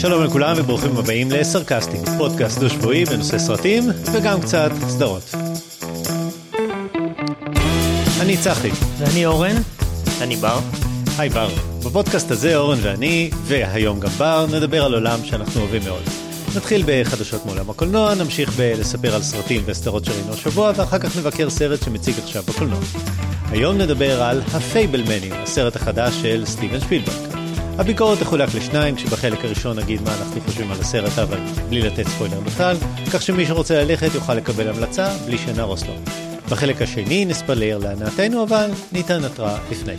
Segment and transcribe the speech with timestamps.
[0.00, 5.34] שלום לכולם וברוכים הבאים לסרקסטים, פודקאסט דו-שבועי בנושא סרטים וגם קצת סדרות.
[8.20, 8.70] אני צחי.
[8.98, 9.56] ואני אורן.
[10.20, 10.58] אני בר.
[11.18, 11.48] היי בר.
[11.84, 16.17] בפודקאסט הזה אורן ואני, והיום גם בר, נדבר על עולם שאנחנו אוהבים מאוד.
[16.56, 21.82] נתחיל בחדשות מעולם הקולנוע, נמשיך בלספר על סרטים וסדרות שראינו השבוע, ואחר כך נבקר סרט
[21.84, 22.80] שמציג עכשיו בקולנוע.
[23.50, 27.16] היום נדבר על הפייבלמנים, הסרט החדש של סטיבן שפילברג.
[27.78, 32.40] הביקורת תחולק לשניים, כשבחלק הראשון נגיד מה אנחנו חושבים על הסרט, אבל בלי לתת ספוילר
[32.40, 32.76] בכלל,
[33.12, 35.94] כך שמי שרוצה ללכת יוכל לקבל המלצה בלי שנהרוס לו.
[36.50, 39.94] בחלק השני נספלר להנאתנו, אבל ניתן התראה לפני.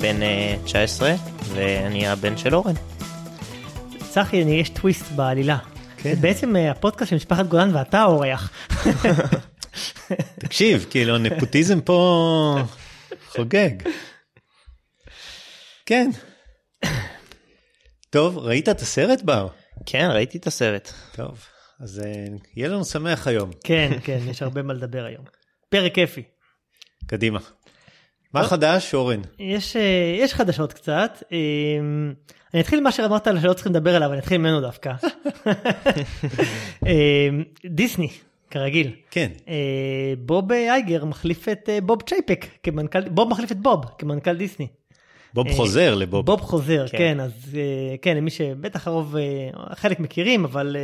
[0.00, 1.14] בן אה, 19,
[1.54, 2.74] ואני הבן של אורן.
[4.10, 5.71] צחי, יש טוויסט בעלילה.
[6.02, 6.14] כן.
[6.14, 8.50] זה בעצם אה, הפודקאסט של משפחת גולן ואתה האורח.
[10.40, 12.56] תקשיב, כאילו נפוטיזם פה
[13.28, 13.70] חוגג.
[15.86, 16.10] כן.
[18.10, 19.48] טוב, ראית את הסרט בר?
[19.86, 20.92] כן, ראיתי את הסרט.
[21.14, 21.44] טוב,
[21.80, 22.24] אז אה,
[22.56, 23.50] יהיה לנו שמח היום.
[23.64, 25.24] כן, כן, יש הרבה מה לדבר היום.
[25.68, 26.22] פרק כיפי.
[27.06, 27.38] קדימה.
[28.34, 29.20] מה חדש, אורן?
[29.38, 31.22] יש, אה, יש חדשות קצת.
[32.54, 34.92] אני אתחיל מה שאמרת על שלא צריכים לדבר עליו, אני אתחיל ממנו דווקא.
[36.86, 37.28] אה,
[37.66, 38.08] דיסני,
[38.50, 38.90] כרגיל.
[39.10, 39.30] כן.
[39.48, 44.66] אה, בוב אייגר מחליף את אה, בוב צ'ייפק כמנכ"ל, בוב מחליף את בוב כמנכ"ל דיסני.
[45.34, 46.26] בוב אה, חוזר לבוב.
[46.26, 46.98] בוב חוזר, כן.
[46.98, 47.58] כן, אז
[48.02, 49.16] כן, למי שבטח הרוב,
[49.74, 50.76] חלק מכירים, אבל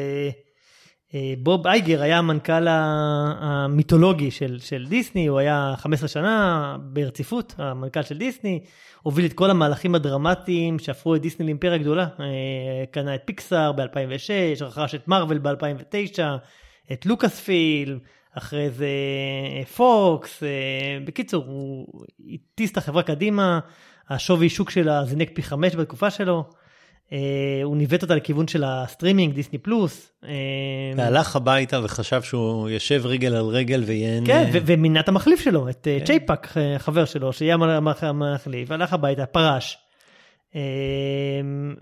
[1.39, 8.19] בוב אייגר היה המנכ"ל המיתולוגי של, של דיסני, הוא היה 15 שנה ברציפות, המנכ"ל של
[8.19, 8.61] דיסני,
[9.02, 12.27] הוביל את כל המהלכים הדרמטיים שהפכו את דיסני לאימפריה גדולה, אה,
[12.91, 16.20] קנה את פיקסאר ב-2006, רכש את מארוול ב-2009,
[16.92, 17.98] את לוקאס פילם,
[18.33, 18.89] אחרי זה
[19.58, 20.48] אה, פוקס, אה,
[21.05, 23.61] בקיצור, הוא הטיס את החברה קדימה,
[24.08, 26.45] השווי שוק שלה זינק פי חמש בתקופה שלו.
[27.13, 27.19] אה,
[27.64, 30.13] הוא ניווט אותה לכיוון של הסטרימינג, דיסני פלוס.
[30.24, 30.30] אה,
[30.96, 34.20] והלך הביתה וחשב שהוא יושב רגל על רגל ויהיה...
[34.27, 36.05] כן, ומינה את המחליף שלו, את אה, כן.
[36.05, 39.79] צ'ייפק, אה, חבר שלו, שיהיה המח- המחליף, הלך הביתה, פרש.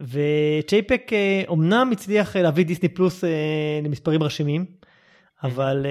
[0.00, 1.10] וצ'ייפק
[1.48, 3.24] אומנם הצליח להביא דיסני פלוס
[3.82, 4.64] למספרים מרשימים,
[5.44, 5.86] אבל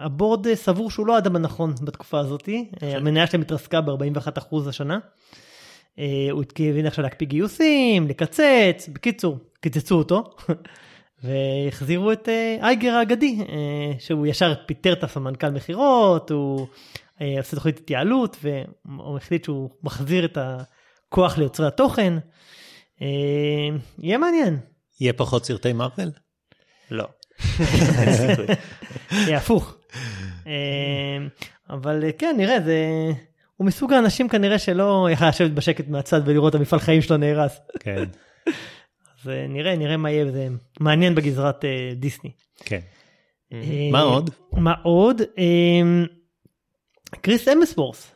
[0.00, 2.48] הבורד סבור שהוא לא האדם הנכון בתקופה הזאת,
[2.80, 4.98] המניה שלהם התרסקה ב-41% השנה.
[5.98, 10.24] אה, הוא התכוון עכשיו להקפיא גיוסים, לקצץ, בקיצור, קיצצו אותו.
[11.22, 16.66] והחזירו את אה, אייגר האגדי, אה, שהוא ישר פיטר את הסמנכ"ל מכירות, הוא
[17.20, 22.14] אה, עושה תוכנית התייעלות, והוא החליט שהוא מחזיר את הכוח ליוצרי התוכן.
[23.02, 24.58] אה, יהיה מעניין,
[25.00, 26.10] יהיה פחות סרטי מארוול?
[26.90, 27.04] לא.
[29.10, 29.76] יהיה הפוך.
[30.46, 31.18] אה,
[31.70, 32.80] אבל אה, כן, נראה, זה...
[33.56, 37.60] הוא מסוג האנשים כנראה שלא יכל לשבת בשקט מהצד ולראות את המפעל חיים שלו נהרס.
[37.80, 38.04] כן,
[39.24, 40.48] אז אה, נראה, נראה מה יהיה, זה
[40.80, 42.30] מעניין בגזרת אה, דיסני.
[42.64, 42.80] כן.
[43.52, 44.30] אה, מה עוד?
[44.52, 45.20] מה עוד?
[45.38, 46.04] אה,
[47.20, 48.12] קריס אמסוורס,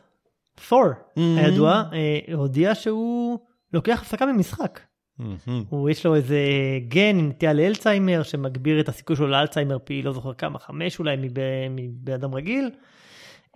[0.69, 0.83] פור,
[1.15, 1.19] Mhm.
[1.37, 3.39] הידוע, אה, הודיע שהוא
[3.73, 4.79] לוקח הפסקה ממשחק.
[5.19, 5.63] מהמם.
[5.69, 6.39] הוא יש לו איזה
[6.87, 11.15] גן עם נטייה לאלצהיימר שמגביר את הסיכוי שלו לאלצהיימר פי לא זוכר כמה, חמש אולי
[11.17, 12.69] מב- מבן רגיל.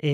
[0.03, 0.09] אה,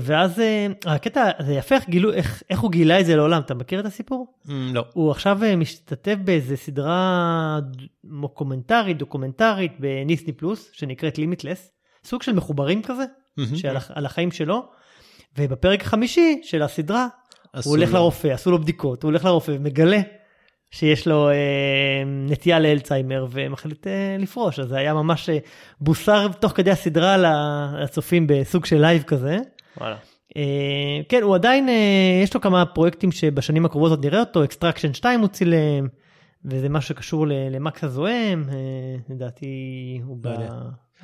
[0.00, 3.54] ואז אה, הקטע זה יפה איך גילו איך, איך הוא גילה את זה לעולם אתה
[3.54, 4.26] מכיר את הסיפור?
[4.50, 4.84] אמ, לא.
[4.92, 7.58] הוא עכשיו אה, משתתף באיזה סדרה
[8.04, 11.70] מוקומנטרית דוקומנטרית בניסני פלוס שנקראת לימיטלס
[12.04, 13.04] סוג של מחוברים כזה.
[13.56, 14.64] שעל הח- על החיים שלו.
[15.38, 17.06] ובפרק החמישי של הסדרה
[17.64, 20.00] הוא הולך לו- לרופא עשו לו בדיקות הוא הולך לרופא ומגלה
[20.70, 21.34] שיש לו אה,
[22.06, 25.38] נטייה לאלצהיימר ומחליט אה, לפרוש אז זה היה ממש אה,
[25.80, 27.16] בוסר תוך כדי הסדרה
[27.82, 29.38] לצופים בסוג של לייב כזה.
[29.76, 29.96] וואלה.
[30.36, 34.94] אה, כן הוא עדיין אה, יש לו כמה פרויקטים שבשנים הקרובות עוד נראה אותו Extraction
[34.94, 35.88] 2 הוא צילם
[36.44, 38.54] וזה משהו שקשור למקס הזועם אה,
[39.08, 39.46] לדעתי
[40.04, 40.26] הוא ב...
[40.26, 40.52] לא יודע.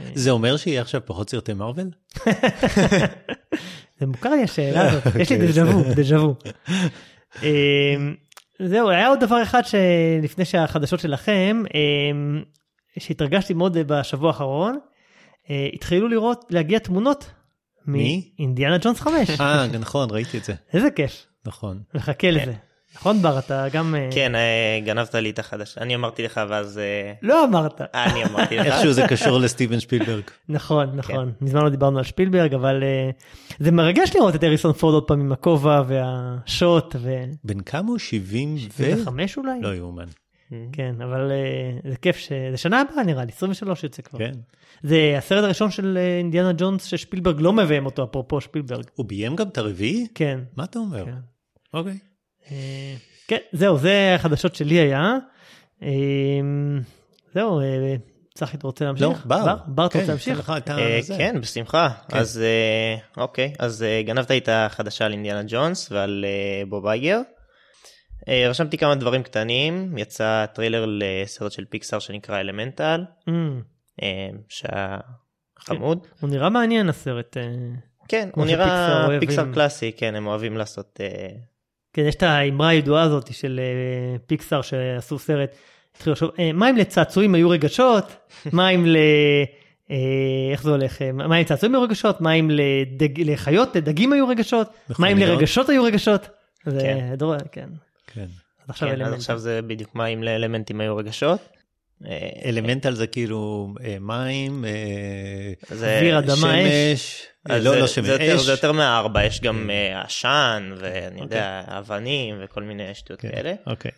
[0.01, 1.91] אה, זה אומר שיהיה עכשיו פחות סרטי מארוול?
[4.01, 6.35] זה מוכר לי השאלה הזאת, יש לי אוקיי, דז'ה וו, דז'ה וו.
[8.63, 12.43] זהו, היה עוד דבר אחד שלפני שהחדשות שלכם, אמ,
[12.99, 14.79] שהתרגשתי מאוד בשבוע האחרון,
[15.51, 17.31] אה, התחילו לראות, להגיע תמונות
[17.87, 18.31] מי?
[18.39, 19.41] מאינדיאנה ג'ונס 5.
[19.41, 20.55] אה, נכון, ראיתי את זה.
[20.73, 21.83] איזה כיף, נכון.
[21.95, 22.53] מחכה לזה.
[22.97, 23.95] נכון בר, אתה גם...
[23.95, 25.79] אה, כן, אה, גנבת לי את החדש.
[25.79, 26.79] אני אמרתי לך ואז...
[26.79, 27.81] אה, לא אמרת.
[27.95, 28.67] אני אמרתי לך.
[28.67, 30.23] איכשהו זה קשור לסטיבן שפילברג.
[30.49, 31.33] נכון, נכון.
[31.41, 32.85] מזמן לא דיברנו על שפילברג, אבל
[33.59, 37.25] זה מרגש לראות את אריסון פורד עוד פעם עם הכובע והשוט, ו...
[37.45, 37.99] בן כמה הוא?
[37.99, 38.59] 70 ו...
[38.77, 39.61] 75 אולי?
[39.61, 40.07] לא יאומן.
[40.73, 41.31] כן, אבל
[41.89, 42.33] זה כיף ש...
[42.51, 44.19] זה שנה הבאה נראה לי, 23 יוצא כבר.
[44.19, 44.33] כן.
[44.83, 48.85] זה הסרט הראשון של אינדיאנה ג'ונס ששפילברג לא מביים אותו, אפרופו שפילברג.
[48.95, 50.07] הוא ביים גם את הרביעי?
[50.15, 50.41] כן.
[50.57, 51.05] מה אתה אומר?
[51.05, 51.15] כן.
[51.75, 51.99] אוקיי.
[53.29, 55.15] כן, זהו, זה החדשות שלי היה.
[55.83, 55.89] אה,
[57.35, 57.95] זהו, אה,
[58.35, 59.07] צחי, אתה רוצה להמשיך?
[59.09, 59.57] לא, בר.
[59.67, 60.51] בר, אתה כן, רוצה להמשיך?
[60.51, 60.99] אה.
[61.19, 61.89] כן, בשמחה.
[62.09, 62.17] כן.
[62.17, 62.43] אז
[63.17, 66.25] אוקיי, אז גנבת לי את החדשה על אינדיאנה ג'ונס ועל
[66.69, 67.21] בוב אייגר.
[68.49, 74.03] רשמתי כמה דברים קטנים, יצא טריילר לסרט של פיקסאר שנקרא Elemental, Mm,
[74.49, 74.99] שהיה
[75.59, 76.07] חמוד.
[76.21, 77.37] הוא נראה מעניין הסרט.
[78.09, 79.07] כן, הוא נראה.
[79.21, 81.01] פיקסאר קלאסי, כן, הם אוהבים לעשות...
[81.97, 85.51] כן, יש את האמרה הידועה הזאת של אה, פיקסאר שעשו סרט,
[85.97, 88.17] התחילו לחשוב, אה, מה אם לצעצועים היו רגשות?
[88.53, 88.97] מה אם ל...
[89.91, 89.97] אה,
[90.53, 91.03] איך זה הולך?
[91.15, 92.21] מה אם לצעצועים היו רגשות?
[92.21, 93.31] מה אם לדג...
[93.31, 94.69] לחיות, לדגים היו רגשות?
[94.99, 95.19] מה אם?
[95.19, 96.29] לרגשות היו רגשות?
[96.67, 97.15] זה כן.
[97.53, 97.69] כן.
[98.07, 98.27] כן.
[98.65, 99.13] אז עכשיו כן, אז.
[99.13, 101.41] עכשיו זה בדיוק מה אם לאלמנטים היו רגשות.
[102.05, 108.41] אה, אלמנטל זה כאילו אה, מים, אה, אוויר, אדמה, שמש, אז לא לא שמש, אש.
[108.41, 113.55] זה יותר מהארבע, יש גם אה, עשן ואני יודע, אבנים וכל מיני שטויות כן, כאלה.
[113.67, 113.91] אוקיי.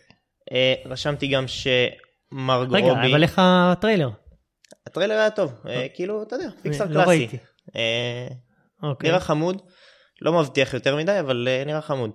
[0.85, 4.09] רשמתי גם שמרגו רגע, רובי, אבל איך הטריילר?
[4.87, 5.53] הטריילר היה טוב,
[5.93, 7.27] כאילו, אתה יודע, פיקסר לא קלאסי.
[8.83, 9.09] אוקיי.
[9.09, 9.61] נראה חמוד,
[10.21, 12.11] לא מבטיח יותר מדי, אבל אה, נראה חמוד.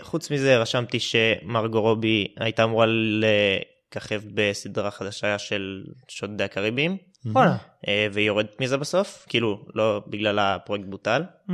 [0.00, 2.86] חוץ מזה רשמתי שמרגו רובי הייתה אמורה
[3.90, 6.96] לככב בסדרה חדשה של שודדי הקריבים,
[7.26, 7.56] וואלה.
[7.88, 11.22] אה, והיא יורדת מזה בסוף, כאילו, לא בגלל הפרויקט בוטל.
[11.48, 11.52] Mm,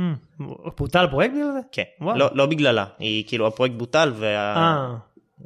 [0.77, 1.59] בוטל פרויקט בגלל זה?
[1.71, 1.83] כן.
[2.01, 4.13] לא, לא בגללה, היא כאילו הפרויקט בוטל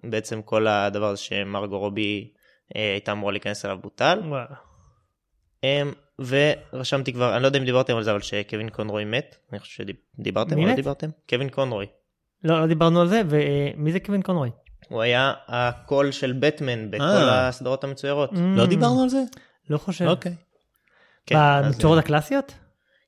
[0.03, 2.31] ובעצם אה, כל הדבר הזה שמרגו רובי
[2.75, 4.19] אה, הייתה אמורה להיכנס אליו בוטל.
[4.25, 4.55] וואלה.
[5.63, 9.59] אמ, ורשמתי כבר, אני לא יודע אם דיברתם על זה, אבל שקווין קונרוי מת, אני
[9.59, 10.75] חושב שדיברתם או לא?
[10.75, 11.09] דיברתם?
[11.29, 11.85] קווין קונרוי.
[12.43, 14.49] לא, לא דיברנו על זה, ומי זה קווין קונרוי?
[14.89, 17.47] הוא היה הקול של בטמן בכל אה.
[17.47, 18.29] הסדרות המצוירות.
[18.55, 19.23] לא דיברנו על זה?
[19.69, 20.05] לא חושב.
[20.07, 20.35] אוקיי.
[21.25, 21.61] כן, אה,
[21.99, 22.53] הקלאסיות?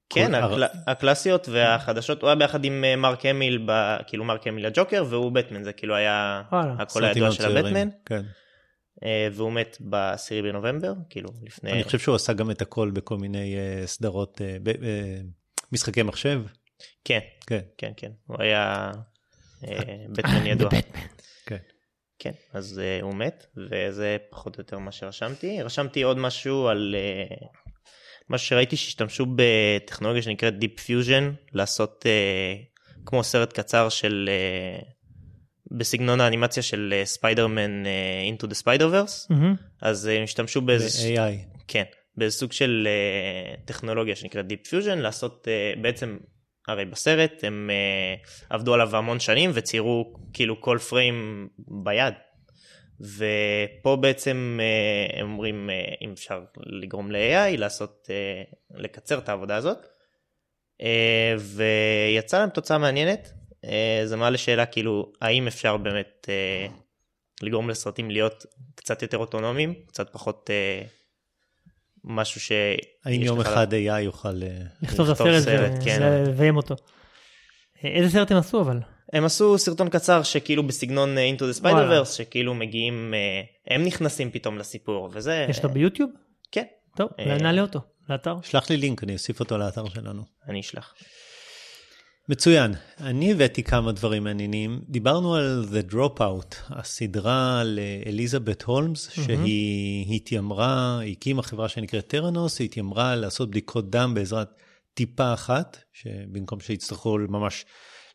[0.10, 4.66] כן, הקל- הקלאסיות והחדשות, הוא היה ביחד עם אה, מרק המיל, ב- כאילו מרק המיל
[4.66, 6.42] הג'וקר, והוא בטמן, זה כאילו היה.
[6.52, 7.58] הקול הידוע של.
[7.58, 8.22] הבטמן, כן.
[9.04, 11.72] אה, והוא מת ב-10 בנובמבר, כאילו לפני...
[11.72, 13.56] אני חושב שהוא עשה גם את הכל בכל מיני
[13.86, 14.72] סדרות, ב-
[15.72, 16.42] משחקי מחשב.
[17.06, 17.60] כן, כן.
[17.78, 18.92] כן, כן, הוא היה
[20.10, 20.70] בטמן ידוע.
[21.46, 21.58] כן.
[22.20, 25.62] כן, אז uh, הוא מת, וזה פחות או יותר מה שרשמתי.
[25.62, 27.46] רשמתי עוד משהו על uh,
[28.30, 31.24] משהו שראיתי שהשתמשו בטכנולוגיה שנקראת Deep Fusion,
[31.54, 34.86] לעשות uh, כמו סרט קצר של, uh,
[35.78, 37.88] בסגנון האנימציה של ספיידרמן uh,
[38.40, 39.56] Into the Spider-Verse, מהמם.
[39.82, 41.10] אז uh, הם השתמשו באיזה...
[41.10, 41.60] ב-AI.
[41.68, 41.84] כן,
[42.18, 46.18] באיזה סוג של uh, טכנולוגיה שנקראת Deep Fusion, לעשות uh, בעצם,
[46.72, 52.14] הרי בסרט הם uh, עבדו עליו המון שנים וציירו כאילו כל פריים ביד.
[53.00, 59.56] ופה בעצם uh, הם אומרים uh, אם אפשר לגרום ל-AI לעשות, uh, לקצר את העבודה
[59.56, 59.78] הזאת.
[60.82, 60.86] Uh,
[61.40, 63.34] ויצא להם תוצאה מעניינת,
[63.66, 63.70] uh,
[64.06, 66.72] זה מעלה שאלה כאילו האם אפשר באמת uh,
[67.42, 68.46] לגרום לסרטים להיות
[68.76, 71.01] קצת יותר אוטונומיים, קצת פחות uh,
[72.04, 72.52] משהו ש...
[73.06, 74.44] האם יום לך- אחד AI יוכל...
[74.44, 74.48] אה,
[74.82, 76.00] לכתוב את הסרט סרט, כן.
[76.02, 76.76] ולביים אותו.
[77.86, 78.80] אה, איזה סרט הם עשו אבל?
[79.14, 82.02] הם עשו סרטון קצר שכאילו בסגנון אה, Into the וואלה.
[82.02, 83.14] Spider-Verse, שכאילו מגיעים,
[83.68, 85.46] הם נכנסים פתאום לסיפור, וזה...
[85.50, 86.10] יש אותו ביוטיוב?
[86.52, 86.66] כן,
[86.98, 87.10] טוב,
[87.42, 87.80] נעלה אותו
[88.10, 88.36] לאתר.
[88.44, 90.24] שלח לי לינק, אני אוסיף אותו לאתר שלנו.
[90.50, 90.94] אני אשלח.
[92.32, 92.74] מצוין.
[93.00, 94.82] אני הבאתי כמה דברים מעניינים.
[94.90, 103.16] דיברנו על The Dropout, הסדרה לאליזבת הולמס, שהיא התיימרה, הקימה חברה שנקראת טרנוס, היא התיימרה
[103.16, 104.48] לעשות בדיקות דם בעזרת
[104.94, 107.66] טיפה אחת, שבמקום שיצטרכו ממש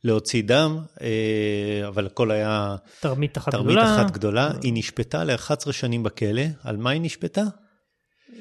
[0.05, 3.97] להוציא דם, אה, אבל הכל היה תרמית אחת תרמית גדולה.
[3.97, 4.51] אחת גדולה.
[4.63, 6.43] היא נשפטה ל-11 שנים בכלא.
[6.63, 7.43] על מה היא נשפטה?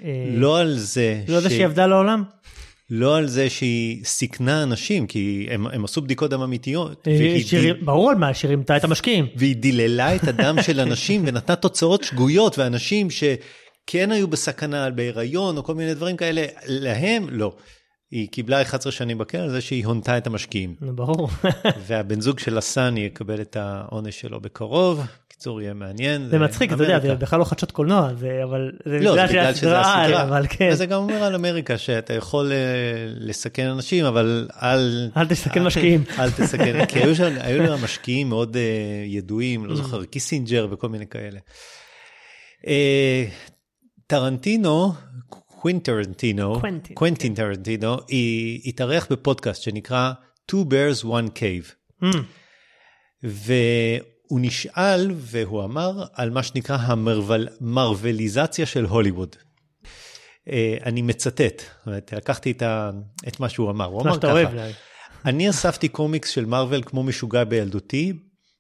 [0.04, 2.24] אה, לא על זה לא יודע ש- שהיא עבדה לעולם?
[2.90, 7.62] לא על זה שהיא סיכנה אנשים, כי הם, הם עשו בדיקות דם אמיתיות, אה, שהיא-
[7.62, 9.28] די, ברור על מה, שהרימתה את המשקיעים.
[9.36, 15.64] והיא דיללה את הדם של אנשים ונתנה תוצאות שגויות, ואנשים שכן היו בסכנה בהיריון או
[15.64, 17.56] כל מיני דברים כאלה, להם לא.
[18.12, 20.76] היא קיבלה 11 שנים בכלא על זה שהיא הונתה את המשקיעים.
[20.82, 21.30] ברור.
[21.88, 25.02] והבן זוג של הסאני יקבל את העונש שלו בקרוב.
[25.46, 26.28] בקיצור, יהיה מעניין.
[26.30, 27.16] זה מצחיק, אתה יודע, זה.
[27.16, 28.72] בכלל לא חדשות קולנוע, זה אבל...
[28.86, 30.70] לא, זה בגלל שזה הסדרה, אבל כן.
[30.72, 32.58] וזה גם אומר על אמריקה שאתה יכול אה,
[33.08, 35.10] לסכן אנשים, אבל אל...
[35.18, 36.04] אל תסכן משקיעים.
[36.20, 37.00] אל תסכן, כי
[37.40, 41.40] היו להם משקיעים מאוד אה, ידועים, לא זוכר, קיסינג'ר וכל מיני כאלה.
[42.68, 43.26] אה,
[44.08, 44.94] טרנטינו,
[45.30, 47.98] קווין טרנטינו, קוונטין, קוונטין טרנטינו,
[48.66, 50.12] התארח בפודקאסט שנקרא
[50.52, 51.76] Two Bears One Cave.
[52.04, 52.18] Mm,
[54.28, 59.36] והוא נשאל והוא אמר על מה שנקרא המרווליזציה של הוליווד.
[60.50, 62.92] אה, אני מצטט, לקחתי את, ה,
[63.28, 64.50] את מה שהוא אמר, הוא אמר ככה, אוהב.
[65.26, 68.14] אני אספתי קומיקס של מארוול כמו משוגע בילדותי,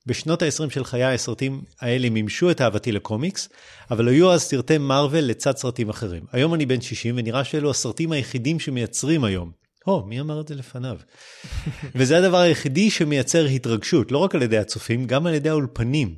[0.05, 3.49] בשנות ה-20 של חיי הסרטים האלה מימשו את אהבתי לקומיקס,
[3.91, 6.23] אבל היו אז סרטי מארוול לצד סרטים אחרים.
[6.31, 9.64] היום אני בן 60 ונראה שאלו הסרטים היחידים שמייצרים היום.
[9.85, 10.97] הו, מי אמר את זה לפניו?
[11.95, 16.15] וזה הדבר היחידי שמייצר התרגשות, לא רק על ידי הצופים, גם על ידי האולפנים.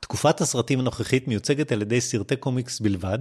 [0.00, 3.18] תקופת הסרטים הנוכחית מיוצגת על ידי סרטי קומיקס בלבד,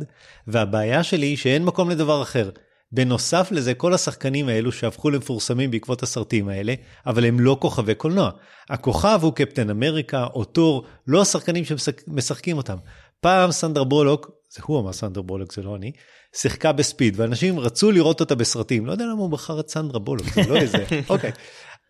[0.47, 2.49] והבעיה שלי היא שאין מקום לדבר אחר.
[2.91, 6.73] בנוסף לזה, כל השחקנים האלו שהפכו למפורסמים בעקבות הסרטים האלה,
[7.05, 8.31] אבל הם לא כוכבי קולנוע.
[8.69, 12.77] הכוכב הוא קפטן אמריקה או תור, לא השחקנים שמשחקים אותם.
[13.21, 15.91] פעם סנדר בולוק, זה הוא אמר סנדר בולוק, זה לא אני,
[16.35, 18.85] שיחקה בספיד, ואנשים רצו לראות אותה בסרטים.
[18.85, 21.31] לא יודע למה הוא בחר את סנדרה בולוק, זה לא איזה, אוקיי.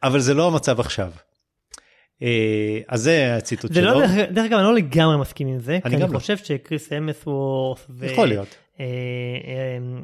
[0.03, 1.11] אבל זה לא המצב עכשיו.
[2.23, 3.99] אה, אז זה הציטוט זה שלו.
[3.99, 6.07] לא, דרך אגב, אני לא לגמרי מסכים עם זה, כי אני לא.
[6.19, 8.47] חושב שקריס אמסוורף, יכול להיות.
[8.81, 8.85] אה,
[9.47, 10.01] אה,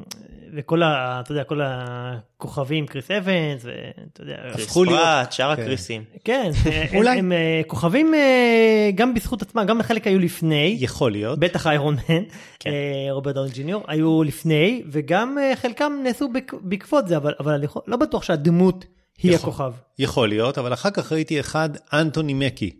[0.56, 1.20] וכל ה...
[1.24, 5.62] אתה יודע, כל הכוכבים, קריס אבנס, ואתה יודע, הפכו להיות- שאר כן.
[5.62, 6.04] הקריסים.
[6.24, 6.50] כן,
[6.90, 7.18] הם- אולי.
[7.18, 11.38] הם אה, כוכבים אה, גם בזכות עצמם, גם חלק היו לפני, יכול להיות.
[11.38, 12.22] בטח איירון מן,
[12.60, 12.70] כן.
[12.70, 16.28] אה, רוברט דאון ג'וניור, היו לפני, וגם אה, חלקם נעשו
[16.62, 18.84] בעקבות זה, אבל אני לא בטוח שהדמות
[19.22, 19.34] היא.
[19.34, 19.72] הכוכב.
[19.98, 22.70] יכול להיות, אבל אחר כך ראיתי אחד, אנטוני מקי.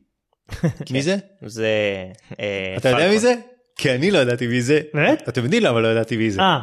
[0.92, 1.16] מי זה?
[1.46, 1.68] זה...
[2.40, 3.08] אה, אתה יודע.
[3.10, 3.34] מי זה?
[3.78, 4.80] כי אני לא ידעתי מי זה.
[4.94, 5.28] באמת?
[5.28, 6.40] אתם יודעים למה לא ידעתי מי זה.
[6.40, 6.60] אה,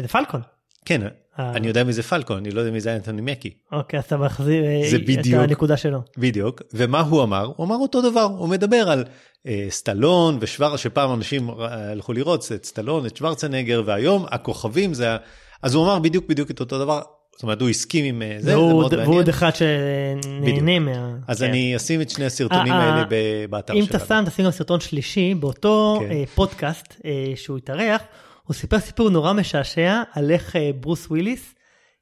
[0.00, 0.40] זה פלקון.
[0.84, 1.02] כן,
[1.38, 1.50] אה.
[1.50, 3.54] אני יודע מי זה פלקון, אני לא יודע מי זה אנטוני מקי.
[3.72, 4.80] אוקיי, אז אתה מחזיר אה,
[5.20, 5.26] את.
[5.32, 6.00] הנקודה שלו.
[6.18, 6.62] בדיוק.
[6.74, 7.52] ומה הוא אמר?
[7.56, 9.04] הוא אמר אותו דבר, הוא מדבר על
[9.46, 15.16] אה, סטלון ושוואר, שפעם אנשים הלכו לראות את סטלון, את שוורצנגר, והיום הכוכבים זה...
[15.62, 17.00] אז הוא אמר בדיוק בדיוק את אותו דבר.
[17.38, 19.18] זאת אומרת, הוא הסכים עם אה, זה, זה והוא מאוד והוא מעניין.
[19.18, 21.16] עוד אחד שנהנה מה...
[21.28, 21.48] אז כן.
[21.48, 23.96] אני אשים את שני הסרטונים אה, האלה אה, באתר אם שלנו.
[23.96, 26.24] אתה שם, תשים גם סרטון שלישי, באותו כן.
[26.24, 27.00] פודקאסט
[27.34, 28.02] שהוא התארח,
[28.44, 31.54] הוא סיפר סיפור נורא משעשע על איך ברוס וויליס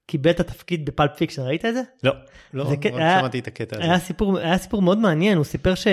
[0.06, 1.82] קיבל את התפקיד ב Pulp Fiction, ראית את זה?
[2.02, 2.12] לא,
[2.54, 3.84] לא, זה כן- רק היה- שמעתי את הקטע הזה.
[3.84, 5.86] היה סיפור, היה סיפור מאוד מעניין, הוא סיפר ש...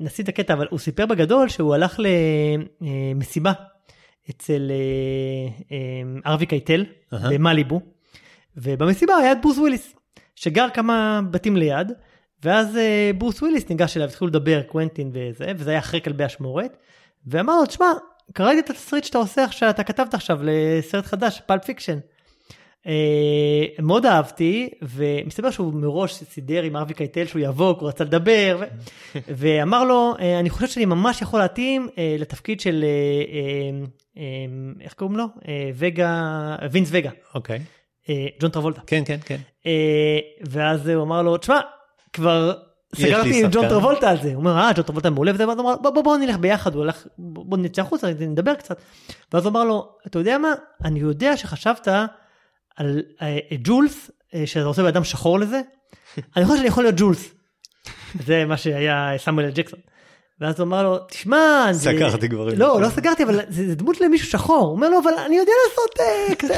[0.00, 2.00] נשים את הקטע, אבל הוא סיפר בגדול שהוא הלך
[2.80, 3.52] למסיבה
[4.30, 6.84] אצל אה, אה, הארווי קייטל.
[7.12, 7.80] במליבו,
[8.56, 9.94] ובמסיבה היה את ברוס וויליס,
[10.36, 11.92] שגר כמה בתים ליד,
[12.44, 16.76] ואז אה, ברוס וויליס ניגש אליו, התחילו לדבר, קוונטין וזה, וזה היה אחרי כלבי אשמורת,
[17.26, 17.86] ואמר לו, תשמע,
[18.32, 21.98] קראתי את התסריט שאתה עושה עכשיו, אתה כתבת עכשיו לסרט חדש, Pulp Fiction.
[22.86, 28.58] אה, מאוד אהבתי, ומסתבר שהוא מראש סידר עם ארווי קייטל שהוא יבוא, הוא רצה לדבר,
[28.60, 28.64] ו...
[29.38, 32.84] ואמר לו, אה, אני חושב שאני ממש יכול להתאים אה, לתפקיד של,
[34.80, 35.24] איך קוראים לו?
[35.74, 37.58] וגה, וינס וגה, אוקיי,
[38.40, 38.80] ג'ון טרבולטה.
[38.86, 39.36] כן, כן, כן.
[40.50, 41.60] ואז הוא אמר לו, תשמע,
[42.12, 42.52] כבר
[42.96, 44.28] סגרתי עם ג'ון שחקן." טרבולטה על זה.
[44.28, 46.74] הוא אומר, אה, ג'ון טרבולטה מעולה, וזה, ואז הוא אמר, בוא, בוא, בוא נלך ביחד,
[46.74, 48.80] הוא הלך, בוא נצא החוצה, נדבר קצת.
[49.32, 50.52] ואז הוא אמר לו, אתה יודע מה,
[50.84, 51.88] אני יודע שחשבת
[52.76, 55.60] על אה, ג'ולס, אה, שאתה רוצה באדם שחור לזה,
[56.36, 57.30] אני חושב שאני יכול להיות ג'ולס.
[58.26, 59.78] זה מה שהיה סמואל אל ג'קסון.
[60.40, 62.58] ואז הוא אמר לו, תשמע, אני- סגרתי גברים.
[62.58, 64.64] לא, לא סגרתי, אבל זה, דמות למישהו שחור.
[64.64, 66.54] הוא אומר לו, אבל אני יודע לעשות אה, כזה.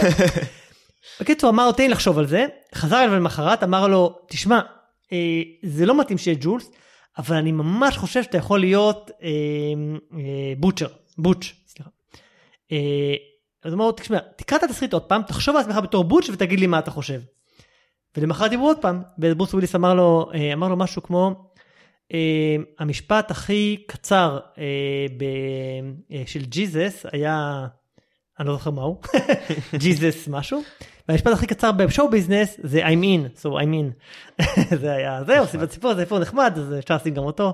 [1.21, 2.47] בקיצור, אמר לו, תן לי לחשוב על זה.
[2.75, 4.61] חזר אליו למחרת, אמר לו, תשמע,
[5.63, 6.71] זה לא מתאים שיהיה ג'ולס,
[7.19, 9.11] אבל אני ממש חושב שאתה יכול להיות
[10.59, 10.87] בוטשר,
[11.19, 11.91] בוטש, סליחה.
[13.65, 16.31] אז הוא אמר לו, תשמע, תקרא את התסריט עוד פעם, תחשוב על עצמך בתור בוטש
[16.31, 17.21] ותגיד לי מה אתה חושב.
[18.17, 21.51] ולמחרת דיברו עוד פעם, וברוס וויליס אמר לו, אה, אמר לו משהו כמו,
[22.13, 24.65] אה, המשפט הכי קצר אה,
[26.27, 27.67] של ג'יזס היה,
[28.41, 29.01] אני לא זוכר מהו,
[29.81, 30.63] ג'יזס משהו,
[31.09, 34.45] והמשפט הכי קצר ב show business זה I'm in, so I'm in.
[34.81, 37.53] זה היה זה, עושים את הסיפור הזה, סיפור נחמד, אז אפשר לשים גם אותו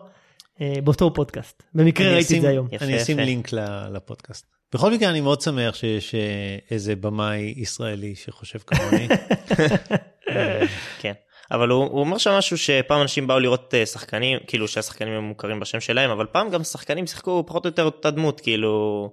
[0.84, 1.62] באותו פודקאסט.
[1.74, 2.68] במקרה ראיתי את זה היום.
[2.80, 3.18] אני אשים.
[3.18, 3.48] לינק
[3.92, 4.57] לפודקאסט.
[4.74, 9.08] בכל מקרה אני מאוד שמח שיש אה, איזה במאי ישראלי שחושב כמוני.
[11.00, 11.12] כן.
[11.50, 15.24] אבל הוא, הוא אומר שם משהו שפעם אנשים באו לראות אה, שחקנים, כאילו שהשחקנים הם
[15.24, 19.12] מוכרים בשם שלהם, אבל פעם גם שחקנים שיחקו פחות או יותר אותה דמות, כאילו...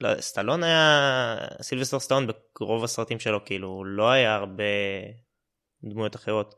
[0.00, 1.36] לא, סטלון היה...
[1.62, 2.26] סילבסטר סטלון
[2.60, 4.64] ברוב הסרטים שלו, כאילו, לא היה הרבה
[5.84, 6.54] דמויות אחרות.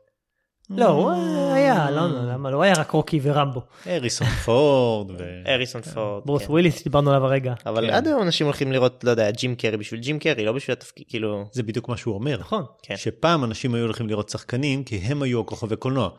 [0.69, 1.11] לא, הוא
[1.53, 3.61] היה, לא, לא, למה, לא הוא היה רק רוקי ורמבו.
[3.85, 5.11] הריסון פורד.
[5.11, 5.23] ו...
[5.53, 6.23] הריסון פורד.
[6.25, 6.51] ברוס כן.
[6.51, 7.53] וויליס שדיברנו עליו הרגע.
[7.65, 7.93] אבל כן.
[7.93, 11.05] עד היום אנשים הולכים לראות, לא יודע, ג'ים קרי בשביל ג'ים קרי, לא בשביל התפקיד,
[11.09, 11.45] כאילו...
[11.51, 12.37] זה בדיוק מה שהוא אומר.
[12.39, 12.63] נכון.
[12.83, 12.97] כן.
[12.97, 16.09] שפעם אנשים היו הולכים לראות שחקנים כי הם היו הכוכבי קולנוע.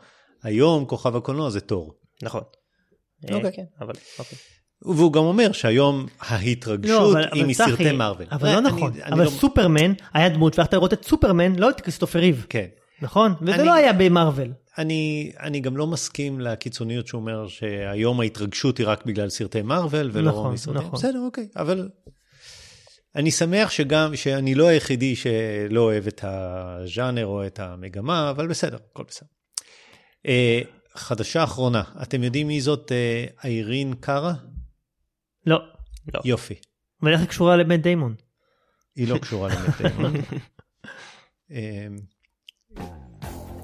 [0.43, 1.93] היום כוכב הקולנוע זה תור.
[2.23, 2.41] נכון.
[3.29, 3.51] אה, אוקיי.
[3.55, 4.37] כן, אבל אוקיי.
[4.85, 8.25] והוא גם אומר שהיום ההתרגשות היא מסרטי מארוול.
[8.31, 8.91] אבל לא אני- נכון.
[9.05, 12.45] אבל לא- סופרמן היה דמות והלכת לראות את סופרמן, לא את כריסטופר ריב.
[12.49, 12.65] כן.
[13.03, 13.33] נכון?
[13.41, 14.53] וזה אני- לא היה במרוויל.
[14.77, 20.09] אני, אני גם לא מסכים לקיצוניות שהוא אומר שהיום ההתרגשות היא רק בגלל סרטי מארוול
[20.13, 20.77] ולא נכון, מסרטי...
[20.77, 20.91] נכון.
[20.91, 21.89] בסדר, אוקיי, אבל
[23.15, 28.77] אני שמח שגם, שאני לא היחידי שלא אוהב את הז'אנר או את המגמה, אבל בסדר,
[28.91, 29.27] הכל בסדר.
[30.27, 30.61] אה,
[30.95, 34.33] חדשה אחרונה, אתם יודעים מי זאת אה, איירין קארה?
[35.45, 35.59] לא.
[36.13, 36.19] לא.
[36.25, 36.55] יופי.
[37.01, 38.15] אבל איך היא קשורה לבן דיימון?
[38.95, 40.13] היא לא קשורה למט דיימון.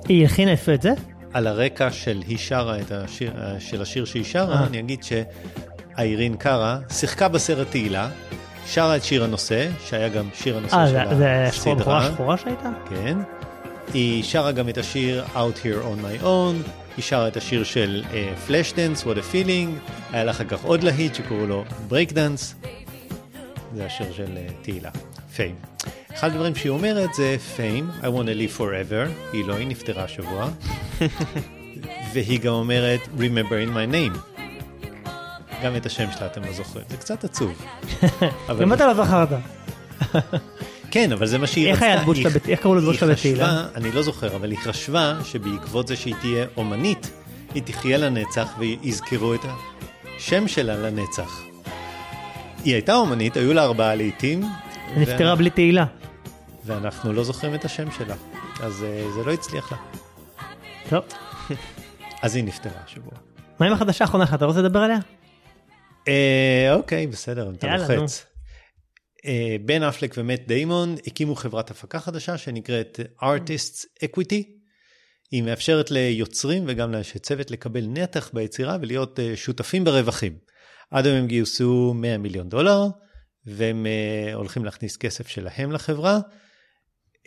[0.10, 0.92] אה, היא הכינה יפה את זה?
[1.34, 4.68] על הרקע של היא שרה את השיר, של השיר שהיא שרה, אה.
[4.68, 8.10] אני אגיד שאיירין קארה שיחקה בסרט תהילה,
[8.66, 12.38] שרה את שיר הנושא, שהיה גם שיר הנושא אה, של זה- זה השחורה הסדרה, שחורה
[12.38, 12.70] שהייתה?
[12.90, 13.18] כן.
[13.94, 18.04] היא שרה גם את השיר Out Here On My Own, היא שרה את השיר של
[18.48, 22.68] פלאש דנס, What a Feeling, היה לה אחר כך עוד להיט שקראו לו Break Dance,
[23.76, 24.90] זה השיר של אה, תהילה,
[25.40, 25.56] פיים.
[26.14, 30.04] אחד הדברים שהיא אומרת זה Fame, I want to live forever, היא לא, היא נפטרה
[30.04, 30.50] השבוע.
[32.14, 34.38] והיא גם אומרת Remember in my name.
[35.64, 37.66] גם את השם שלה אתם לא זוכרים, זה קצת עצוב.
[38.60, 39.30] גם אתה לא זכרת.
[40.92, 42.40] כן, אבל זה מה שהיא איך רצתה.
[42.48, 43.68] איך קראו לדמות היא שלה בתהילה?
[43.76, 47.12] אני לא זוכר, אבל היא חשבה שבעקבות זה שהיא תהיה אומנית,
[47.54, 49.46] היא תחיה לנצח ויזכרו את
[50.18, 51.42] השם שלה לנצח.
[52.64, 54.42] היא הייתה אומנית, היו לה ארבעה לעיתים.
[54.98, 55.86] נפטרה בלי תהילה.
[56.66, 58.16] ואנחנו לא זוכרים את השם שלה,
[58.62, 59.78] אז אה, זה לא הצליח לה.
[60.90, 61.04] טוב.
[62.24, 63.14] אז היא נפטרה השבוע.
[63.60, 64.36] מה עם החדשה האחרונה שלך?
[64.36, 64.98] אתה רוצה לדבר עליה?
[66.08, 68.26] אה, אוקיי, בסדר, אתה יאללה, לוחץ.
[69.26, 74.44] אה, בן אפלק ומט דיימון הקימו חברת הפקה חדשה שנקראת Artists Equity.
[75.32, 80.38] היא מאפשרת ליוצרים וגם לאנשי צוות לקבל נתח ביצירה ולהיות שותפים ברווחים.
[80.92, 82.88] עד היום הם גייסו 100 מיליון דולר,
[83.46, 86.20] והם אה, הולכים להכניס כסף שלהם לחברה.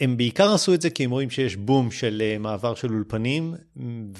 [0.00, 3.54] הם בעיקר עשו את זה כי הם רואים שיש בום של אה, מעבר של אולפנים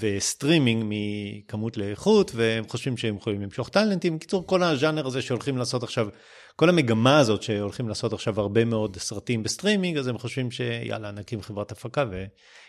[0.00, 4.16] וסטרימינג מכמות לאיכות, והם חושבים שהם יכולים למשוך טאלנטים.
[4.16, 6.08] בקיצור, כל הז'אנר הזה שהולכים לעשות עכשיו,
[6.56, 11.42] כל המגמה הזאת שהולכים לעשות עכשיו הרבה מאוד סרטים בסטרימינג, אז הם חושבים שיאללה, נקים
[11.42, 12.04] חברת הפקה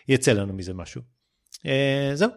[0.08, 1.02] ויצא לנו מזה משהו.
[1.66, 2.30] אה, זהו,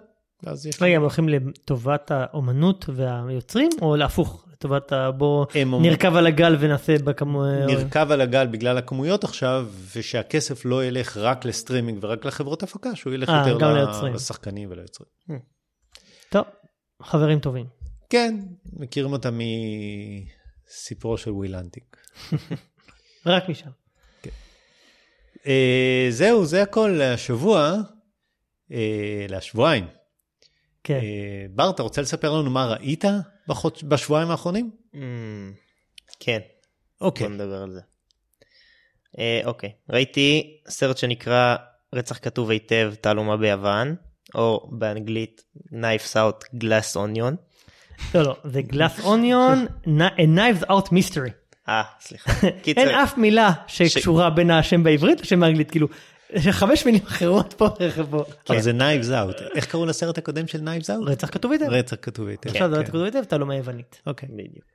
[0.82, 5.12] רגע, הם הולכים לטובת האומנות והיוצרים, או להפוך, לטובת ה...
[5.12, 5.46] בוא
[5.82, 7.46] נרכב על הגל ונעשה בכמו...
[7.68, 13.14] נרכב על הגל בגלל הכמויות עכשיו, ושהכסף לא ילך רק לסטרימינג ורק לחברות הפקה, שהוא
[13.14, 14.14] ילך אה, יותר ל-.
[14.14, 15.10] לשחקנים וליוצרים.
[16.30, 16.44] טוב,
[17.02, 17.66] חברים טובים.
[18.10, 18.40] כן,
[18.74, 19.40] מכירים אותם
[20.68, 21.98] מסיפורו של וויל האנטינג.
[23.26, 23.70] רק משם.
[25.48, 27.76] אה, זהו, זה הכל להשבוע,
[28.72, 29.88] אה, לשבועיים.
[30.84, 31.00] כן.
[31.00, 33.06] אה, בר, אתה רוצה לספר לנו מה ראית
[33.48, 34.72] בחוד- בשבועיים האחרונים?
[34.94, 34.98] Mm,
[36.20, 36.40] כן,
[37.02, 37.28] אוקיי.
[37.28, 37.82] בוא נדבר על זה.
[39.20, 41.56] אה, אוקיי, ראיתי סרט שנקרא
[41.96, 43.96] רצח כתוב היטב תעלומה ביוון,
[44.36, 47.36] או באנגלית Knives Out Glass Onion.
[48.16, 49.66] לא, לא, זה גלאס אוניון,
[50.18, 51.32] knives out mystery.
[51.70, 52.32] אה, סליחה.
[52.78, 55.88] אין אף מילה שקשורה בין השם בעברית לשם באנגלית, כאילו,
[56.34, 57.70] יש חמש מילים אחרות פה,
[58.10, 58.24] פה.
[58.50, 59.44] אבל זה Knives Out.
[59.56, 61.10] איך קראו לסרט הקודם של Knives Out?
[61.10, 61.66] רצח כתוב היטב.
[61.70, 62.50] רצח כתוב היטב.
[62.50, 62.82] עכשיו זה כן.
[62.82, 64.02] רצח כתוב היטב, תעלומה יוונית.
[64.08, 64.30] אוקיי.
[64.30, 64.66] בדיוק.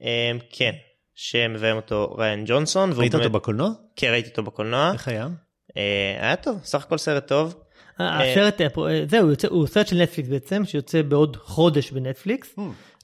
[0.00, 0.72] אמ, כן,
[1.14, 2.92] שמביים אותו ריין ג'ונסון.
[2.96, 3.70] ראית אותו בקולנוע?
[3.96, 4.92] כן, ראיתי אותו בקולנוע.
[4.92, 5.28] איך היה?
[5.76, 7.54] אה, היה טוב, סך הכל סרט טוב.
[8.00, 12.54] אה, הסרט, אה, אה, זהו, הוא סרט של נטפליקס בעצם, שיוצא בעוד חודש בנטפליקס.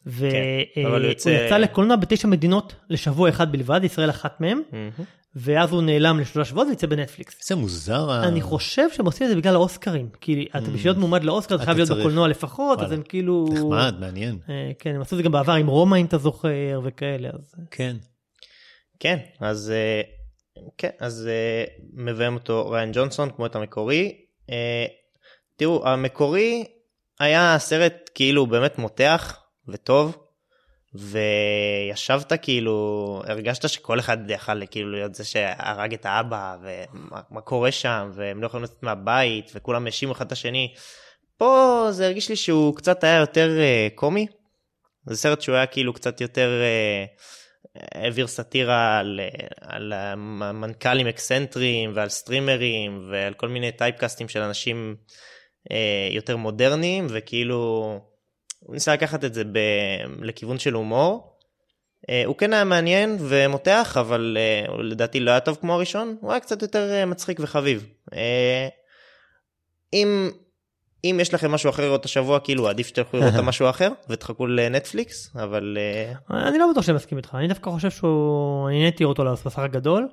[0.07, 4.62] והוא כן, יצא לקולנוע בתשע מדינות לשבוע אחד בלבד, ישראל אחת מהם.
[5.37, 7.37] ואז הוא נעלם לשלושה שבועות ויצא בנטפליקס.
[7.41, 8.11] איזה מוזר.
[8.11, 11.55] ה- אני חושב שהם עושים את זה בגלל האוסקרים, כי אתה בשביל להיות מועמד לאוסקר
[11.55, 11.99] אתה אתה חייב להיות.
[12.01, 12.93] בקולנוע לפחות, אז.
[12.93, 13.47] הם כאילו...
[13.53, 14.38] נחמד, מעניין.
[14.49, 16.49] אה, כן, הם עשו את זה גם בעבר עם רומא אם אתה זוכר
[16.85, 17.55] וכאלה, אז...
[17.71, 17.97] כן.
[19.01, 20.01] כן, אז אה,
[20.79, 24.12] כן, אז אה, מביים אותו ריין ג'ונסון כמו את המקורי.
[24.51, 24.85] אה,
[25.57, 26.64] תראו, המקורי
[27.21, 30.17] היה סרט כאילו באמת מותח וטוב,
[30.99, 37.73] וישבת כאילו, הרגשת שכל אחד יכל כאילו להיות זה שהרג את האבא, ומה מה קורה
[37.73, 40.75] שם, והם לא יכולים לצאת מהבית, וכולם האשימו אחד את השני.
[41.37, 44.27] פה זה הרגיש לי שהוא קצת היה יותר אה, קומי.
[45.07, 46.51] זה סרט שהוא היה כאילו קצת יותר...
[46.63, 47.05] אה,
[47.95, 49.21] העביר סאטירה על,
[49.61, 49.93] על
[50.53, 54.97] מנכ"לים אקסנטריים ועל סטרימרים ועל כל מיני טייפקאסטים של אנשים
[55.71, 58.01] אה, יותר מודרניים, וכאילו,
[58.59, 59.59] הוא ניסה לקחת את זה ב...
[60.21, 61.38] לכיוון של הומור.
[62.11, 66.16] אה, הוא כן היה מעניין ומותח, אבל אה, הוא לדעתי לא היה טוב כמו הראשון,
[66.21, 67.87] הוא היה קצת יותר אה, מצחיק וחביב.
[68.14, 68.68] אה,
[69.92, 70.31] אם,
[71.05, 74.47] אם יש לכם משהו אחר לראות השבוע, כאילו עדיף שתלכו לראות את המשהו אחר ותחכו
[74.47, 79.05] לנטפליקס, אבל אה, אני לא בטוח שאני מסכים איתך, אני דווקא חושב שהוא, אני נהניתי
[79.05, 80.09] לראות אותו בסך הגדול.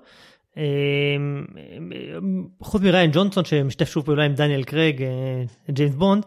[2.62, 5.04] חוץ מריין ג'ונסון שמשתף שוב פעולה עם דניאל קרייג,
[5.72, 6.26] ג'יימס בונד,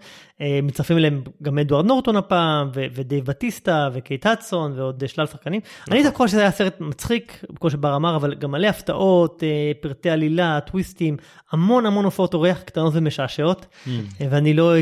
[0.63, 5.61] מצטרפים אליהם גם אדוארד נורטון הפעם, ו- ודייב בטיסטה, וקייט הדסון, ועוד שלל שחקנים.
[5.91, 9.49] אני דווקא שזה היה סרט מצחיק, כמו שבר אמר, אבל גם מלא הפתעות, אה,
[9.81, 11.17] פרטי עלילה, טוויסטים,
[11.53, 14.73] המון המון הופעות אורח קטנות ומשעשעות, אה, ואני לא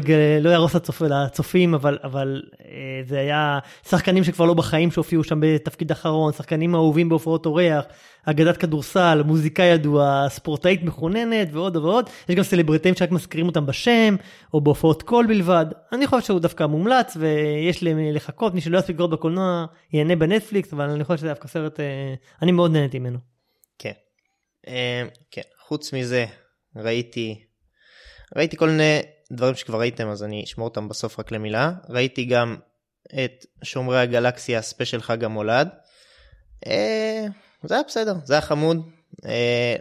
[0.41, 2.67] לא אהרוס לצופ- לצופים, אבל, אבל אה,
[3.09, 7.85] זה היה שחקנים שכבר לא בחיים שהופיעו שם בתפקיד אחרון, שחקנים אהובים בהופעות אורח,
[8.29, 12.05] אגדת כדורסל, מוזיקאי ידוע, ספורטאית מחוננת ועוד ועוד.
[12.29, 14.17] יש גם סלבריטאים שרק מזכירים אותם בשם,
[14.55, 15.46] או בהופעות קול בלבד.
[15.93, 20.73] אני חושב שהוא דווקא מומלץ, ויש למי לחכות, מי שלא יספיק לראות בקולנוע, ייהנה בנטפליקס,
[20.73, 23.19] אבל אני חושב שזה דווקא סרט, אה, אני מאוד נהניתי ממנו.
[23.79, 23.93] כן.
[24.69, 25.43] אה, כן.
[25.67, 26.27] חוץ מזה,
[26.77, 27.45] ראיתי,
[28.37, 29.01] ראיתי כל מיני
[29.33, 31.73] דברים שכבר ראיתם, אז אני אשמור אותם בסוף רק למילה.
[31.89, 32.57] ראיתי גם
[33.15, 35.69] את שומרי הגלקסיה ספיישל חג המולד.
[36.67, 37.27] אה,
[37.63, 38.91] זה היה בסדר, זה היה חמוד.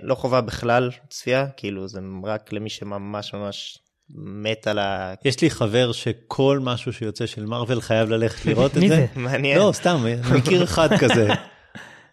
[0.01, 5.13] לא חובה בכלל צפייה, כאילו זה רק למי שממש ממש מת על ה...
[5.25, 8.95] יש לי חבר שכל משהו שיוצא של מארוול חייב ללכת לראות את מי זה.
[8.95, 9.05] זה?
[9.15, 9.57] מעניין.
[9.57, 11.27] לא, סתם, מכיר אחד כזה.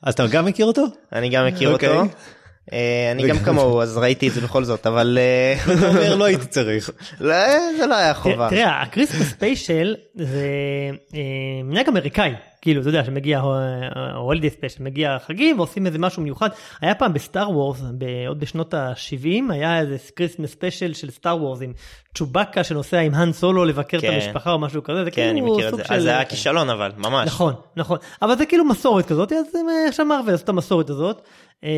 [0.02, 0.84] אז אתה גם מכיר אותו?
[1.12, 1.88] אני גם מכיר אוקיי.
[1.88, 2.08] אותו.
[2.72, 6.24] אה, אני גם כמוהו, אז ראיתי את זה בכל זאת, אבל אה, אתה אומר, לא
[6.24, 6.90] הייתי צריך.
[7.20, 7.34] לא,
[7.78, 8.48] זה לא היה חובה.
[8.50, 10.46] תראה, ה Christmas special זה
[11.14, 11.20] אה,
[11.64, 13.42] מנהג אמריקאי, כאילו, אתה יודע, שמגיע
[14.14, 16.48] holiday special, מגיע חגים ועושים איזה משהו מיוחד.
[16.80, 17.82] היה פעם בסטאר וורס,
[18.28, 21.72] עוד בשנות ה-70, היה איזה Christmas special של סטאר וורס עם
[22.14, 24.12] צ'ובאקה שנוסע עם האן סולו לבקר את כן.
[24.12, 25.86] המשפחה או משהו כזה, זה כן, אני כאילו מכיר את סוג זה.
[25.86, 25.94] של...
[25.94, 27.26] אז זה היה כישלון אבל, ממש.
[27.26, 31.22] נכון, נכון, אבל זה כאילו מסורת כזאת, אז אה, עכשיו מארוול עשו את המסורת הזאת.
[31.64, 31.70] אה,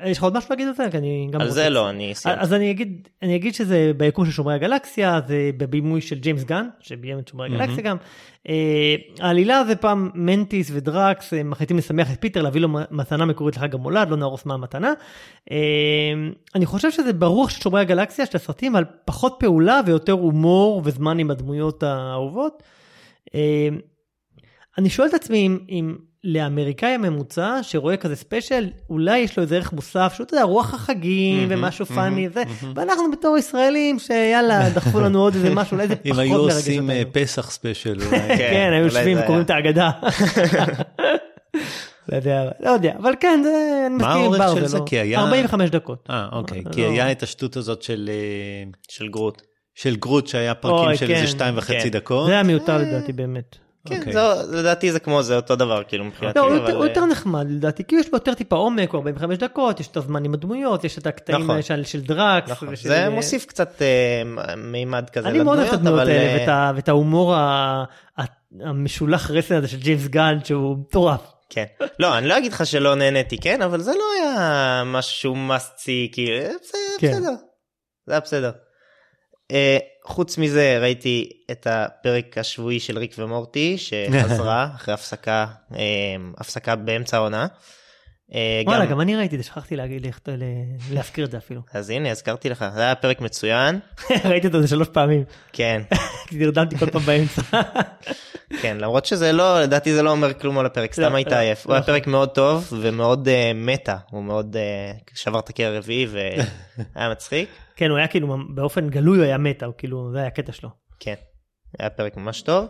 [0.00, 0.86] אה, יש לך עוד משהו להגיד על זה?
[0.90, 2.42] כי אני גם על זה לא, אני סיימתי.
[2.42, 6.68] אז אני אגיד, אני אגיד שזה ביקום של שומרי הגלקסיה, זה בבימוי של ג'יימס גן,
[6.80, 7.96] שביים את שומרי הגלקסיה גם.
[8.48, 13.56] אה, העלילה זה פעם מנטיס ודרקס אה, מחליטים לשמח את פיטר, להביא לו מתנה מקורית
[13.56, 14.92] לחג המולד, לא נהרוס מה המתנה.
[16.54, 21.18] אני חושב שזה ברוח של שומרי הגלקסיה, של הסרטים, על פחות פעולה ויותר הומור וזמן
[21.18, 22.62] עם הדמויות האהובות.
[23.34, 23.68] אה,
[24.78, 29.72] אני שואל את עצמי אם לאמריקאי הממוצע שרואה כזה ספיישל, אולי יש לו איזה ערך
[29.72, 32.72] מוסף, שהוא, אתה יודע, רוח החגים מהמם, ומשהו מהמם, funny וזה, מהמם.
[32.76, 36.54] ואנחנו בתור ישראלים, שיאללה, דחפו לנו עוד איזה משהו, אולי זה אם פחות היו מרגש
[36.54, 37.12] עושים אה, אותנו.
[37.12, 38.18] פסח ספיישל אולי.
[38.28, 39.42] כן, כן, היו יושבים, קוראים.
[39.42, 39.90] את ההגדה.
[42.08, 43.50] לא יודע, לא יודע, אבל כן, זה,
[43.86, 44.78] אני מה מסכים עם האורך בר, של זה?
[44.78, 46.06] לא- כי היה- 45 דקות.
[46.10, 46.62] אה, אוקיי.
[46.66, 46.72] לא.
[46.72, 49.42] כי היה את השטות הזאת של אה, של גרוט.
[49.74, 51.14] של גרוט שהיה פרקים של כן.
[51.14, 51.88] איזה שתיים וחצי כן.
[51.88, 52.26] דקות.
[52.26, 53.56] זה היה מיותר לדעתי באמת.
[53.88, 54.12] כן, אוקיי.
[54.12, 56.38] זו- לדעתי זה כמו זה אותו דבר כאילו מבחינתי.
[56.38, 58.98] לא, אבל, יותר- הוא אה, יותר נחמד לדעתי, כי יש בו יותר טיפה עומק, הוא
[58.98, 61.50] 45 דקות, יש את הזמן עם הדמויות, יש את הקטעים נכון.
[61.50, 62.50] האלה של- של דרקס.
[62.50, 64.22] נכון, ושל- זה מוסיף קצת אה,
[64.56, 67.84] מימד כזה אני מאוד אוהב את הדמויות האלה אה, ואת ה- ואת ההומור ה-
[68.60, 71.20] המשולח רסן הזה של ג'יימס גן שהוא מטורף.
[71.50, 71.64] כן.
[71.98, 76.12] לא, אני לא אגיד לך שלא נהניתי, כן, אבל זה לא היה משהו must see,
[76.12, 77.12] כאילו, אה, בסדר, כן.
[77.12, 77.34] בסדר.
[78.06, 78.50] זה היה בסדר.
[79.50, 85.80] אה, חוץ מזה ראיתי את הפרק השבועי של ריק ומורטי שחזרה אחרי הפסקה אה,
[86.38, 87.46] הפסקה באמצע העונה.
[88.34, 91.60] אה, וואלה, גם- אני ראיתי את זה, שכחתי להגיד, לך- ל- להזכיר את זה אפילו.
[91.74, 93.78] אז הנה הזכרתי לך זה היה פרק מצוין
[94.30, 95.82] ראיתי אותו איזה שלוש פעמים, כן
[96.28, 97.42] כי נרדמתי כל פעם באמצע.
[98.62, 101.36] כן למרות שזה לא לדעתי זה לא אומר כלום על הפרק סתם לא, היית לא,
[101.36, 101.94] עייף הוא היה נכון.
[101.94, 107.48] פרק מאוד טוב ומאוד אה, מטה הוא מאוד אה, שבר את הקיר הרביעי והיה מצחיק
[107.76, 110.68] כן, הוא היה כאילו, באופן גלוי הוא היה מטה, הוא כאילו, זה היה הקטע שלו.
[111.00, 111.14] כן
[111.78, 112.68] היה פרק ממש טוב.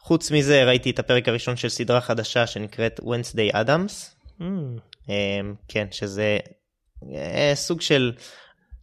[0.00, 4.44] חוץ מזה ראיתי את הפרק הראשון של סדרה חדשה שנקראת Wednesday Adams Mm,
[5.08, 6.38] אמ, כן שזה
[7.14, 8.12] אה, סוג של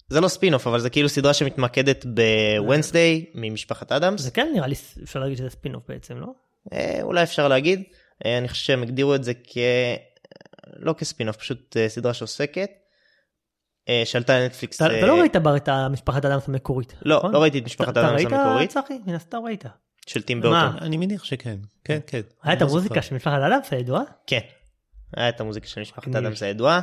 [0.09, 4.75] זה לא ספינוף אבל זה כאילו סדרה שמתמקדת בוונסדיי ממשפחת אדמס זה כן נראה לי,
[5.03, 6.27] אפשר להגיד שזה ספינוף בעצם, לא?
[6.73, 7.83] אה, אולי אפשר להגיד
[8.25, 9.57] אה, אני חושב שהם הגדירו את זה כ...
[10.75, 12.69] לא כספינוף פשוט אה, סדרה שעוסקת.
[13.89, 14.81] אה, שעלתה לנטפליקס.
[14.81, 17.31] אתה אה, אתה לא ראית בר את המשפחת אדמס המקורית, לא, נכון?
[17.31, 18.99] לא ראיתי את משפחת אתה- אדמס אתה המקורית ראית, צחי?
[19.05, 19.63] מן הסתם ראית.
[20.07, 20.43] של טים מה?
[20.43, 20.83] באוטון.
[20.83, 21.57] אני מניח שכן.
[21.83, 22.21] כן, כן.
[22.43, 23.01] היה את לא המוזיקה.
[23.01, 24.03] של משפחת אדמס הידועה?
[24.27, 24.39] כן.
[25.17, 26.15] היה את המוזיקה של משפחת.
[26.15, 26.81] אדמס הידועה.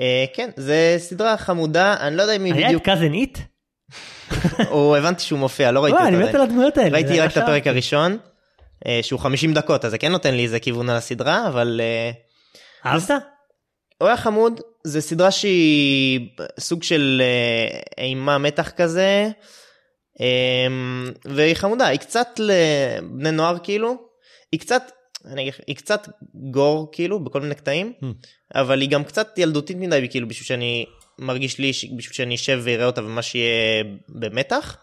[0.00, 3.38] אה, כן זה סדרה חמודה אני לא יודע אם היא היה את בדיוק קאזן איט?
[4.70, 6.42] הוא הבנתי שהוא מופיע לא ראיתי וואי, אותו אני מת עדיין.
[6.42, 6.90] על הדמויות האלה.
[6.90, 8.18] ראיתי רק את הפרק הראשון
[8.86, 12.10] אה, שהוא 50 דקות אז זה כן נותן לי איזה כיוון על הסדרה אבל אה,
[12.86, 13.10] אהבת?
[13.98, 16.28] הוא היה חמוד, זה סדרה שהיא
[16.60, 17.22] סוג של
[17.98, 19.28] אימה מתח כזה,
[21.24, 23.96] והיא חמודה, היא קצת לבני נוער כאילו,
[24.52, 24.82] היא קצת,
[25.26, 28.04] אני היא קצת גור כאילו בכל מיני קטעים, Hmm.
[28.54, 30.86] אבל היא גם קצת ילדותית מדי כאילו בשביל שאני
[31.18, 34.76] מרגיש לי בשביל שאני אשב ואראה אותה ומה שיהיה במתח.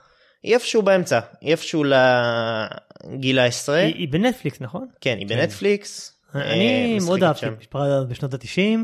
[0.44, 4.88] היא איפשהו באמצע, היא איפשהו לגיל העשרה, היא היא בנטפליקס, נכון?
[5.02, 6.18] כן היא בנטפליקס.
[6.36, 7.46] אני אה, מאוד אהבתי
[8.10, 8.80] בשנות ה-90.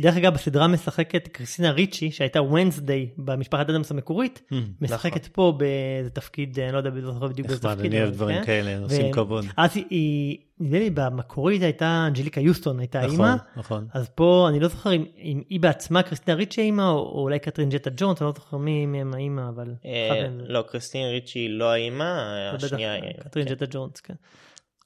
[0.00, 4.54] דרך אגב, בסדרה משחקת קריסטינה ריצ'י, שהייתה ונסדיי במשפחת אדמס המקורית, Hmm.
[4.80, 7.92] משחקת פה באיזה תפקיד, אני לא יודע לא זוכר בדיוק באיזה נחמד, תפקיד.
[7.92, 8.44] אני אוהב דברים כן.
[8.46, 9.44] כאלה, עושים כבוד.
[9.56, 13.34] אז היא- היא, נדמה לי במקורית הייתה אנג'ליקה יוסטון, הייתה נכון, אימא.
[13.56, 13.86] נכון.
[13.94, 15.04] אז פה אני לא זוכר אם,
[15.48, 18.86] היא בעצמה קריסטינה ריצ'י אימא, או, או אולי קטרין ג'טה ג'ונס, אני לא זוכר מי
[18.86, 19.74] מהם האימא, אבל...
[19.86, 22.14] אה, לא קריסטין ריצ'י לא האימא,
[22.54, 23.54] השנייה היא, קטרין כן.
[23.54, 24.14] ג'טה ג'ונס, כן.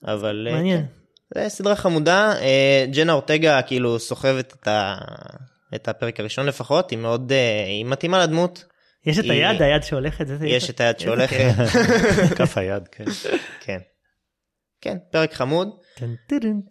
[0.04, 0.84] אבל אה, מעניין.
[1.34, 1.42] כן.
[1.42, 4.98] זה סדרה חמודה, אה, ג'נה אורטגה כאילו סוחבת את ה-
[5.74, 8.64] את הפרק הראשון לפחות, היא מאוד, אה, היא מתאימה לדמות,
[9.06, 12.36] יש את היא- היד, היד שהולכת, זה- זה- יש את היד שהולכת, כיף.
[12.38, 13.04] כף היד, כן.
[13.60, 13.78] כן.
[14.80, 15.68] כן, פרק חמוד.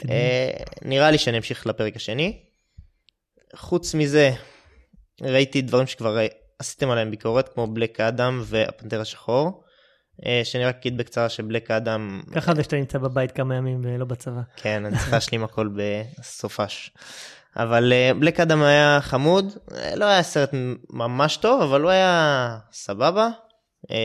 [0.10, 0.50] אה,
[0.82, 2.40] נראה לי שאני אמשיך לפרק השני.
[3.56, 4.32] חוץ מזה,
[5.22, 6.18] ראיתי דברים שכבר
[6.60, 9.64] עשיתם עליהם ביקורת, כמו בלק אדם והפנתר השחור.
[10.26, 14.06] אה, שאני רק אגיד בקצרה שבלק אדם, ככה זה שאתה נמצא בבית כמה ימים ולא
[14.06, 14.42] בצבא.
[14.56, 16.92] כן, אני צריך להשלים הכל בסופש.
[17.58, 20.50] אבל אה, בלק אדם היה חמוד, אה, לא היה סרט
[20.90, 23.30] ממש טוב, אבל הוא היה סבבה.
[23.92, 23.96] אה,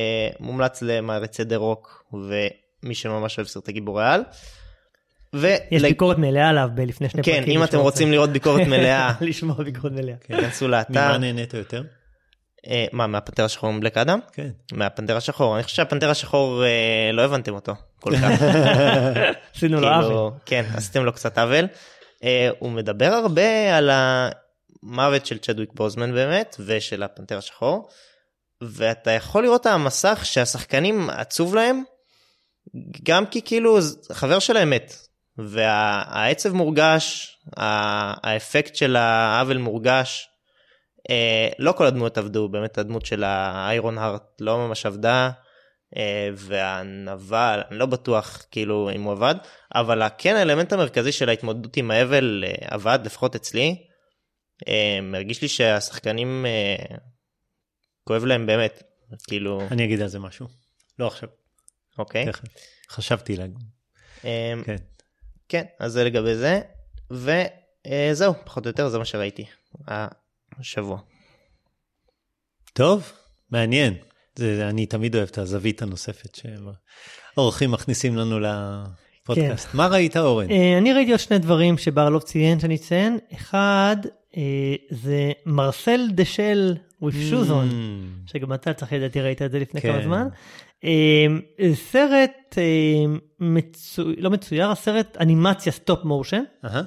[0.41, 4.21] מומלץ למעריצי דה רוק ומי שממש אוהב סרטי גיבורי על.
[5.71, 7.59] יש ול- ביקורת מלאה עליו ב- לפני שני כן, פרקים.
[7.59, 8.67] אם אתם רוצים לראות ביקורת.
[8.67, 10.15] מלאה, לשמוע ביקורת מלאה.
[10.21, 11.19] כנסו ממה לאתר.
[11.19, 11.83] נהנית יותר?
[12.69, 14.19] אה, מה, מהפנתר השחור עם בלק אדם?
[14.33, 14.49] כן.
[14.73, 15.55] מהפנתר השחור.
[15.55, 18.43] אני חושב שהפנתר השחור, אה, לא הבנתם אותו כל כך.
[19.55, 20.33] עשינו לו כאילו, עוול.
[20.47, 21.67] כן, עשיתם לו קצת עוול.
[22.25, 27.89] אה, הוא מדבר הרבה על המוות של צ'דוויק בוזמן באמת, ושל הפנתר השחור.
[28.61, 31.83] ואתה יכול לראות על המסך שהשחקנים עצוב להם,
[33.03, 33.79] גם כי כאילו
[34.13, 34.95] חבר שלהם מת.
[35.39, 40.29] והעצב מורגש, האפקט של העוול מורגש.
[41.11, 45.31] אה, לא כל הדמויות עבדו, באמת הדמות של האיירון הארט לא ממש עבדה.
[45.97, 49.35] אה, והנבל, אני לא בטוח כאילו אם הוא עבד,
[49.75, 53.87] אבל כן האלמנט המרכזי של ההתמודדות עם האבל אה, עבד, לפחות אצלי.
[54.69, 56.97] אה, מרגיש לי שהשחקנים אה,
[58.05, 58.83] כואב להם באמת,
[59.27, 60.47] כאילו, אני אגיד על זה משהו.
[60.99, 61.29] לא עכשיו,
[61.99, 62.27] אוקיי.
[62.27, 62.45] תכף.
[62.91, 63.59] חשבתי להגיד.
[64.25, 64.77] אה, כן.
[65.49, 66.61] כן, אז זה לגבי זה,
[67.11, 69.45] וזהו, פחות או יותר זה מה שראיתי
[70.59, 70.99] השבוע.
[72.73, 73.13] טוב,
[73.51, 73.95] מעניין.
[74.37, 79.69] זה, אני תמיד אוהב את הזווית הנוספת שהאורחים מכניסים לנו לפודקאסט.
[79.69, 79.79] כן.
[79.79, 80.51] מה ראית אורן?
[80.51, 83.19] אה, אני ראיתי עוד שני דברים שברלוב ציין שאני אציין.
[83.33, 83.97] אחד,
[84.37, 87.71] אה, זה Marcel the Shell with Shoes On.
[87.71, 89.93] ממ, שגם אתה צריך לדעתי ראית את זה לפני כן.
[89.93, 90.29] כמה זמן.
[90.85, 91.27] אה,
[91.75, 92.59] סרט
[93.41, 94.03] מצו...
[94.19, 96.43] לא מצויר, הסרט אנימציה stop motion.
[96.65, 96.83] אהה,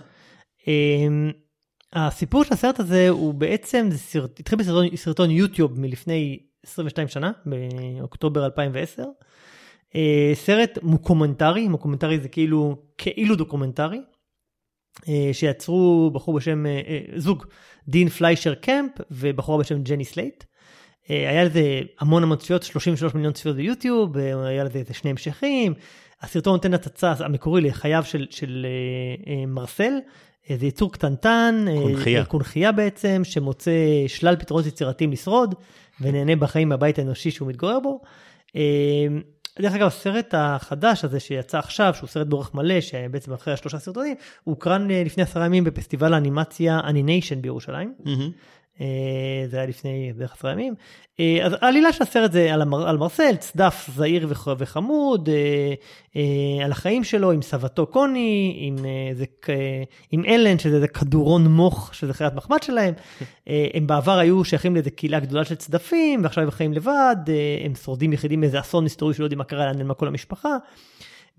[1.93, 7.32] הסיפור של הסרט הזה הוא בעצם, זה סרט, התחיל בסרטון סרטון יוטיוב מלפני 22 שנה,
[7.45, 9.04] באוקטובר 2010.
[9.95, 14.02] אה, סרט מוקומנטרי, מוקומנטרי זה כאילו, כאילו דוקומנטרי,
[15.08, 17.45] אה, שיצרו בחור בשם, אה, זוג,
[17.88, 20.43] דין פליישר קמפ ובחורה בשם ג'ני סלייט.
[21.10, 25.73] היה לזה המון המון צפיות, 33 מיליון צפיות ביוטיוב, היה לזה איזה שני המשכים.
[26.21, 28.65] הסרטון נותן הצצה המקורי לחייו של, של
[29.28, 29.93] אה, מרסל,
[30.56, 32.20] זה יצור קטנטן, אה, קונכייה.
[32.20, 33.72] אה, קונכייה בעצם, שמוצא
[34.08, 35.56] שלל פתרונות יצירתיים לשרוד,
[36.02, 38.02] ונהנה בחיים מהבית האנושי שהוא מתגורר בו.
[38.56, 38.62] אה,
[39.62, 44.16] דרך אגב, הסרט החדש הזה שיצא עכשיו, שהוא סרט באורך מלא, שבעצם אחרי השלושה סרטונים,
[44.44, 47.94] הוקרן אה, לפני עשרה ימים בפסטיבל האנימציה אניניישן בירושלים.
[48.06, 48.32] מהמם.
[48.82, 50.74] אה, זה היה לפני בערך עשרה ימים.
[51.20, 55.30] אה, אז העלילה של הסרט זה על, המר, על מרסל, צדף זעיר וח, וחמוד,
[56.16, 58.76] אה, על החיים שלו עם סבתו קוני, עם,
[59.13, 59.26] זה,
[60.12, 62.94] עם אלן, שזה איזה כדורון מוך, שזה חיית מחמד שלהם.
[63.74, 67.16] הם בעבר היו שייכים לאיזה קהילה גדולה של צדפים, ועכשיו הם חיים לבד,
[67.66, 70.58] הם שורדים יחידים מאיזה אסון היסטורי שלא יודעים מה קרה, לאן נעלמה כל המשפחה.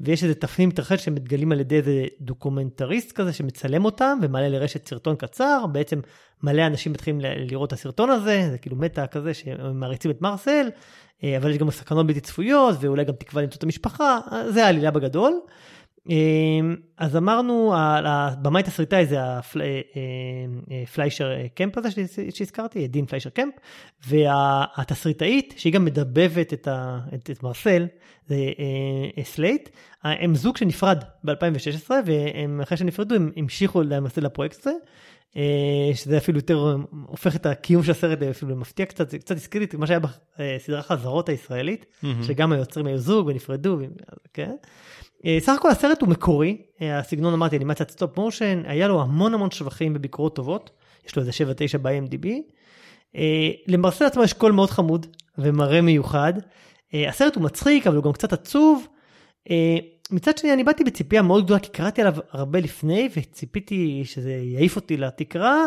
[0.01, 5.17] ויש איזה תפנית מתרחש שמתגלים על ידי איזה דוקומנטריסט כזה שמצלם אותם ומעלה לרשת סרטון
[5.17, 6.01] קצר, בעצם
[6.43, 10.71] מלא אנשים מתחילים לראות את הסרטון הזה, זה כאילו meta כזה שמעריצים את מרסל,
[11.25, 14.65] אה, אבל יש גם סכנות בלתי צפויות ואולי גם תקווה למצוא את המשפחה, אה, זה
[14.65, 15.41] העלילה בגדול.
[16.11, 16.15] אה,
[16.99, 19.81] אז אמרנו, הבמאי תסריטאי זה הפל- אה,
[20.71, 23.55] אה, פליישר קמפ הזה שהז- שהזכרתי, דין פליישר קמפ,
[24.07, 27.87] והתסריטאית, שהיא גם מדבבת את, ה, את, את מרסל,
[28.27, 28.35] זה
[29.19, 29.69] אה, סלייט,
[30.05, 34.73] הם זוג שנפרד ב-2016, והם אחרי שנפרדו הם המשיכו למעשה לפרויקט הזה.
[35.37, 39.59] אה, שזה אפילו יותר הופך את הקיום של הסרט אפילו מפתיע קצת, זה קצת הזכיר
[39.59, 40.01] לי את מה שהיה
[40.39, 42.23] בסדרה חזרות הישראלית, מהמם.
[42.23, 43.79] שגם היוצרים היו זוג ונפרדו,
[44.35, 44.55] כן.
[45.27, 49.35] אה, סך הכל הסרט הוא מקורי, אה, הסגנון אמרתי אנימציית stop motion, היה לו המון
[49.35, 50.71] המון שבחים בביקורות טובות,
[51.07, 51.33] יש לו איזה
[51.75, 52.29] 7-9 ב-IMDb.
[53.17, 55.07] אה, למרסל עצמו יש קול מאוד חמוד
[55.39, 56.33] ומראה מיוחד.
[56.95, 58.87] אה, הסרט הוא מצחיק אבל הוא גם קצת עצוב.
[60.11, 64.77] מצד שני אני באתי בציפייה מאוד גדולה כי קראתי עליו הרבה לפני וציפיתי שזה יעיף
[64.77, 65.67] אותי לתקרה.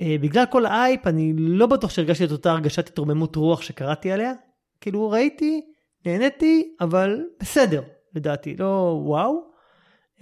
[0.00, 4.32] אה, בגלל כל האייפ אני לא בטוח שהרגשתי את אותה הרגשת התרוממות רוח שקראתי עליה.
[4.80, 5.60] כאילו ראיתי,
[6.06, 7.82] נהניתי, אבל בסדר
[8.14, 9.48] לדעתי, לא וואו.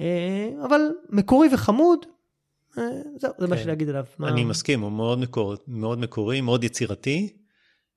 [0.00, 2.06] אה, אבל מקורי וחמוד,
[2.78, 2.82] אה,
[3.16, 3.56] זהו, זה מה כן.
[3.56, 4.04] שיש להגיד עליו.
[4.18, 7.36] מה- אני מסכים, הוא מאוד מקורי, מאוד, מקורי, מאוד יצירתי.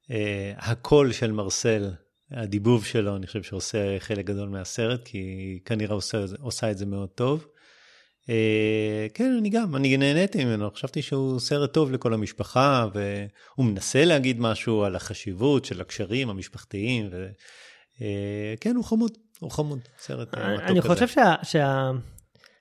[0.03, 0.11] Uh,
[0.57, 1.91] הקול של מרסל,
[2.31, 6.85] הדיבוב שלו, אני חושב שעושה חלק גדול מהסרט, כי היא כנראה עושה, עושה את זה
[6.85, 7.45] מאוד טוב.
[8.23, 8.31] Uh,
[9.13, 14.39] כן, אני גם, אני נהניתי ממנו, חשבתי שהוא סרט טוב לכל המשפחה, והוא מנסה להגיד
[14.39, 20.81] משהו על החשיבות של הקשרים המשפחתיים, וכן, הוא חמוד, הוא חמוד, סרט אה, מתוק אני
[20.81, 20.93] כזה.
[20.93, 21.35] חושב שה...
[21.43, 21.91] שה...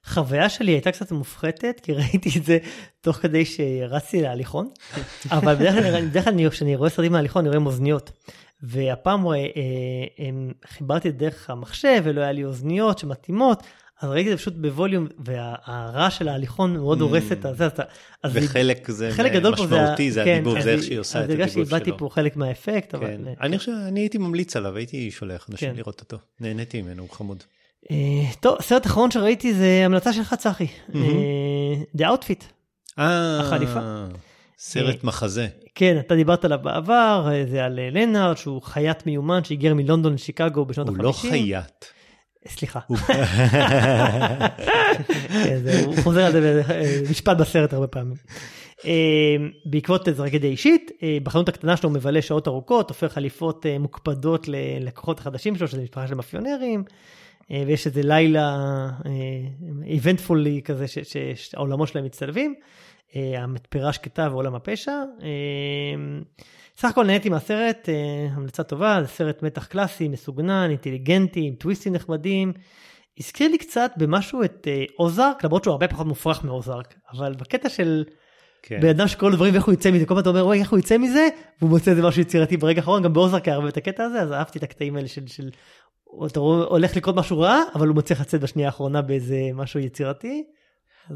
[0.04, 2.58] חוויה שלי הייתה קצת מופחתת, כי ראיתי את זה
[3.00, 4.70] תוך כדי שרצתי להליכון,
[5.30, 8.10] אבל בדרך כלל, אני- כשאני רואה סרטים מהליכון אני רואה עם אוזניות.
[8.62, 9.42] והפעם אה, אה,
[10.18, 13.62] הם- חיברתי את דרך המחשב ולא היה לי אוזניות שמתאימות,
[14.00, 17.02] אז ראיתי את זה פשוט בווליום, והרעש של ההליכון מאוד Mm.
[17.02, 17.82] הורס את הזה, אז אתה-
[18.22, 21.18] אז וחלק זה חלק גדול משמעותי, זה כן, הדיבוב, אז זה איך היא- שהיא עושה
[21.18, 21.98] אז את הדיבוב שאיבדתי שלו.
[21.98, 23.06] פה חלק מהאפקט, אבל...
[23.06, 23.28] כן.
[23.28, 25.76] אה, אני חושב, אני הייתי ממליץ עליו, הייתי שולח אנשים כן.
[25.76, 26.16] לראות אותו.
[26.40, 27.42] נהניתי ממנו, הוא חמוד.
[27.90, 27.96] אה,
[28.40, 30.66] טוב, הסרט האחרון שראיתי זה המלצה שלך צחי.
[30.94, 31.00] אה,
[31.96, 32.44] The Outfit.
[32.98, 33.80] אה, החליפה.
[34.58, 35.46] סרט מחזה.
[35.74, 40.14] כן, אתה דיברת עליו בעבר, אה, זה על אה, לנארד, שהוא חייט מיומן שהיגר מלונדון
[40.14, 41.02] לשיקגו בשנות הוא ה-50.
[41.02, 41.84] לא חייט.
[42.48, 42.96] סליחה, הוא-
[45.44, 46.62] כן, הוא חוזר על זה
[47.06, 48.14] במשפט בסרט הרבה פעמים.
[48.84, 53.78] אה, בעקבות טרגדיה אישית, אה, בחנות הקטנה שלו הוא מבלה שעות ארוכות, הופך חליפות אה,
[53.78, 56.84] מוקפדות ללקוחות החדשים שלו, שזה משפחה של מאפיונרים,
[57.50, 58.56] אה, ויש איזה לילה
[59.86, 60.84] איבנטפולי כזה
[61.34, 62.64] שהעולמות שלהם מצטלבים, אה,
[63.14, 64.92] המתפרה שקטה ועולם הפשע.
[65.22, 66.20] אה,
[66.76, 71.92] סך הכל נהניתי מהסרט, אה, המלצה טובה, זה סרט מתח קלאסי, מסוגנן, אינטליגנטי, עם טוויסטים
[71.92, 72.52] נחמדים.
[73.18, 77.68] הזכיר לי קצת במשהו את אה, אוזארק, למרות שהוא הרבה פחות מופרך מאוזארק, אבל בקטע
[77.68, 78.04] של
[78.62, 78.80] כן.
[78.80, 80.70] בן אדם שקורא לו דברים ואיך הוא יצא מזה, כל פעם אתה אומר וואי איך
[80.70, 81.28] הוא יצא מזה,
[81.60, 84.32] והוא מוצא איזה משהו יצירתי ברגע האחרון, גם באוזארק היה הרבה את הקטע הזה, אז
[84.32, 85.50] אהבתי את הקטעים האלה של, של
[86.26, 90.44] אתה הולך לקרות משהו רע, אבל הוא מצליח לצאת בשנייה האחרונה באיזה משהו יצירתי.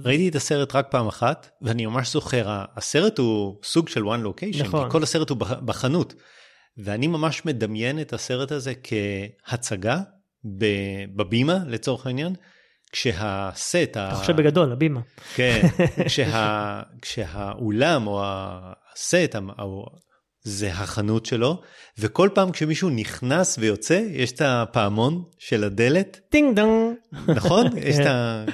[0.04, 4.24] ראיתי את הסרט רק פעם אחת, ואני ממש זוכר, ה- הסרט הוא סוג של one
[4.26, 4.84] location, נכון.
[4.84, 6.14] כי כל הסרט הוא בח- בחנות.
[6.84, 8.72] ואני ממש מדמיין את הסרט הזה
[9.46, 10.00] כהצגה
[11.16, 12.34] בבימה, לצורך העניין,
[12.92, 15.00] כשהסט, אתה חושב בגדול, הבימה.
[15.34, 15.62] כן,
[16.04, 19.86] כשה, כשהאולם או הסט או-
[20.44, 21.60] זה החנות שלו,
[21.98, 26.94] וכל פעם כשמישהו נכנס ויוצא, יש את הפעמון של הדלת, טינג דונג.
[27.28, 27.66] נכון?
[27.86, 28.06] יש את כן.
[28.10, 28.44] ה...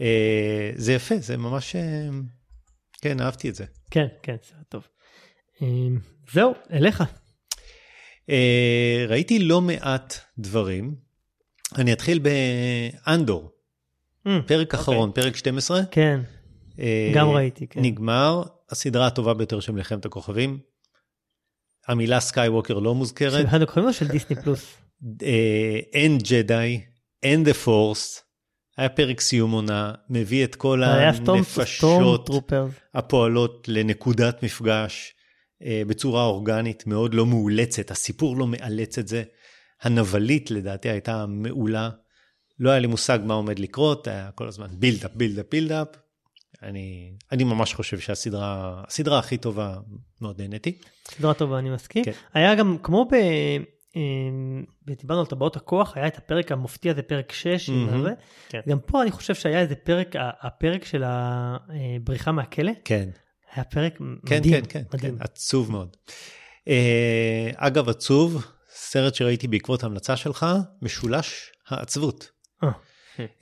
[0.00, 1.76] אה, זה יפה, זה ממש...
[1.76, 2.08] אה,
[3.02, 3.64] כן, אהבתי את זה.
[3.90, 4.82] כן, כן, סרט טוב.
[5.62, 5.98] אמ,
[6.32, 7.02] זהו, אליך.
[8.30, 10.94] אה, ראיתי לא מעט דברים.
[11.76, 13.52] אני אתחיל באנדור,
[14.26, 15.80] אמ, פרק אחרון, פרק 12.
[15.90, 16.20] כן,
[16.78, 17.80] אה, גם ראיתי, כן.
[17.82, 20.58] נגמר, הסדרה הטובה ביותר של מלחמת הכוכבים.
[21.88, 23.40] המילה סקייווקר לא מוזכרת.
[23.40, 24.76] של אחד הכוכבים או של דיסני פלוס?
[25.22, 26.80] אה, אין ג'די,
[27.22, 28.22] אין the Force.
[28.78, 32.30] היה פרק סיום עונה, מביא את כל הנפשות.
[32.94, 35.14] הפועלות לנקודת מפגש
[35.62, 37.90] אה, בצורה אורגנית, מאוד לא מאולצת.
[37.90, 39.22] הסיפור לא מאלץ את זה.
[39.82, 41.90] הנבלית לדעתי הייתה מעולה.
[42.58, 45.88] לא היה לי מושג מה עומד לקרות, היה כל הזמן buildup, buildup, buildup.
[46.62, 49.76] אני, אני ממש חושב שהסדרה, הסדרה הכי טובה,
[50.20, 50.78] מאוד נהניתי.
[51.08, 52.04] סדרה טובה, אני מסכים.
[52.04, 52.12] כן.
[52.34, 53.14] היה גם, כמו ב...
[53.98, 54.64] אמ,
[55.00, 58.00] דיברנו על טבעות הכוח, היה את הפרק המופתי הזה, פרק 6, עם מהמם.
[58.00, 58.10] הזה.
[58.48, 58.60] כן.
[58.68, 63.08] גם פה אני חושב שהיה איזה פרק, הפרק של הבריחה מהכלא, כן,
[63.54, 64.54] היה פרק כן, מדהים.
[64.54, 65.16] כן, כן, מדהים.
[65.16, 65.96] כן, עצוב מאוד.
[66.68, 70.46] אה, אגב, עצוב, סרט שראיתי בעקבות המלצה שלך,
[70.82, 72.30] משולש העצבות.
[72.64, 72.70] אה.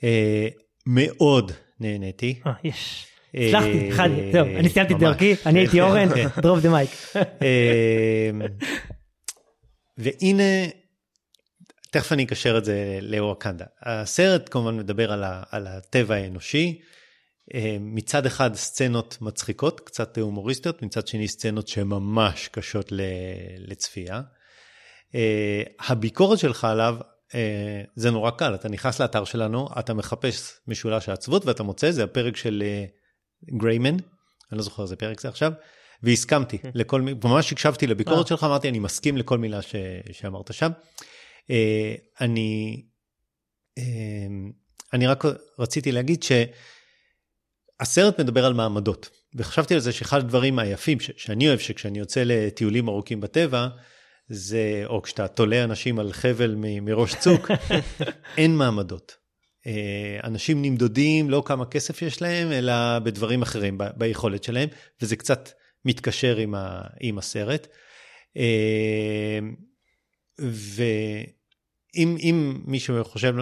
[0.03, 0.47] אה,
[0.85, 2.39] מאוד נהניתי.
[2.47, 3.07] אה, יש.
[3.35, 4.99] אה, הצלחתי, אחד, זהו, אני סיימתי את.
[4.99, 6.07] דרכי, אני הייתי אורן,
[6.41, 6.89] דרוב דה מייק.
[9.97, 10.43] והנה,
[11.91, 13.65] תכף אני אקשר את זה לוואקנדה.
[13.81, 16.81] הסרט כמובן מדבר על, ה, על הטבע האנושי.
[17.53, 22.91] אה, מצד אחד סצנות מצחיקות, קצת הומוריסטיות, מצד שני סצנות שממש קשות
[23.57, 24.21] לצפייה.
[25.15, 26.97] אה, הביקורת שלך עליו,
[27.35, 32.03] אה, זה נורא קל, אתה נכנס לאתר שלנו, אתה מחפש משולש העצבות ואתה מוצא, זה
[32.03, 32.63] הפרק של
[33.57, 33.95] גריימן,
[34.51, 35.51] אני לא זוכר איזה פרק זה עכשיו,
[36.03, 38.27] והסכמתי לכל מילה, ממש הקשבתי לביקורת אה.
[38.29, 39.75] שלך, אמרתי אני מסכים לכל מילה ש,
[40.11, 40.71] שאמרת שם.
[41.51, 42.83] אה, אני,
[43.77, 43.83] אה,
[44.93, 45.23] אני רק
[45.59, 46.23] רציתי להגיד
[47.81, 52.23] שהסרט מדבר על מעמדות, וחשבתי על זה שאחד הדברים היפים ש, שאני אוהב, שכשאני יוצא
[52.25, 53.67] לטיולים ארוכים בטבע,
[54.29, 57.51] זה, או כשאתה תולה אנשים על חבל מ- מראש צוק,
[58.37, 59.15] אין מעמדות.
[60.23, 64.69] אנשים נמדודים לא כמה כסף יש להם, אלא בדברים אחרים, ב- ביכולת שלהם,
[65.01, 65.49] וזה קצת
[65.87, 67.67] מתקשר עם, ה, עם הסרט.
[68.37, 69.39] אה,
[70.39, 73.35] ואם אם מישהו חושב,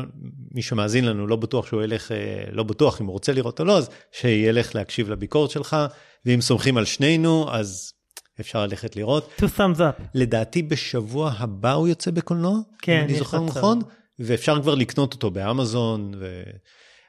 [0.52, 3.66] מי שמאזין לנו לא בטוח שהוא ילך, אה, לא בטוח אם הוא רוצה לראות או
[3.66, 5.78] לא, אז שילך להקשיב לביקורת שלך,
[6.26, 7.94] ואם סומכים על שנינו, אז
[8.40, 9.30] אפשר ללכת לראות.
[9.40, 10.04] two thumbs up.
[10.14, 13.42] לדעתי בשבוע הבא הוא יוצא בקולנוע, כן, אני זוכר.
[13.42, 13.82] נכון,
[14.20, 16.14] ואפשר כבר לקנות אותו באמזון.
[16.20, 16.44] ו...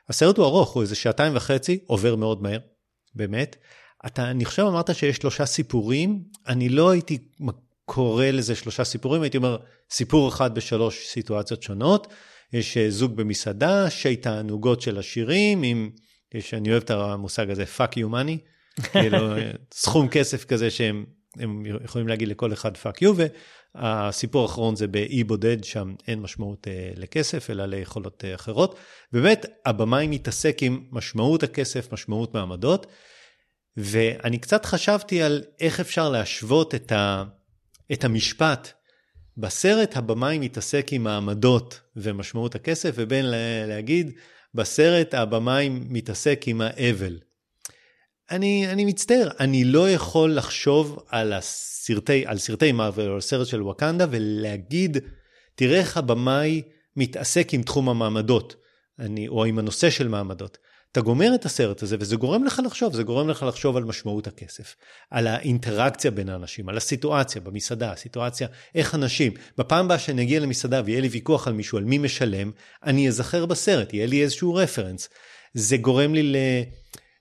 [0.09, 2.59] הסרט הוא ארוך, הוא איזה שעתיים וחצי, עובר מאוד מהר,
[3.15, 3.57] באמת.
[4.07, 7.19] אתה, אני חושב אמרת שיש שלושה סיפורים, אני לא הייתי
[7.85, 9.57] קורא לזה שלושה סיפורים, הייתי אומר
[9.91, 12.07] סיפור אחד בשלוש סיטואציות שונות.
[12.53, 15.91] יש אה, זוג במסעדה, שי תענוגות של עשירים, עם,
[16.35, 18.39] יש, אני אוהב את המושג הזה, fuck you money,
[18.93, 21.05] כאילו, אה, סכום כסף כזה שהם
[21.39, 23.23] הם יכולים להגיד לכל אחד fuck you,
[23.75, 28.79] והסיפור האחרון זה באי בודד, שם אין משמעות אה, לכסף, אלא ליכולות אה, אחרות.
[29.13, 32.87] באמת, הבמאי מתעסק עם משמעות הכסף, משמעות מעמדות,
[33.77, 37.25] ואני קצת חשבתי על איך אפשר להשוות את, ה,
[37.93, 38.73] את המשפט.
[39.39, 44.11] בסרט הבמאי מתעסק עם מעמדות ומשמעות הכסף, ובין לה- להגיד,
[44.55, 47.19] בסרט הבמאי מתעסק עם האבל.
[48.31, 53.47] אני, אני מצטער, אני לא יכול לחשוב על, הסרטי, על סרטי מארוול או על סרט
[53.47, 54.99] של ווקנדה ולהגיד,
[55.55, 56.63] תראה איך הבמאי
[56.97, 58.57] מתעסק עם תחום המעמדות,
[58.99, 60.59] אני, או עם הנושא של מעמדות.
[60.97, 64.27] אתה גומר את הסרט הזה וזה גורם לך לחשוב, זה גורם לך לחשוב על משמעות
[64.27, 64.77] הכסף,
[65.11, 70.83] על האינטראקציה בין האנשים, על הסיטואציה במסעדה, הסיטואציה, איך אנשים, בפעם הבאה שאני אגיע למסעדה
[70.85, 72.51] ויהיה לי ויכוח על מישהו, על מי משלם,
[72.85, 75.09] אני אזכר בסרט, יהיה לי איזשהו רפרנס.
[75.55, 76.37] זה גורם לי ל...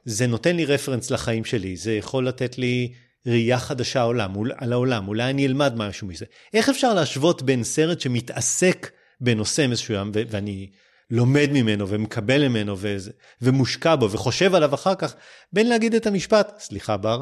[0.06, 2.94] זה נותן לי רפרנס לחיים שלי, זה יכול לתת לי
[3.28, 6.26] ראייה חדשה העולם, על העולם, אולי אני אלמד משהו מזה.
[6.54, 10.70] איך אפשר להשוות בין סרט שמתעסק בנושא מסוים ואני
[11.10, 15.16] לומד ממנו ומקבל ממנו וזה, ומושקע בו וחושב עליו אחר כך,
[15.54, 17.22] בין להגיד את המשפט, סליחה בר,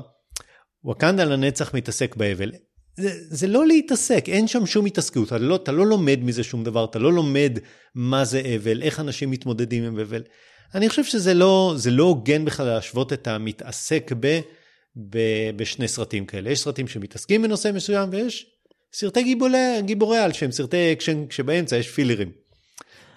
[0.83, 2.51] ווקנדה לנצח מתעסק באבל.
[2.97, 6.63] זה, זה לא להתעסק, אין שם שום התעסקות, אתה לא, אתה לא לומד מזה שום
[6.63, 7.59] דבר, אתה לא לומד
[7.95, 10.21] מה זה אבל, איך אנשים מתמודדים עם אבל.
[10.75, 14.39] אני חושב שזה לא, לא הוגן בכלל להשוות את המתעסק ב,
[15.09, 15.17] ב,
[15.55, 16.49] בשני סרטים כאלה.
[16.49, 18.45] יש סרטים שמתעסקים בנושא מסוים ויש
[18.93, 22.42] סרטי גיבורי, גיבורי על שהם סרטי אקשן כשבאמצע יש פילרים.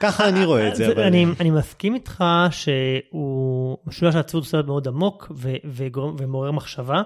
[0.01, 0.93] ככה אני רואה את זה.
[0.93, 1.03] אבל...
[1.03, 7.03] אני, אני מסכים איתך שהוא משולש העצבות הוא סרט מאוד עמוק ו, וגורם, ומעורר מחשבה.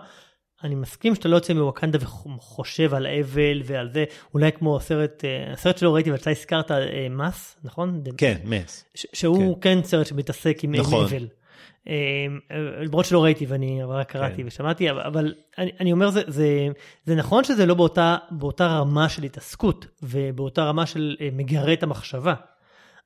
[0.64, 5.52] אני מסכים שאתה לא יוצא מווקנדה וחושב על אבל ועל זה, אולי כמו הסרט, אה,
[5.52, 8.02] הסרט שלא ראיתי ואתה הזכרת אה, Mass, נכון?
[8.16, 8.84] כן, Mass.
[8.94, 9.76] שהוא כן.
[9.76, 11.04] כן סרט שמתעסק עם נכון.
[11.04, 11.26] אבל.
[11.88, 11.94] אה,
[12.82, 14.42] למרות שלא ראיתי ואני רק קראתי כן.
[14.46, 16.68] ושמעתי, אבל, אבל אני, אני אומר זה, זה,
[17.04, 22.34] זה נכון שזה לא באותה, באותה רמה של התעסקות ובאותה רמה של מגרה המחשבה,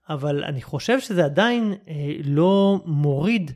[0.09, 1.95] אבל אני חושב שזה עדיין אה,
[2.25, 3.51] לא מוריד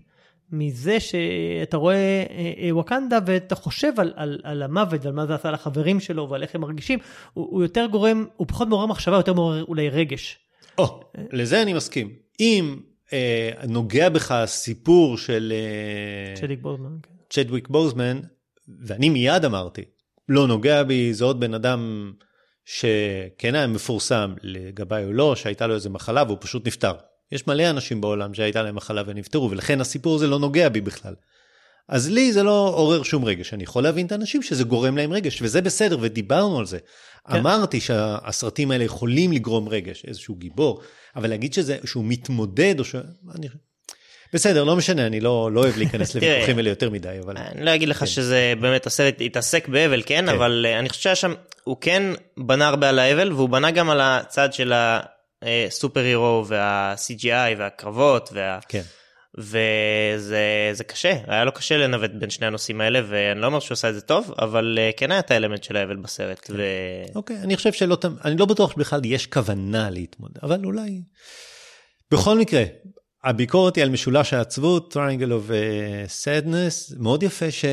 [0.53, 5.35] מזה שאתה רואה אה, אה, ווקנדה ואתה חושב על, על, על המוות ועל מה זה
[5.35, 6.99] עשה לחברים שלו ועל איך הם מרגישים,
[7.33, 10.39] הוא, הוא יותר גורם, הוא פחות מעורר מחשבה, יותר מעורר אולי רגש.
[10.79, 11.01] או,
[11.33, 12.13] לזה אני מסכים.
[12.41, 12.77] אם
[13.13, 16.97] אה, נוגע בך הסיפור של אה, צ'דיק בוזמן.
[17.03, 17.15] כן.
[17.31, 18.21] צ'דוויק בוזמן,
[18.81, 19.85] ואני מיד אמרתי,
[20.29, 22.13] לא נוגע בי, זה עוד בן אדם
[22.71, 26.93] שכן היה מפורסם לגביי או לא, שהייתה לו איזה מחלה והוא פשוט נפטר.
[27.33, 31.15] יש מלא אנשים בעולם שהייתה להם מחלה ונפטרו, ולכן הסיפור הזה לא נוגע בי בכלל.
[31.89, 35.13] אז לי זה לא עורר שום רגש, אני יכול להבין את האנשים שזה גורם להם
[35.13, 36.79] רגש, וזה בסדר, ודיברנו על זה.
[36.79, 37.37] כן.
[37.37, 40.81] אמרתי שהסרטים האלה יכולים לגרום רגש, איזשהו גיבור,
[41.17, 42.95] אבל להגיד שזה, שהוא מתמודד, או ש...
[43.35, 43.49] אני...
[44.33, 47.37] בסדר, לא משנה, אני לא, לא אוהב להיכנס לוויכוחים האלה יותר מדי, אבל...
[47.37, 48.07] אני לא אגיד לך כן.
[48.07, 50.29] שזה באמת הסרט התעסק באבל, כן, כן.
[50.29, 52.03] אבל אה, אני חושב שהיה שם, הוא כן
[52.37, 54.73] בנה הרבה על האבל, והוא בנה גם על הצד של
[55.43, 58.59] הסופר הירו וה-CGI והקרבות, וה...
[58.69, 58.83] כן.
[59.39, 63.75] וזה זה קשה, היה לו קשה לנווט בין שני הנושאים האלה, ואני לא אומר שהוא
[63.75, 66.51] עשה את זה טוב, אבל אה, כן היה את האלמנט של האבל בסרט.
[66.51, 66.63] ו...
[67.15, 71.01] אוקיי, אני חושב שלא, אני לא בטוח שבכלל יש כוונה להתמודד, אבל אולי...
[72.11, 72.63] בכל מקרה,
[73.29, 75.53] הביקורת היא על משולש העצבות, triangle of uh,
[76.25, 77.65] sadness, מאוד יפה ש...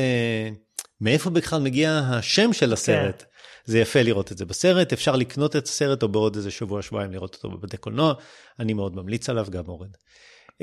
[1.00, 3.24] מאיפה בכלל מגיע השם של הסרט.
[3.64, 7.12] זה יפה לראות את זה בסרט, אפשר לקנות את הסרט או בעוד איזה שבוע שבועיים
[7.12, 8.14] לראות אותו בבתי קולנוע,
[8.60, 9.88] אני מאוד ממליץ עליו, גם אורן.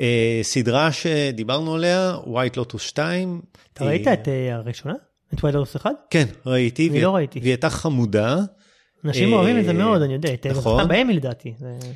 [0.00, 3.40] אה, סדרה שדיברנו עליה, White Lotus 2.
[3.72, 4.94] אתה ראית את אה, הראשונה?
[5.34, 5.90] את White Lotus 1?
[6.10, 6.88] כן, ראיתי.
[6.88, 7.38] אני לא ראיתי.
[7.40, 8.38] והיא הייתה חמודה.
[9.04, 10.30] אנשים אה, אוהבים את זה מאוד, אני יודע.
[10.50, 10.88] נכון.
[10.88, 11.54] באמי לדעתי.
[11.58, 11.90] זה- אה,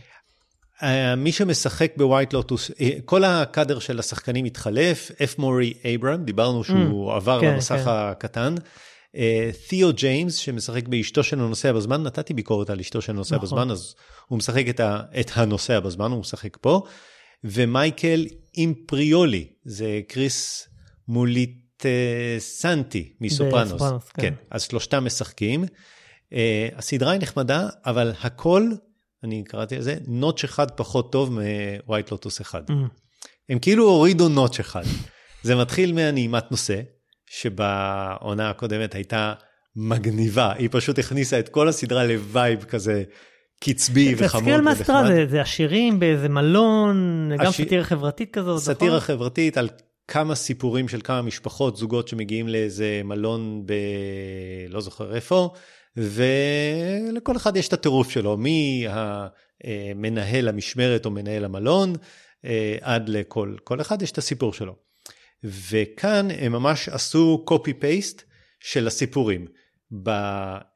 [1.17, 7.13] מי שמשחק בווייט לוטוס, אה, כל הקאדר של השחקנים התחלף, אף מורי אייברם, דיברנו שהוא
[7.13, 7.91] עבר כן, למסך כן.
[7.91, 8.55] הקטן.
[9.17, 13.47] אה, תיאו ג'יימס שמשחק באשתו של הנוסע בזמן, נתתי ביקורת על אשתו של הנוסע נכון.
[13.47, 13.95] בזמן, אז
[14.27, 16.83] הוא משחק את, ה, את הנוסע בזמן, הוא משחק פה.
[17.45, 18.27] ומייקל
[18.57, 20.69] אימפריולי, זה קריס
[21.09, 23.73] מולטי אה, סנטי מסופרנוס.
[23.73, 24.23] בסופרנוס, כן.
[24.23, 25.65] כן, אז שלושתם משחקים.
[26.33, 28.71] אה, הסדרה היא נחמדה, אבל הכל,
[29.25, 31.31] אני קראתי לזה, notch אחד פחות טוב
[31.87, 32.63] מווייט לוטוס אחד.
[32.71, 32.73] אממ.
[33.49, 34.83] הם כאילו הורידו notch אחד.
[35.43, 36.81] זה מתחיל מהנעימת נושא,
[37.31, 39.33] שבעונה הקודמת הייתה
[39.77, 43.03] מגניבה, היא פשוט הכניסה את כל הסדרה ל vibe כזה
[43.65, 45.15] קצבי וחמוד תזכיר על מה הסדרה, ונחמד.
[45.17, 46.97] זה- זה עשירים באיזה מלון,
[47.39, 48.59] גם השיר- סאטירה חברתית כזאת, נכון?
[48.75, 49.69] סאטירה חברתית על
[50.09, 53.73] כמה סיפורים של כמה משפחות, זוגות שמגיעים לאיזה מלון ב...
[54.69, 55.51] לא זוכר איפה,
[55.99, 58.37] ולכל אחד יש את הטירוף שלו,
[59.65, 61.93] מהמנהל המשמרת או מנהל המלון,
[62.45, 64.75] אה, עד לכל כל אחד יש את הסיפור שלו.
[65.45, 68.23] וכאן הם ממש עשו copy-paste
[68.61, 69.47] של הסיפורים.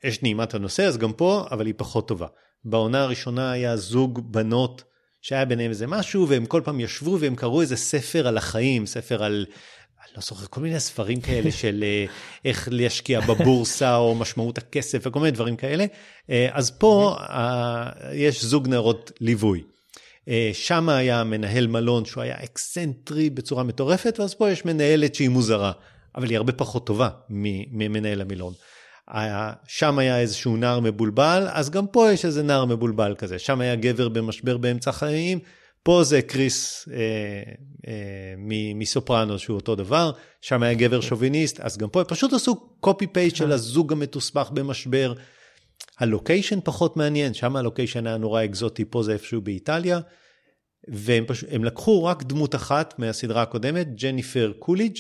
[0.05, 2.27] יש נעימת הנושא, אז גם פה, אבל היא פחות טובה.
[2.65, 4.85] בעונה הראשונה היה זוג בנות
[5.21, 9.25] שהיה ביניהם איזה משהו, והם כל פעם ישבו והם קראו איזה ספר על החיים, ספר
[9.25, 9.47] על,
[10.17, 12.05] לא זוכר, כל מיני ספרים כאלה של אה,
[12.45, 15.85] איך להשקיע בבורסה או משמעות הכסף וכל מיני דברים כאלה.
[16.31, 19.63] אה, אז פה אה, יש זוג נערות ליווי.
[20.53, 25.73] שם היה מנהל מלון שהוא היה אקסנטרי בצורה מטורפת, ואז פה יש מנהלת שהיא מוזרה,
[26.17, 27.09] אבל היא הרבה פחות טובה
[27.71, 28.53] ממנהל המלון.
[29.67, 33.39] שם היה איזשהו נער מבולבל, אז גם פה יש איזה נער מבולבל כזה.
[33.39, 35.39] שם היה גבר במשבר באמצע החיים,
[35.83, 36.97] פה זה קריס אה,
[37.89, 38.35] אה,
[38.75, 43.07] מסופרנוס שהוא אותו דבר, שם היה גבר שוביניסט, אז גם פה הם פשוט עשו copy
[43.07, 45.15] paste של הזוג המתוסבך במשבר.
[45.99, 50.01] הלוקיישן פחות מעניין, שם הלוקיישן היה נורא אקזוטי, פה זה איפשהו באיטליה.
[50.89, 54.97] והם פשוט, הם לקחו רק דמות אחת מהסדרה הקודמת, ג'ניפר קוליג',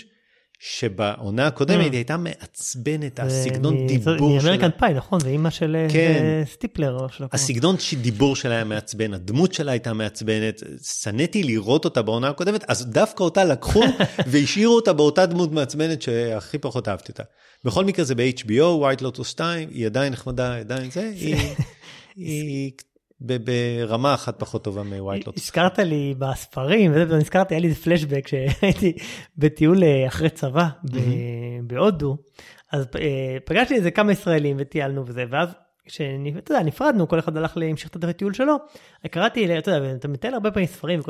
[0.64, 1.82] שבעונה הקודמת Mm.
[1.82, 4.78] היא הייתה מעצבנת, הסגנון דיבור זה מאמריקן שלה.
[4.78, 5.20] פאי, נכון?
[5.20, 6.42] זה אימא של אה, כן.
[6.52, 7.06] סטיפלר.
[7.32, 10.62] הסגנון דיבור שלה היה מעצבן, הדמות שלה הייתה מעצבנת,
[11.02, 13.82] שנאתי לראות אותה בעונה הקודמת, אז דווקא אותה לקחו
[14.30, 17.22] והשאירו אותה באותה דמות מעצבנת שהכי פחות אהבתי אותה.
[17.64, 21.36] בכל מקרה זה ב-HBO, White Lotus 2, היא עדיין נחמדה, עדיין זה, היא,
[22.16, 22.72] היא
[23.22, 25.32] ברמה אחת פחות טובה מ-White Lotus.
[25.36, 28.92] הזכרת לי בספרים, נזכרתי, היה לי איזה פלשבק שהייתי
[29.38, 30.68] בטיול אה, אחרי צבא
[31.62, 32.16] בהודו,
[32.72, 35.48] אז אה, פגשתי איזה כמה ישראלים וטיילנו וזה, ואז
[35.86, 38.56] כשאתה יודע, נפרדנו, כל אחד הלך להמשיך את הטיול שלו,
[39.10, 41.00] קראתי, אתה יודע, אתה מטייל הרבה פעמים ספרים,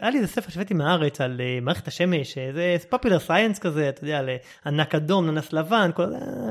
[0.00, 3.88] היה לי איזה ספר שהבאתי מהארץ על אה, מערכת השמש, אה, זה פופולר סייאנס כזה,
[3.88, 4.20] אתה יודע,
[4.66, 5.90] ענק אדום, ננס לבן,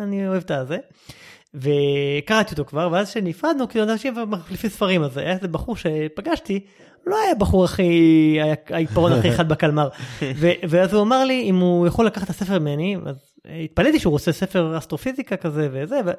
[0.04, 0.78] אני אוהב את הזה.
[1.58, 6.60] וקראתי אותו כבר, ואז כשנפרדנו, כאילו אנשים מחליפים ספרים, אז היה איזה בחור שפגשתי,
[7.08, 7.92] לא היה הבחור הכי,
[8.44, 9.90] היה העיפרון הכי חד בקלמר.
[10.22, 13.16] ו- ואז הוא אמר לי אם הוא יכול לקחת את הספר ממני, אז
[13.64, 16.12] התפלאתי שהוא עושה ספר אסטרופיזיקה כזה וזה, ו-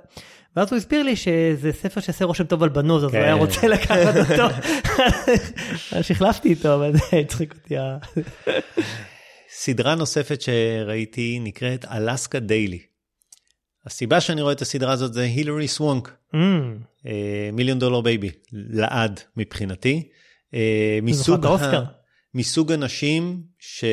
[0.57, 3.22] ואז הוא הסביר לי שזה ספר שעושה רושם טוב על בנות, אז הוא כן.
[3.22, 4.55] היה רוצה לקחת אותו.
[5.93, 7.74] אז החלפתי איתו, אבל זה הצחיק אותי.
[9.61, 12.78] סדרה נוספת שראיתי נקראת אלסקה דיילי.
[13.89, 17.09] הסיבה שאני רואה את הסדרה הזאת זה הילרי סוונק, Mm,
[17.53, 20.09] מיליון דולר בייבי, לעד מבחינתי.
[20.55, 21.84] אה, מסוג, האוסקר.
[22.34, 23.84] מסוג הנשים ש...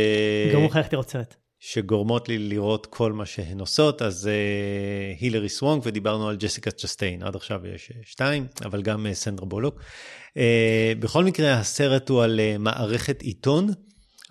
[0.66, 1.36] לך איך לראות סרט.
[1.60, 7.24] שגורמות לי לראות כל מה שהן עושות, אז אה, הילרי סוונק, ודיברנו על ג'סיקה צ'סטיין,
[7.24, 9.80] עד עכשיו יש אה, שתיים, אבל גם אה, סנדרה בולוק.
[10.30, 10.38] אה,
[11.00, 13.70] בכל מקרה, הסרט הוא על אה, מערכת עיתון,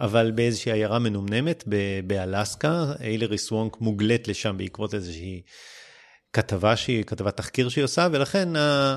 [0.01, 1.65] אבל באיזושהי עיירה מנומנמת
[2.07, 5.43] באלסקה, הילרי סוונק מוגלית לשם בעקבות איזושהי
[6.33, 8.49] כתבה שהיא, כתבת תחקיר שהיא עושה, ולכן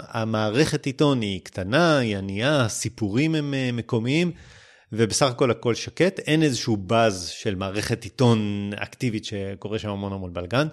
[0.08, 4.32] המערכת עיתון היא קטנה, היא ענייה, הסיפורים הם אה, מקומיים,
[4.92, 10.34] ובסך הכל הכל שקט, אין איזשהו באז של מערכת עיתון אקטיבית שקורה שם המון המון
[10.34, 10.68] בלאגן.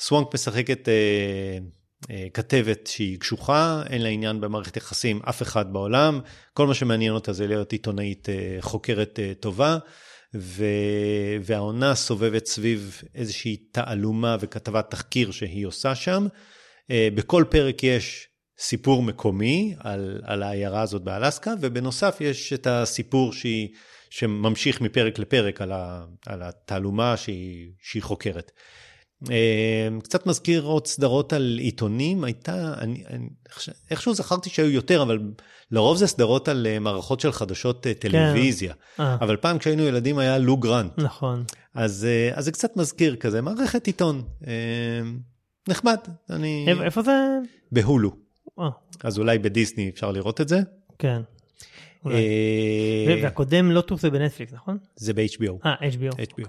[0.00, 1.58] סוונק משחקת אה,
[2.34, 6.20] כתבת שהיא קשוחה, אין לה עניין במערכת יחסים אף אחד בעולם,
[6.52, 9.78] כל מה שמעניין אותה זה להיות עיתונאית אה, חוקרת אה, טובה.
[10.34, 10.64] ו...
[11.42, 16.26] והעונה סובבת סביב איזושהי תעלומה וכתבת תחקיר שהיא עושה שם.
[16.90, 18.28] אה, בכל פרק יש
[18.58, 23.68] סיפור מקומי על, על העיירה הזאת באלסקה, ובנוסף יש את הסיפור שהיא,
[24.10, 28.52] שממשיך מפרק לפרק על, ה, על התעלומה שהיא, שהיא חוקרת.
[29.30, 33.28] אה, קצת מזכיר עוד סדרות על עיתונים, הייתה, אני, אני
[33.90, 35.18] איכשהו זכרתי שהיו יותר, אבל
[35.70, 38.74] לרוב זה סדרות על אה, מערכות של חדשות אה, טלוויזיה.
[38.96, 39.02] כן.
[39.02, 41.44] אבל פעם כשהיינו ילדים היה לו גרנט, נכון.
[41.74, 44.22] אז, אז זה קצת מזכיר כזה, מערכת עיתון.
[44.46, 44.52] אה,
[45.68, 45.96] נחמד,
[46.30, 46.66] אני...
[46.82, 47.12] איפה- זה?
[47.72, 48.10] בהולו.
[48.58, 48.68] אה,
[49.04, 50.60] אז אולי בדיסני אפשר לראות את זה.
[50.98, 51.22] כן.
[52.04, 52.16] אולי.
[52.16, 54.78] אה, והקודם לוטוס זה בנטפליקס, נכון?
[54.96, 55.52] זה ב-HBO.
[55.66, 56.16] אה, HBO.
[56.16, 56.48] HBO.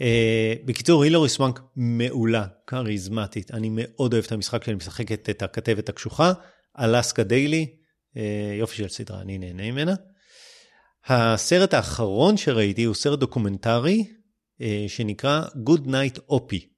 [0.00, 3.50] אה, בקיצור, הילרי סוונק מעולה, כריזמטית.
[3.50, 6.32] אני מאוד אוהב את המשחק שאני משחקת את הכתבת הקשוחה,
[6.78, 7.66] אלסקה דיילי,
[8.16, 9.94] אה, יופי של סדרה, אני נהנה ממנה.
[11.06, 14.04] הסרט האחרון שראיתי הוא סרט דוקומנטרי
[14.60, 16.68] אה, שנקרא Good Night Oppy.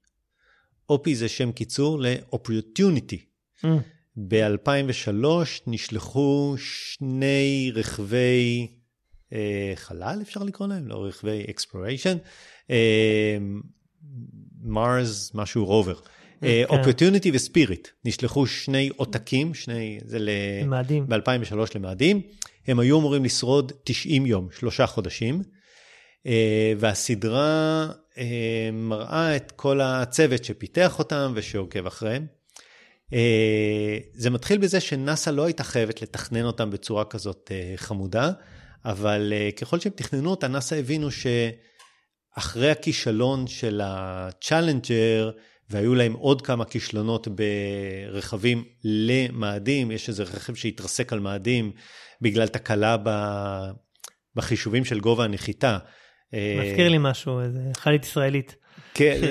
[0.89, 3.17] Oppy זה שם קיצור ל-Opportunity.
[3.65, 3.77] אה,
[4.17, 5.27] ב-2003
[5.67, 8.67] נשלחו שני רכבי
[9.33, 10.87] אה, חלל, אפשר לקרוא להם?
[10.87, 12.17] לא, רכבי exploration.
[12.69, 13.37] אה,
[14.63, 15.95] מרס, משהו rover.
[16.43, 16.75] אה, כן.
[16.75, 20.29] Opportunity ו Spirit, נשלחו שני עותקים, שני, זה ל...
[20.65, 21.05] מאדים.
[21.07, 22.21] ב-2003 למאדים.
[22.67, 25.41] הם היו אמורים לשרוד 90 יום, שלושה חודשים.
[26.27, 27.87] אה, והסדרה
[28.17, 32.25] אה, מראה את כל הצוות שפיתח אותם ושעוקב אחריהם.
[33.13, 38.31] אה, זה מתחיל בזה שנאסא לא הייתה חייבת לתכנן אותם בצורה כזאת אה, חמודה,
[38.85, 41.11] אבל אה, ככל שהם תכננו אותה, נאסא הבינו
[42.35, 45.31] שאחרי הכישלון של הצ'אלנג'ר,
[45.69, 51.71] והיו להם עוד כמה כישלונות ברכבים למאדים, יש איזה רכב שהתרסק על מאדים
[52.21, 53.71] בגלל תקלה ב-
[54.35, 55.77] בחישובים של גובה הנחיתה.
[56.33, 58.55] מזכיר לי משהו, איזה חלית ישראלית.
[58.93, 59.21] כן.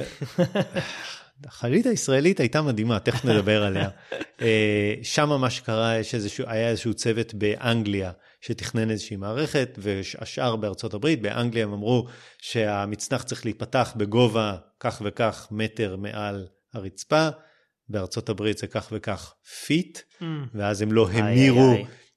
[1.46, 3.88] החללית הישראלית הייתה מדהימה, תכף נדבר עליה.
[4.42, 8.10] אה, שם מה שקרה, יש איזשהו, היה איזשהו צוות באנגליה
[8.42, 12.06] שתכנן איזושהי מערכת, והשאר בארצות הברית, באנגליה הם אמרו
[12.38, 17.28] שהמצנח צריך להיפתח בגובה כך וכך מטר מעל הרצפה,
[17.88, 19.34] בארצות הברית זה כך וכך
[19.66, 21.76] feet, אה, ואז הם לא המירו.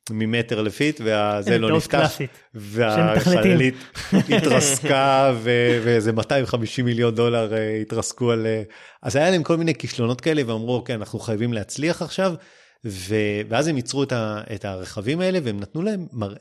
[0.09, 2.17] ממטר ל feet, וזה לא נפתח.
[2.53, 3.75] והחללית
[4.13, 8.45] התרסקה ואיזה 250 מיליון דולר אה, התרסקו על...
[8.45, 8.63] אה,
[9.03, 12.33] אז היה להם כל מיני כישלונות כאלה ואמרו אוקיי אנחנו חייבים להצליח עכשיו
[12.85, 16.37] ו- ואז הם ייצרו את, ה- את הרכבים האלה והם נתנו להם מראה.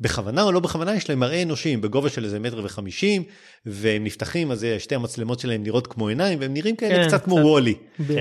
[0.00, 3.22] בכוונה או לא בכוונה יש להם מראה אנושיים בגובה של איזה מטר וחמישים
[3.66, 7.24] והם נפתחים אז אה, שתי המצלמות שלהם נראות כמו עיניים והם נראים כאלה כן, קצת
[7.24, 7.34] כמו.
[7.34, 7.74] וולי.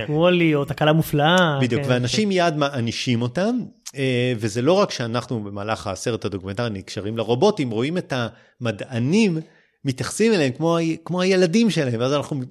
[0.07, 1.59] בוולי או תקלה מופלאה.
[1.61, 3.59] בדיוק, כן, ואנשים מיד מענישים אותם,
[3.95, 8.13] אה, וזה לא רק שאנחנו במהלך הסרט הדוקומנטרי נקשרים לרובוטים, רואים את
[8.61, 9.37] המדענים
[9.85, 12.41] מתייחסים אליהם כמו, כמו הילדים שלהם, ואז אנחנו,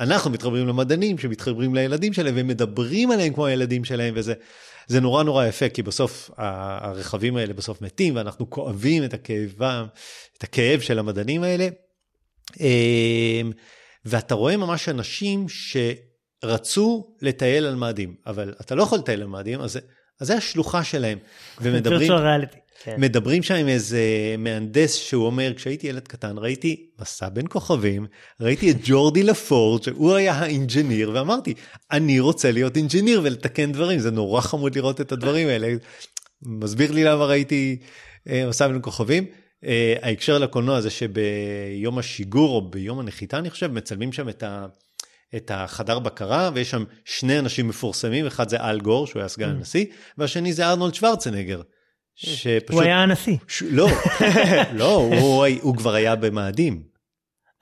[0.00, 4.34] אנחנו מתחברים למדענים שמתחברים לילדים שלהם ומדברים עליהם כמו הילדים שלהם, וזה
[4.86, 9.86] זה נורא נורא יפה, כי בסוף הרכבים האלה בסוף מתים, ואנחנו כואבים את הכאבם,
[10.38, 11.68] את הכאב של המדענים האלה.
[12.60, 13.40] אה,
[14.04, 19.60] ואתה רואה ממש אנשים שרצו לטייל על מאדים, אבל אתה לא יכול לטייל על מאדים,
[19.60, 19.78] אז,
[20.20, 21.18] אז זה השלוחה שלהם.
[21.60, 22.58] ומדברים וירטואל ריאליטי.
[22.84, 22.96] כן.
[22.98, 24.00] מדברים שם עם איזה
[24.38, 28.06] מהנדס שהוא אומר, כשהייתי ילד קטן ראיתי מסע בין כוכבים,
[28.40, 31.54] ראיתי את ג'ורדי לפורד, שהוא היה האינג'יניר, ואמרתי,
[31.92, 35.74] אני רוצה להיות אינג'יניר ולתקן דברים, זה נורא חמוד לראות את הדברים האלה.
[36.42, 37.76] מסביר לי למה ראיתי
[38.28, 39.24] אה, מסע בין כוכבים.
[39.64, 44.66] אה, ההקשר לקולנוע זה שביום השיגור או ביום הנחיתה אני חושב מצלמים שם את, ה,
[45.36, 49.48] את החדר בקרה ויש שם שני אנשים מפורסמים אחד זה אל גור שהוא היה סגן
[49.48, 49.84] הנשיא
[50.18, 51.62] והשני זה ארנולד שוורצנגר.
[52.14, 53.36] שפשוט הוא היה הנשיא.
[53.48, 53.62] ש...
[53.62, 53.88] לא
[54.80, 56.82] לא הוא, הוא כבר היה במאדים.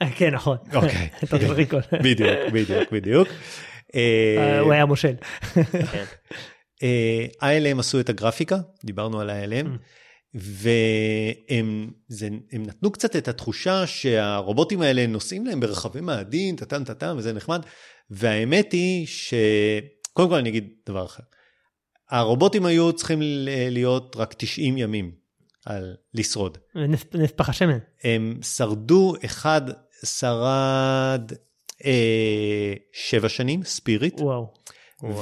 [0.03, 0.57] אה, כן, נכון.
[0.75, 1.09] אוקיי.
[1.25, 1.81] אתה צריך ריקול.
[1.93, 3.29] בדיוק בדיוק בדיוק.
[3.95, 5.15] אה, אה, הוא היה מושל.
[5.93, 6.05] כן.
[6.83, 9.31] אה, ILM עשו את הגרפיקה, דיברנו על.
[9.31, 9.69] ILM,
[10.35, 17.15] והם זה, הם נתנו קצת את התחושה שהרובוטים האלה נוסעים להם ברכבים מאדים, טטן טטן
[17.17, 17.63] וזה נחמד,
[18.11, 21.23] והאמת היא שקודם כל אני אגיד דבר אחר,
[22.13, 23.19] הרובוטים היו צריכים
[23.71, 25.13] להיות רק 90 ימים
[25.67, 26.59] על לשרוד.
[26.75, 27.79] נס נס פח השמן.
[28.05, 29.63] הם שרדו, אחד
[30.05, 31.33] שרד
[31.85, 34.53] אה, שבע שנים, Spirit, וואו.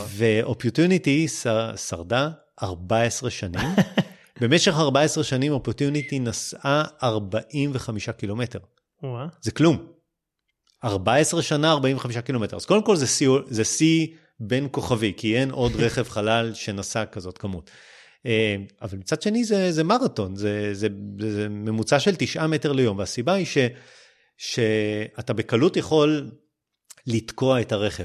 [0.09, 1.27] ו Opportunity
[1.77, 2.31] שרדה
[2.63, 3.69] 14 שנים.
[4.41, 8.59] במשך 14 שנים Opportunity נסעה 45 קילומטר.
[9.03, 9.27] וואו.
[9.41, 9.87] זה כלום.
[10.85, 12.57] 14 שנה 45 קילומטר.
[12.57, 12.97] אז קודם כל
[13.49, 14.07] זה שיא
[14.41, 17.71] בין כוכבי, כי אין עוד רכב חלל שנסע כזאת כמות.
[18.27, 20.89] אה, אבל מצד שני זה, זה מרתון, זה, זה,
[21.19, 23.59] זה, ממוצע של 9 מטר ליום, והסיבה היא ש,
[24.37, 26.31] שאתה בקלות יכול
[27.07, 28.05] לתקוע את הרכב.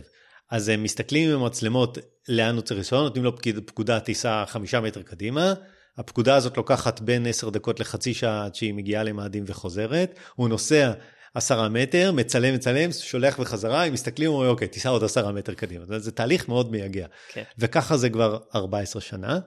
[0.52, 1.98] אז הם מסתכלים עם המצלמות
[2.30, 5.54] לאן הוא צריך לנסוע, נותנים לו פקיד, פקודה טיסה חמישה מטר קדימה,
[5.98, 10.92] הפקודה הזאת לוקחת בין עשר דקות לחצי שעה עד שהיא מגיעה למאדים וחוזרת, הוא נוסע,
[11.36, 15.86] עשרה מטר, מצלם, מצלם, שולח בחזרה, הם מסתכלים, אומרים, אוקיי, תיסע עוד עשרה מטר קדימה.
[15.86, 17.06] זה, זה תהליך מאוד מייגע.
[17.34, 17.44] כן.
[17.58, 19.40] וככה זה כבר 14 שנה.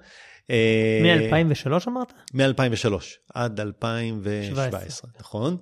[0.50, 2.12] אה, מ-2003 אמרת?
[2.34, 2.94] מ-2003
[3.34, 5.10] עד 2017, 17.
[5.20, 5.56] נכון?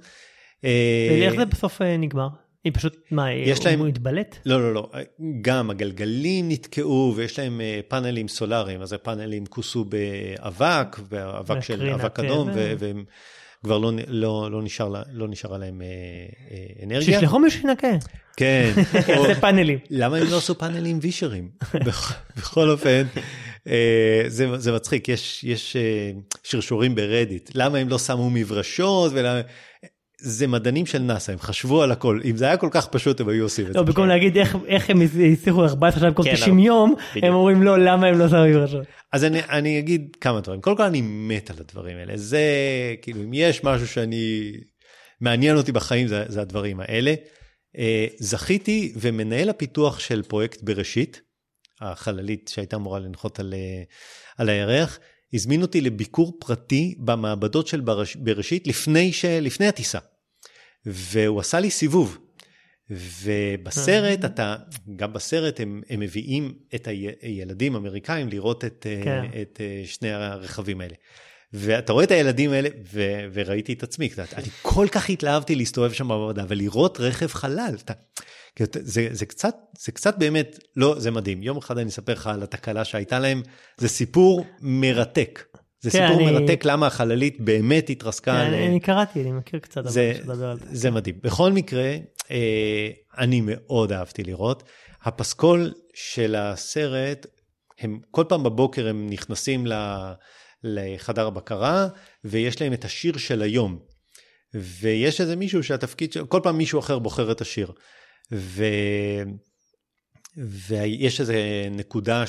[0.63, 2.29] ואיך אה, זה בסוף אה, נגמר?
[2.65, 4.37] היא פשוט, מה, יש הוא- להם- הוא התבלט?
[4.47, 4.91] לא, לא, לא,
[5.41, 12.27] גם הגלגלים נתקעו ויש להם פאנלים סולאריים, אז הפאנלים כוסו באבק, ואבק של אבק אה,
[12.27, 13.05] אדום, זה- ו- והם
[13.65, 15.87] כבר לא, לא, לא, נשאר, לא נשארה להם אה,
[16.51, 17.03] אה, אנרגיה.
[17.03, 17.89] שישלחו מישהו שינקה,
[18.37, 18.71] כן.
[19.09, 19.79] יעשה פאנלים.
[19.91, 21.49] למה הם לא עשו פאנלים וישרים?
[21.87, 23.03] בכ- בכל אופן,
[23.69, 26.11] אה, זה, זה מצחיק, יש, יש אה,
[26.43, 29.41] שרשורים ברדיט, למה הם לא שמו מברשות ולמה...
[30.21, 33.29] זה מדענים של נאסא, הם חשבו על הכל, אם זה היה כל כך פשוט הם
[33.29, 33.79] היו עושים את זה.
[33.79, 35.01] לא, במקום להגיד איך- איך הם
[35.33, 37.25] הצליחו 14 שנה במקום כן, 90 יום, בדיוק.
[37.25, 38.87] הם אומרים לא, למה הם לא שמים מברשות?
[39.17, 40.61] אז אני, אני אגיד כמה דברים.
[40.61, 42.17] קודם כל אני מת על הדברים האלה.
[42.17, 42.41] זה
[43.03, 44.53] כאילו אם יש משהו שאני
[45.21, 47.15] מעניין אותי בחיים זה, זה הדברים האלה.
[47.79, 51.21] אה, זכיתי ומנהל הפיתוח של פרויקט בראשית,
[51.81, 53.83] החללית שהייתה אמורה לנחות על, אה,
[54.39, 54.99] על הירח,
[55.35, 59.99] הזמין אותי לביקור פרטי במעבדות של ברש, בראשית לפני, ש, לפני הטיסה.
[60.87, 62.19] והוא עשה לי סיבוב.
[62.91, 64.57] ובסרט אתה,
[64.97, 66.89] גם בסרט הם, הם מביאים את
[67.23, 69.23] הילדים האמריקאים לראות את, כן.
[69.33, 69.41] כן.
[69.43, 70.95] את אה, שני הרכבים האלה.
[71.53, 76.09] ואתה רואה את הילדים האלה, ו, וראיתי את עצמי, אני כל כך התלהבתי להסתובב שם
[76.09, 77.75] במעבדה ולראות רכב חלל.
[77.85, 77.93] אתה,
[78.83, 81.43] זה, זה קצת, זה קצת באמת, לא, זה מדהים.
[81.43, 83.43] יום אחד אני אספר לך על התקלה שהייתה להם,
[83.79, 85.45] זה סיפור מרתק.
[85.81, 88.33] זה כן, סיפור אני- מרתק למה החללית באמת התרסקה.
[88.33, 90.91] כן, ל- אני קראתי, אני מכיר קצת, אבל זה, על זה.
[90.91, 91.15] מדהים.
[91.23, 91.99] בכל מקרה, אה,
[93.19, 94.63] אני מאוד אהבתי לראות.
[95.03, 97.27] הפסקול של הסרט,
[97.79, 99.67] הם כל פעם בבוקר הם נכנסים
[100.63, 101.89] לחדר הבקרה,
[102.25, 103.79] ויש להם את השיר של היום.
[104.55, 107.73] ויש איזה מישהו שהתפקיד שלו, כל פעם מישהו אחר בוחר את השיר.
[108.33, 108.65] ו...
[110.69, 112.25] ויש איזה נקודה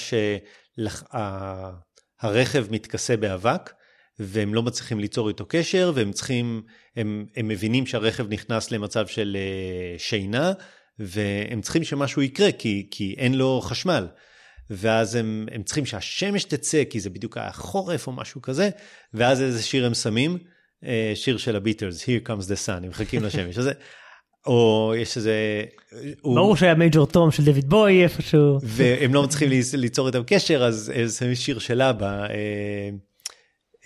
[2.22, 3.74] שהרכב מתכסה באבק,
[4.20, 6.62] והם לא מצליחים ליצור איתו קשר, והם צריכים,
[6.96, 10.52] הם, הם מבינים שהרכב נכנס למצב של אה, שינה,
[11.00, 14.08] והם צריכים שמשהו יקרה, כי, כי אין לו חשמל.
[14.70, 18.70] ואז הם, הם צריכים שהשמש תצא, כי זה בדיוק היה חורף או משהו כזה,
[19.14, 20.38] ואז איזה שיר הם שמים,
[20.86, 23.58] אה, שיר של הביטלס, Here comes the sun, הם מחכים לשמש.
[23.58, 23.70] אז
[24.46, 25.64] או יש איזה...
[26.22, 28.58] הוא- ברור שהיה מייג'ור תום של דויד בוי איפשהו.
[28.64, 32.28] והם לא מצליחים ליצ- ליצור איתם קשר, אז שמים שיר של אבא.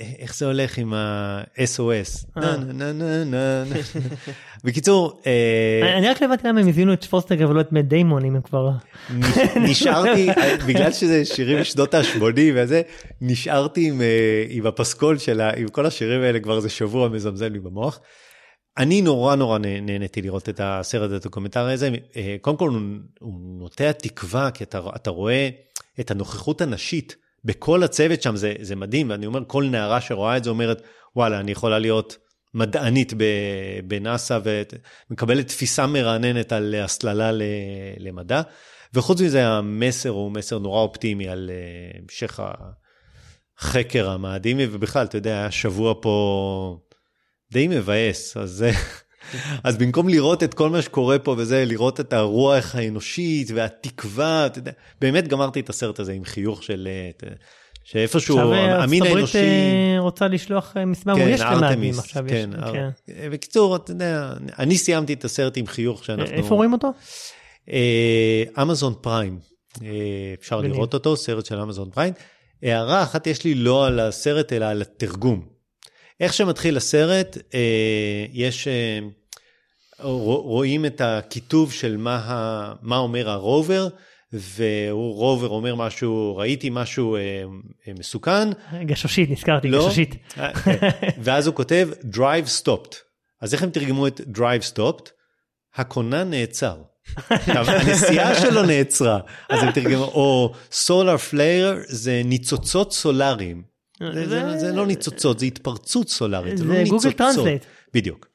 [0.01, 2.25] אה, איך זה הולך עם ה-SOS?
[2.35, 3.75] נה נה נה נה נה.
[4.63, 8.25] בקיצור, אה, אני רק לא הבנתי למה הם הזמינו את שוורסטגר ולא את מאט דיימון
[8.25, 8.69] אם הם כבר...
[9.09, 9.37] נש-
[9.69, 10.27] נשארתי,
[10.67, 12.23] בגלל שזה שירים משנות ה-80
[12.55, 12.81] וזה,
[13.21, 17.59] נשארתי עם, אה, הפסקול של, ה- עם כל השירים האלה כבר איזה שבוע מזמזם לי
[17.59, 17.99] במוח.
[18.77, 21.89] אני נורא נורא נה- נהניתי לראות את הסרט הדוקומנטרי הזה.
[22.15, 22.79] אה, קודם כל הוא,
[23.59, 24.63] נוטע תקווה, כי
[24.95, 25.49] אתה רואה
[25.99, 30.43] את הנוכחות הנשית בכל הצוות שם, זה, זה מדהים, ואני אומר, כל נערה שרואה את
[30.43, 30.81] זה אומרת,
[31.15, 32.17] וואלה, אני יכולה להיות
[32.53, 33.13] מדענית
[33.87, 34.39] בנאסא
[35.09, 37.31] ומקבלת תפיסה מרעננת על הסללה
[37.97, 38.41] למדע.
[38.93, 42.39] וחוץ מזה המסר הוא מסר נורא אופטימי על אה, המשך
[43.59, 46.77] החקר המאדימי, ובכלל, אתה יודע, היה שבוע פה
[47.51, 48.65] די מבאס, אז,
[49.63, 54.59] אז במקום לראות את כל מה שקורה פה וזה, לראות את הרוח האנושית והתקווה, אתה
[54.59, 56.87] יודע, באמת גמרתי את הסרט הזה עם חיוך של,
[57.23, 57.29] אה,
[57.83, 59.37] שאיפשהו עכשיו אה, המין ארצות האנושי...
[59.37, 59.53] הברית
[59.95, 62.25] אה, רוצה לשלוח משימה מאוישת למאדים ארתמיס, עכשיו.
[62.25, 62.89] יש- כן, כן.
[63.31, 66.33] בקיצור, אתה יודע, אני סיימתי את הסרט עם חיוך שאנחנו...
[66.33, 66.91] איפה רואים אותו?
[68.61, 69.39] אמזון פריים,
[70.39, 70.61] אפשר.
[70.61, 72.13] לראות אותו, סרט של אמזון פריים.
[72.63, 75.50] הערה אחת יש לי לא על הסרט אלא על התרגום.
[76.21, 77.59] איך שמתחיל הסרט, אה,
[78.33, 78.99] יש, אה,
[79.99, 83.87] רוא- רואים את הכיתוב של מה, ה- מה אומר הרובר,
[84.33, 87.21] והוא rover אומר משהו, ראיתי משהו אה,
[87.87, 88.49] אה, מסוכן,
[88.85, 89.85] גשושית, נזכרתי, לא.
[89.85, 90.15] גשושית.
[90.37, 90.77] אה, כן.
[91.23, 92.95] ואז הוא כותב Drive Stopped.
[93.41, 95.09] אז איך הם תרגמו את Drive Stopped?
[95.75, 96.75] הכונן נעצר.
[97.29, 99.19] עכשיו, הנסיעה שלו נעצרה,
[99.49, 103.70] אז הם תרגמו, או Solar Flare זה ניצוצות סולאריים.
[104.13, 107.17] זה, זה, זה לא ניצוצות, זה התפרצות סולארית, זה, זה לא גוגל ניצוצות.
[107.17, 107.65] Translate.
[107.93, 108.27] בדיוק.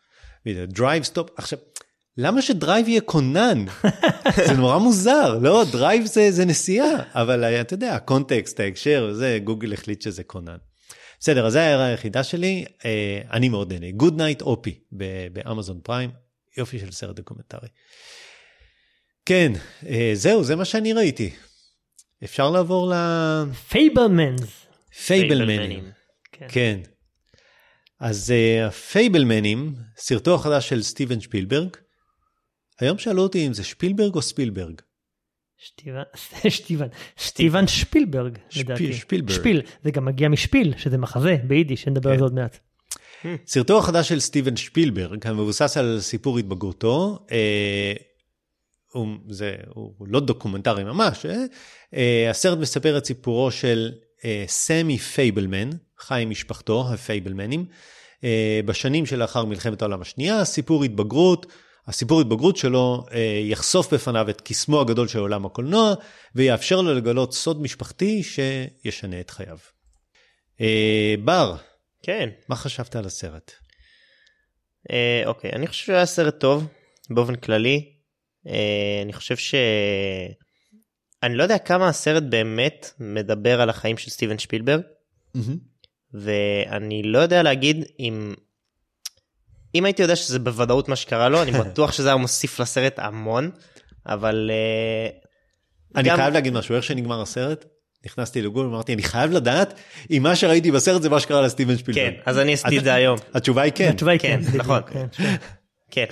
[0.47, 1.31] Drive Stop.
[1.37, 1.59] עכשיו,
[2.19, 3.65] למה ש drive יהיה כונן?
[4.47, 9.39] זה נורא מוזר, לא, drive זה, זה נסיעה, אבל אה, אתה יודע, הקונטקסט, ההקשר, זה,
[9.45, 10.57] גוגל החליט שזה כונן.
[11.21, 13.87] בסדר, אז זו ההערה היחידה שלי, אה, אני מאוד נהנה.
[14.03, 14.79] Good Night Oppy
[15.33, 16.11] באמזון פריים,
[16.59, 17.69] יופי של סרט דוקומנטרי.
[19.27, 19.53] כן,
[19.89, 21.31] אה, זהו, זה מה שאני ראיתי.
[22.25, 22.93] אפשר לעבור
[23.69, 24.66] פייבלמנס.
[25.07, 25.91] פייבלמנים.
[26.33, 26.47] כן.
[26.49, 26.81] כן.
[28.01, 31.69] אז אה, הפייבלמנים, סרטו החדש של סטיבן שפילברג,
[32.81, 34.81] היום שאלו אותי אם זה שפילברג או ספילברג.
[35.59, 36.03] שטיבן,
[37.17, 38.93] שטיבן, שפילברג, לדעתי.
[38.93, 39.37] שפילברג.
[39.37, 42.19] שפיל, זה גם מגיע משפיל, שזה מחזה ביידיש, נדבר על כן.
[42.19, 42.59] זה עוד מעט.
[43.47, 47.93] סרטו החדש של סטיבן שפילברג, המבוסס על סיפור התבגרותו, אה,
[48.93, 51.45] הוא, זה, הוא לא דוקומנטרי ממש, אה,
[51.95, 54.06] אה, הסרט מספר את סיפורו של אה,
[54.47, 57.67] סמי פייבלמן, חי עם משפחתו, הפייבלמנים,
[58.25, 61.47] אה, בשנים שלאחר מלחמת העולם השנייה, סיפור התבגרות,
[61.87, 65.95] הסיפור התבגרות שלו אה, יחשוף בפניו את קסמו הגדול של עולם הקולנוע,
[66.35, 69.59] ויאפשר לו לגלות סוד משפחתי שישנה את חייו.
[70.61, 71.57] אה, בר,
[72.03, 72.29] כן.
[72.49, 73.53] מה חשבת על הסרט?
[74.91, 76.67] אה, אוקיי, אני חושב שהוא היה סרט טוב
[77.11, 77.93] באופן כללי.
[78.49, 79.55] אה, אני חושב ש...
[81.27, 84.81] אני לא יודע כמה הסרט באמת מדבר על החיים של סטיבן שפילברג,
[86.15, 88.35] ואני לא יודע להגיד אם...
[89.75, 93.51] אם הייתי יודע שזה בוודאות מה שקרה לו, אני בטוח שזה היה מוסיף לסרט המון,
[94.07, 94.51] אבל...
[94.53, 95.09] אה,
[96.01, 97.65] אני גם- חייב להגיד משהו, איך שנגמר הסרט,
[98.07, 99.75] נכנסתי לגול ואמרתי, אני חייב לדעת
[100.11, 102.05] אם מה שראיתי בסרט זה מה שקרה לסטיבן שפילברג.
[102.15, 103.19] כן, אז אני עשיתי את זה היום.
[103.35, 103.89] התשובה היא כן.
[103.89, 104.81] התשובה היא כן, כן, נכון.
[104.91, 105.07] כן.
[105.91, 106.05] כן.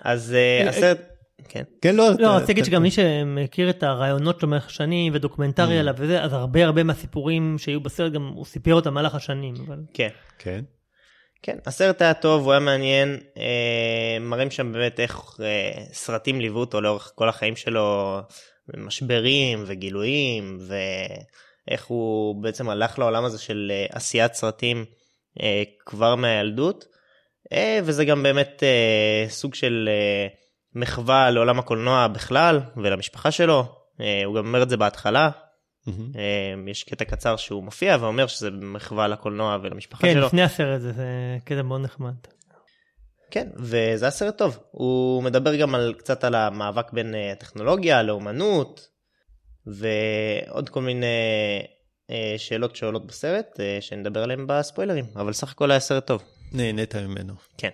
[0.00, 1.09] אז אה, הסרט...
[1.52, 1.62] כן.
[1.82, 5.76] כן, לא, לא, אתה- רציתי להגיד שגם מי שמכיר את הרעיונות שלו לאורך שנים ודוקומנטרי
[5.76, 5.80] Mm.
[5.80, 9.54] עליו וזה, אז הרבה הרבה מהסיפורים שהיו בסרט גם הוא סיפר אותם במהלך השנים.
[9.66, 10.08] אבל כן.
[10.38, 10.60] כן.
[11.42, 16.58] כן, הסרט היה טוב, הוא היה מעניין, אה, מראים שם באמת איך אה, סרטים ליוו
[16.60, 18.18] אותו לאורך כל החיים שלו,
[18.76, 24.84] משברים וגילויים, ואיך הוא בעצם הלך לעולם הזה של אה, עשיית סרטים
[25.42, 26.84] אה, כבר מהילדות,
[27.52, 30.26] אה, וזה גם באמת אה, סוג של אה,
[30.74, 33.64] מחווה לעולם הקולנוע בכלל ולמשפחה שלו,
[34.00, 35.30] אה, הוא גם אומר את זה בהתחלה.
[35.88, 35.92] אה,
[36.66, 40.26] יש קטע קצר שהוא מופיע ואומר שזה מחווה לקולנוע ולמשפחה כן, שלו.
[40.26, 41.04] לפני הסרט זה- זה
[41.44, 42.14] קטע מאוד נחמד.
[43.30, 44.58] כן, וזה היה סרט טוב.
[44.70, 48.88] הוא מדבר גם על, קצת על המאבק בין אה, הטכנולוגיה לאומנות,
[49.66, 51.06] ועוד כל מיני
[52.36, 56.22] שאלות שעולות בסרט, שנדבר עליהן בספוילרים, אבל סך הכל היה סרט טוב.
[56.52, 57.34] נהנית ממנו.
[57.58, 57.68] כן.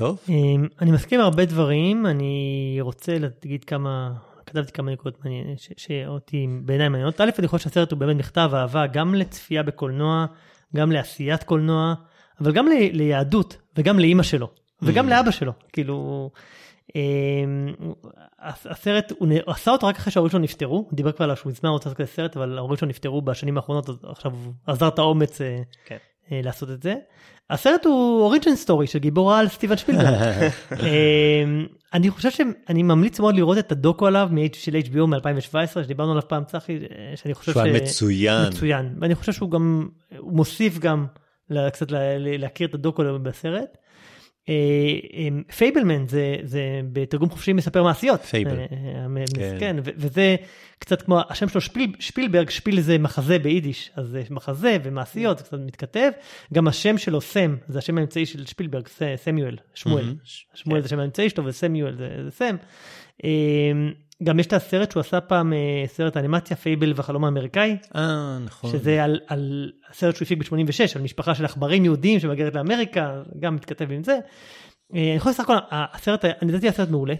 [0.00, 0.18] טוב.
[0.28, 2.34] אמ, אני מסכים הרבה דברים, אני
[2.80, 4.12] רוצה להגיד כמה,
[4.46, 5.20] כתבתי כמה נקודות
[5.76, 7.20] שאותי בעיניי מעניינות.
[7.20, 10.26] א', אני חושב שהסרט הוא באמת מכתב אהבה גם לצפייה בקולנוע,
[10.76, 11.94] גם לעשיית קולנוע,
[12.40, 14.48] אבל גם ל- ליהדות וגם לאימא שלו,
[14.82, 15.10] וגם Mm.
[15.10, 15.52] לאבא שלו.
[15.72, 16.30] כאילו,
[16.96, 17.00] אמ,
[18.40, 21.52] הס- הסרט, הוא עשה אותו רק אחרי שההורים שלו נפטרו, הוא דיבר כבר על שהוא
[21.52, 24.88] מזמן רוצה לעשות כזה סרט, אבל ההורים שלו נפטרו בשנים האחרונות, אז עכשיו הוא עזר
[24.88, 25.96] את האומץ אה, כן.
[26.32, 26.94] אה, לעשות את זה.
[27.50, 30.08] הסרט הוא origin story של גיבור העל סטיבן שפילברג.
[30.72, 36.28] אמ, אני חושב שאני ממליץ מאוד לראות את הדוקו עליו של HBO מ-2017 שדיברנו עליו
[36.28, 36.78] פעם צחי
[37.14, 38.46] שאני חושב שהוא מצוין.
[38.48, 41.06] מצוין ואני חושב שהוא גם הוא מוסיף גם
[41.72, 41.86] קצת
[42.18, 43.78] להכיר את הדוקו בסרט.
[44.48, 44.54] אה,
[45.12, 48.20] אמ, פייבלמן זה זה בתרגום חופשי מספר מעשיות.
[48.20, 48.58] פייבל.
[48.58, 48.66] אה,
[49.16, 49.56] אה, כן.
[49.60, 50.36] כן וזה
[50.78, 55.44] קצת כמו השם שלו שפיל, שפילברג שפיל זה מחזה ביידיש אז זה מחזה ומעשיות זה
[55.44, 56.10] קצת מתכתב
[56.54, 60.14] גם השם שלו סם זה השם האמצעי של שפילברג סמיואל שמואל.
[60.54, 62.56] שמואל זה שם האמצעי שלו וסמיואל זה סם.
[64.22, 68.70] גם יש את הסרט שהוא עשה פעם אה, סרט אנימציה פייבל והחלום האמריקאי אה, נכון.
[68.70, 73.56] שזה על, על הסרט שהוא הפיק ב-86 על משפחה של עכברים יהודים שמהגרת לאמריקה גם
[73.56, 74.18] מתכתב עם זה.
[74.94, 77.14] אה, אני חושב סך הכל הסרט אני לדעתי הסרט מעולה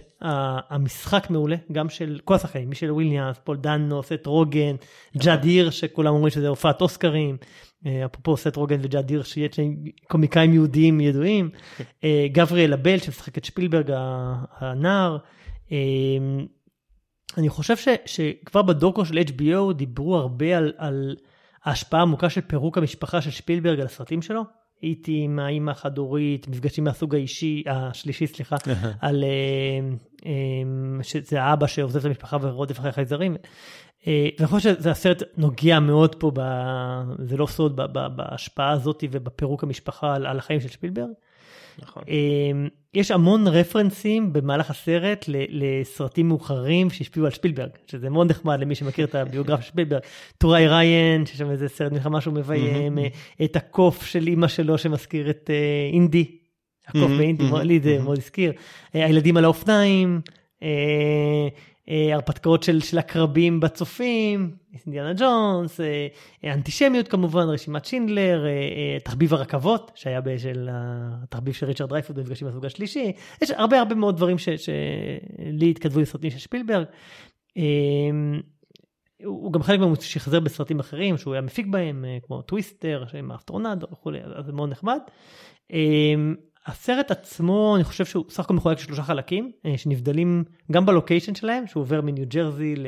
[0.69, 4.75] המשחק מעולה גם של כל השחקנים מישל וויליאנס פול דנו סט רוגן
[5.17, 7.37] ג'אד הירש שכולם אומרים שזה הופעת אוסקרים
[7.85, 9.75] אה, אפרופו סט רוגן וג'אד הירש שיש להם
[10.07, 11.49] קומיקאים יהודיים ידועים
[12.03, 13.91] אה, גבריאל הבל שמשחק את שפילברג
[14.59, 15.17] הנער.
[17.37, 21.15] אני חושב ש, שכבר בדוקו של HBO דיברו הרבה על, על
[21.63, 24.41] ההשפעה העמוקה של פירוק המשפחה של שפילברג על הסרטים שלו.
[24.81, 28.55] הייתי עם האימא החד-הורית, מפגשים מהסוג האישי, השלישי, סליחה,
[29.01, 29.29] על אה,
[30.25, 33.35] אה, שזה האבא שעוזב את המשפחה ורודף אחרי חייזרים.
[34.07, 36.41] אה, ואני חושב שזה הסרט נוגע מאוד פה, ב,
[37.19, 41.09] זה לא סוד, ב, ב, בהשפעה הזאת ובפירוק המשפחה על, על החיים של שפילברג.
[41.79, 42.03] נכון.
[42.07, 48.75] אמ, יש המון רפרנסים במהלך הסרט לסרטים מאוחרים שהשפיעו על שפילברג, שזה מאוד נחמד למי
[48.75, 50.01] שמכיר את הביוגרפיה של שפילברג.
[50.37, 53.07] טוראי ריין, ששם איזה סרט מלחמה שהוא מביים, אה,
[53.43, 56.37] את הקוף של אימא שלו שמזכיר את אה, אינדי.
[56.87, 57.99] הקוף באינדי, לי זה.
[58.03, 58.53] מאוד הזכיר.
[58.95, 60.21] אה, הילדים על האופניים,
[61.87, 64.55] הרפתקאות של, של הקרבים בצופים,
[64.85, 66.07] אינדיאנה ג'ונס, אה,
[66.43, 72.19] אה, אנטישמיות כמובן, רשימת שינדלר, אה, אה, תחביב הרכבות, שהיה בשל התחביב של ריצ'רד דרייפורד
[72.19, 73.11] במפגשים מהסוג השלישי,
[73.41, 76.85] יש הרבה הרבה מאוד דברים שלי התכתבו עם סרטים של שפילברג.
[77.57, 77.63] אה,
[79.25, 83.31] הוא גם חלק מהם שחזר בסרטים אחרים שהוא היה מפיק בהם אה, כמו טוויסטר עם
[83.31, 84.99] האסטרונד וכולי אז זה מאוד נחמד.
[86.65, 91.67] הסרט עצמו אני חושב שהוא סך הכל מחולק לשלושה חלקים אה, שנבדלים גם בלוקיישן שלהם
[91.67, 92.87] שהוא עובר מניו ג'רזי ל...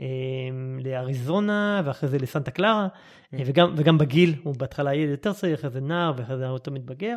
[0.00, 2.88] אמ, לאריזונה ואחרי זה לסנטה קלרה
[3.32, 3.36] Mm.
[3.46, 7.16] וגם וגם בגיל הוא בהתחלה ילד יותר צעיר אחרי זה נער ואחרי זה יותר מתבגר.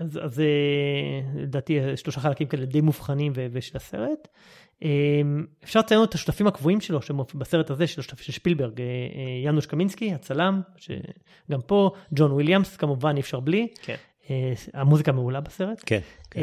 [0.00, 4.28] אז אז אה, לדעתי שלושה חלקים כאלה די מובחנים ושל הסרט.
[4.84, 7.00] אמ, אפשר לציין את השותפים הקבועים שלו
[7.34, 12.76] בסרט הזה של השותף של שפילברג אה, אה, יאנוש קמינסקי הצלם שגם פה ג'ון וויליאמס
[12.76, 13.68] כמובן אי אפשר בלי.
[13.82, 13.94] כן.
[14.30, 15.82] אה, המוזיקה מעולה בסרט.
[15.86, 16.40] כן, כן.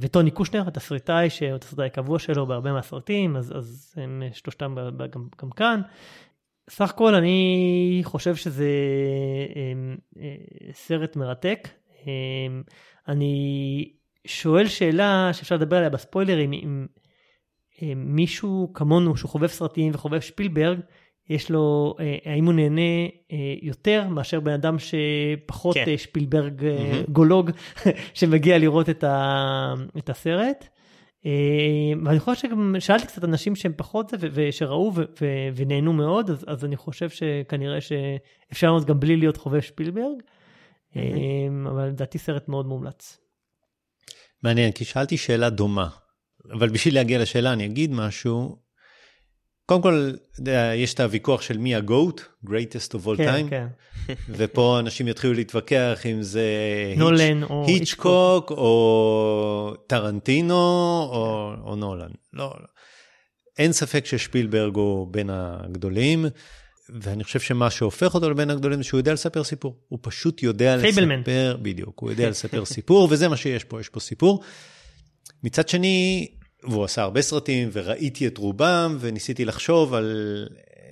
[0.00, 5.10] וטוני קושנר התסריטאי שהוא התסריטאי הקבוע שלו בהרבה מהסרטים אז אז הם שלושתם ב- ב-
[5.10, 5.80] גם, גם כאן.
[6.70, 8.68] סך הכל אני חושב שזה
[10.20, 10.34] אה,
[10.72, 11.68] סרט מרתק.
[12.06, 12.12] אה,
[13.08, 13.92] אני
[14.26, 16.86] שואל שאלה שאפשר לדבר עליה בספוילרים אם
[17.96, 20.80] מישהו כמונו שהוא חובב סרטים וחובב שפילברג
[21.28, 25.84] יש לו אה, האם הוא נהנה אה, יותר מאשר בן אדם שפחות כן.
[25.88, 27.04] אה, שפילברג אה, מהמם.
[27.08, 27.50] גולוג
[28.14, 30.68] שמגיע לראות את, ה, את הסרט.
[31.26, 31.30] אה,
[32.04, 34.92] ואני חושב שגם שאלתי קצת אנשים שהם פחות זה ושראו
[35.56, 40.22] ונהנו מאוד אז, אז אני חושב שכנראה שאפשר לראות גם בלי להיות חובב שפילברג.
[40.96, 41.02] אה,
[41.70, 43.18] אבל לדעתי סרט מאוד מומלץ.
[44.42, 45.88] מעניין, כי שאלתי שאלה דומה,
[46.50, 48.56] אבל בשביל להגיע לשאלה אני אגיד משהו.
[49.66, 50.12] קודם כל,
[50.76, 53.66] יש את הוויכוח של מי ה-GOAT, greatest of all כן, time, כן.
[54.28, 56.44] ופה אנשים יתחילו להתווכח אם זה
[56.96, 60.54] נולן או היצ'קוק או טרנטינו
[61.12, 62.10] או, או נולן.
[62.32, 62.66] לא, לא.
[63.58, 66.26] אין ספק ששפילברג הוא בין הגדולים,
[67.00, 69.76] ואני חושב שמה שהופך אותו לבין הגדולים זה שהוא יודע לספר סיפור.
[69.88, 71.18] הוא פשוט יודע פייבלמן.
[71.20, 74.42] לספר, בדיוק, הוא יודע לספר סיפור, וזה מה שיש פה, יש פה סיפור.
[75.42, 76.28] מצד שני,
[76.68, 80.46] והוא עשה הרבה סרטים, וראיתי את רובם, וניסיתי לחשוב על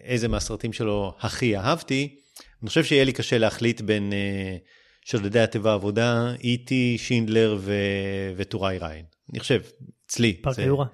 [0.05, 2.17] איזה מהסרטים שלו הכי אהבתי.
[2.63, 4.69] אני חושב שיהיה לי קשה להחליט בין uh,
[5.11, 7.75] שודדי התיבה עבודה, איטי, שינדלר ו...
[8.37, 9.05] וטוראי ריין.
[9.33, 9.61] אני חושב,
[10.07, 10.33] אצלי.
[10.43, 10.87] פארק זה- היורה.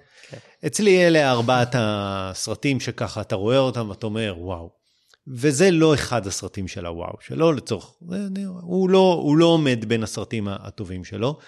[0.67, 4.71] אצלי אלה ארבעת הסרטים שככה אתה רואה אותם ואתה אומר וואו.
[5.29, 7.91] וזה לא אחד הסרטים של הוואו שלו לצורך,
[8.63, 11.39] הוא לא, הוא לא עומד בין הסרטים הטובים שלו.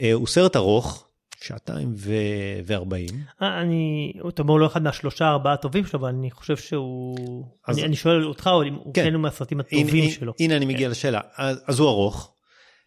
[0.00, 1.08] אה, הוא סרט ארוך,
[1.42, 3.14] שעתיים ו- וארבעים.
[3.42, 7.78] אה, אני, אתה אומר לא אחד מהשלושה ארבעה הטובים שלו, אבל אני חושב שהוא, אז-
[7.78, 9.04] אני, אני שואל אותך, או אם הוא כן.
[9.04, 10.32] כן הוא מהסרטים הטובים הנה, שלו.
[10.40, 11.20] הנה אני מגיע לשאלה.
[11.36, 12.32] אז, אז הוא ארוך,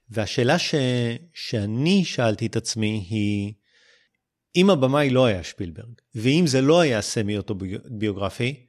[0.10, 0.76] והשאלה ש,
[1.34, 3.54] שאני שאלתי את עצמי היא,
[4.56, 8.66] אם הבמאי לא היה שפילברג, ואם זה לא היה סמי אוטוביוגרפי,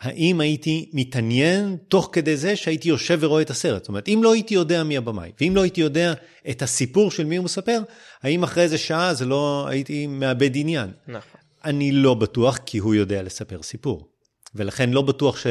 [0.00, 3.82] האם הייתי מתעניין תוך כדי זה שהייתי יושב ורואה את הסרט?
[3.82, 6.12] זאת אומרת, אם לא הייתי יודע מי הבמאי, ואם לא הייתי יודע
[6.50, 7.80] את הסיפור של מי הוא מספר,
[8.22, 10.90] האם אחרי איזה שעה זה לא הייתי מאבד עניין?
[11.08, 11.40] נכון.
[11.64, 14.08] אני לא בטוח, כי הוא יודע לספר סיפור.
[14.54, 15.46] ולכן לא בטוח ש...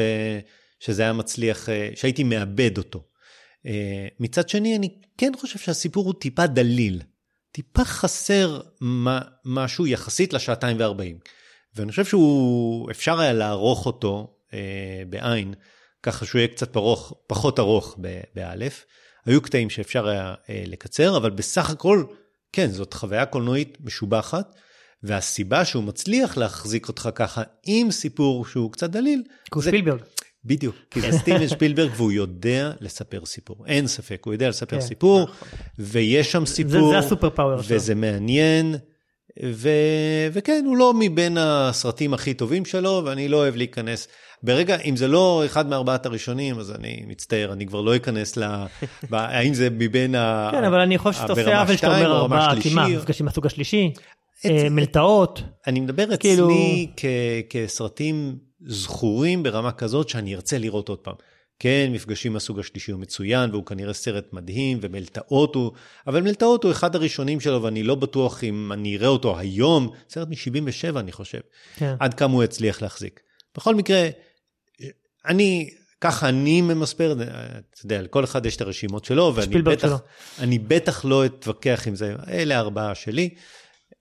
[0.80, 3.04] שזה היה מצליח, אה, שהייתי מאבד אותו.
[3.66, 4.88] אה, מצד שני, אני
[5.18, 7.02] כן חושב שהסיפור הוא טיפה דליל.
[7.52, 11.18] טיפה חסר מה, משהו יחסית לשעתיים וארבעים.
[11.76, 14.36] ואני חושב שהוא, אפשר היה לערוך אותו
[15.08, 15.54] בעין,
[16.02, 17.98] ככה שהוא יהיה קצת פרוך, פחות ארוך
[18.34, 18.84] באלף.
[19.26, 22.04] היו קטעים שאפשר היה אה, לקצר, אבל בסך הכל,
[22.52, 24.54] כן, זאת חוויה קולנועית משובחת.
[25.02, 30.00] והסיבה שהוא מצליח להחזיק אותך ככה עם סיפור שהוא קצת דליל, כי הוא זה- שפילברג.
[30.44, 34.86] בדיוק, כי זה סטיבן שפילברג והוא יודע לספר סיפור, אין ספק, הוא יודע לספר כן,
[34.86, 35.28] סיפור,
[35.78, 37.76] ויש שם סיפור, זה הסופר פאוור שלו.
[37.76, 38.74] וזה מעניין,
[39.44, 39.68] ו...
[40.32, 44.08] וכן, הוא לא מבין הסרטים הכי טובים שלו, ואני לא אוהב להיכנס.
[44.42, 48.42] ברגע, אם זה לא אחד מארבעת הראשונים, אז אני מצטער, אני כבר לא אכנס ל...
[49.10, 49.14] ב...
[49.14, 50.50] האם זה מבין ה...
[50.52, 52.60] כן, אבל אני חושב שאתה עושה עוול שאתה אומר ארבעה.
[52.60, 53.92] כי מה, מפגשים מהסוג השלישי,
[54.44, 56.48] אה, מלטעות, אני מדבר אצלי כאילו-
[56.96, 57.04] כ-
[57.50, 58.36] כסרטים
[58.66, 61.14] זכורים ברמה כזאת שאני ארצה לראות עוד פעם.
[61.62, 65.72] כן, מפגשים מהסוג השלישי הוא מצוין, והוא כנראה סרט מדהים, ומלטעות הוא,
[66.06, 70.28] אבל מלטעות הוא אחד הראשונים שלו, ואני לא בטוח אם אני אראה אותו היום, סרט
[70.28, 71.40] מ-77 אני חושב,
[71.76, 71.94] כן.
[71.98, 73.20] עד כמה הוא יצליח להחזיק.
[73.56, 74.08] בכל מקרה,
[75.26, 79.96] אני, ככה אני ממספר, אתה יודע, לכל אחד יש את הרשימות שלו, ואני בטח, שלו.
[80.38, 83.28] אני בטח לא אתווכח עם זה, אלה הארבעה שלי.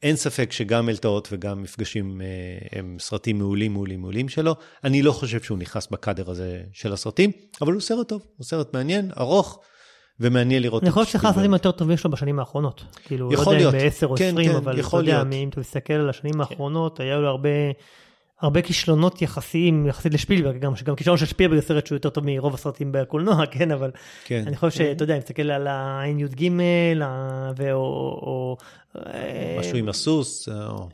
[0.03, 2.27] אין ספק שגם מלטעות וגם מפגשים אה,
[2.79, 4.55] הם סרטים מעולים, מעולים, מעולים שלו.
[4.83, 7.31] אני לא חושב שהוא נכנס בקאדר הזה של הסרטים,
[7.61, 9.59] אבל הוא סרט טוב, הוא סרט מעניין, ארוך,
[10.19, 11.29] ומעניין לראות אני חושב את שאחד.
[11.29, 12.83] הסרטים היותר טובים שלו בשנים האחרונות.
[13.05, 13.83] כאילו, יכול לא יודע להיות.
[13.83, 15.33] אם ב-10 או כן, 20, כן, אבל אתה יכול יודע, להיות.
[15.33, 17.49] אם אתה מסתכל על השנים האחרונות, היה לו הרבה...
[18.41, 22.23] הרבה כישלונות יחסיים יחסית לשפילברג, גם שגם כישלון של שפילברג זה סרט שהוא יותר טוב
[22.27, 23.91] מרוב הסרטים בקולנוע, כן, אבל
[24.25, 24.43] כן.
[24.47, 26.51] אני חושב שאתה יודע, אם תסתכל על העין י"ג,
[27.01, 28.57] ה- ו- או...
[28.97, 30.87] אה, משהו עם הסוס, או...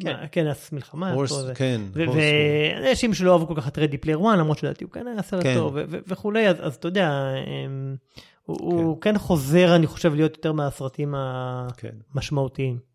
[0.00, 1.14] כן, כן, אז מלחמה.
[1.54, 4.84] כן, ו- Horse ויש אנשים שלא אהבו כל כך את Ready Player One, למרות שלדעתי
[4.84, 5.54] הוא כן היה סרט כן.
[5.54, 7.20] טוב ו- ו- וכולי, אז אז אתה יודע,
[7.66, 7.96] אמ,
[8.44, 11.14] הוא- הוא כן חוזר, אני חושב, להיות יותר מהסרטים
[11.76, 11.88] כן.
[12.14, 12.93] המשמעותיים.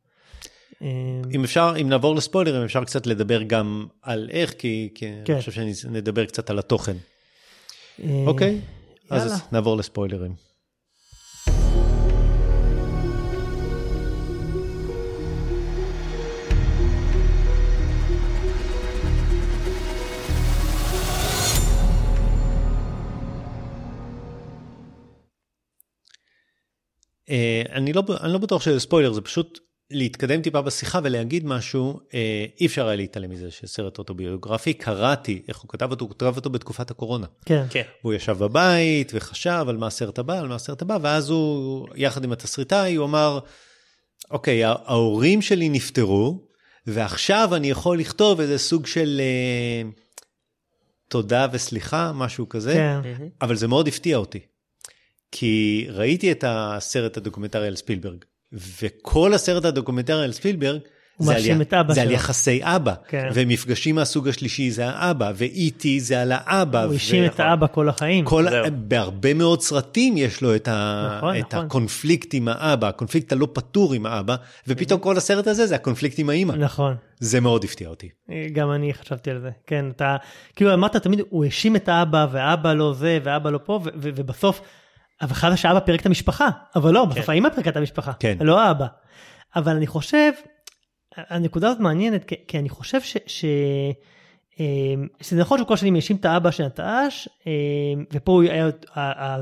[0.81, 0.87] אמ,
[1.33, 5.33] אם אפשר, אם נעבור לספוילרים, אפשר קצת לדבר גם על איך, כי, כי כן.
[5.33, 6.97] אני חושב שנדבר קצת על התוכן.
[8.03, 8.59] אה, אוקיי?
[9.11, 9.23] יאללה.
[9.23, 10.33] אז נעבור לספוילרים.
[27.29, 31.99] אה, אני לא, אני לא בטוח שזה ספוילר, זה פשוט להתקדם טיפה בשיחה ולהגיד משהו,
[32.13, 36.33] אה, אי אפשר היה להתעלם מזה שסרט אוטוביוגרפי, קראתי איך הוא כתב אותו, הוא כתב
[36.35, 37.27] אותו בתקופת הקורונה.
[37.45, 37.81] כן, כן.
[38.01, 42.23] הוא ישב בבית וחשב על מה הסרט הבא, על מה הסרט הבא, ואז הוא, יחד
[42.23, 43.39] עם התסריטאי, הוא אמר,
[44.31, 46.47] אוקיי, הה- ההורים שלי נפטרו,
[46.87, 49.89] ועכשיו אני יכול לכתוב איזה סוג של אה,
[51.07, 53.01] תודה וסליחה, משהו כזה, כן.
[53.41, 54.39] אבל זה מאוד הפתיע אותי.
[55.31, 60.79] כי ראיתי את הסרט הדוקומנטרי על ספילברג, וכל הסרט הדוקומנטרי על ספילברג,
[61.19, 62.11] זה על, זה על.
[62.11, 63.29] יחסי אבא, כן.
[63.33, 66.83] ומפגשים מהסוג השלישי זה האבא, ואיטי זה על האבא.
[66.83, 68.25] הוא ו- האשים את האבא כל החיים.
[68.25, 68.45] כל.
[68.71, 71.65] בהרבה מאוד סרטים יש לו את, ה, נכון, את נכון.
[71.65, 74.35] הקונפליקט עם האבא, הקונפליקט הלא פתור עם האבא,
[74.67, 76.53] ופתאום כל הסרט הזה זה הקונפליקט עם האימא.
[76.53, 76.95] נכון.
[77.19, 78.09] זה מאוד הפתיע אותי.
[78.53, 80.15] גם אני חשבתי על זה, כן, אתה,
[80.55, 84.09] כאילו אמרת תמיד, הוא האשים את האבא, והאבא לא זה, ואבא לא פה, ו- ו-
[84.15, 84.61] ובסוף,
[85.21, 87.31] אבל חשב שהאבא פירק את המשפחה, אבל לא, בסוף כן.
[87.31, 88.37] האמא פירקה את המשפחה, כן.
[88.41, 88.87] לא האבא.
[89.55, 90.31] אבל אני חושב,
[91.15, 93.17] הנקודה הזאת מעניינת, כי, כי אני חושב ש...
[93.27, 93.45] ש...
[94.59, 98.69] אמ, שזה נכון שכל שנים האשים את האבא שנטש, אמ, ופה הוא היה,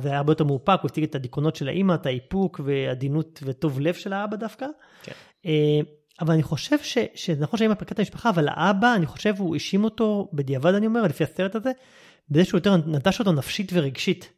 [0.02, 3.80] זה היה הרבה יותר מאופק, הוא הציג את הדיכאונות של האימא, את האיפוק ועדינות וטוב
[3.80, 4.66] לב של האבא דווקא.
[5.04, 5.12] כן.
[5.46, 5.52] אמ,
[6.22, 9.56] אבל אני חושב ש, שזה נכון שהאימא פרקה את המשפחה, אבל האבא, אני חושב הוא
[9.56, 11.72] האשים אותו, בדיעבד אני אומר, לפי הסרט הזה,
[12.30, 14.34] בזה שהוא יותר נטש אותו נפשית ורגשית.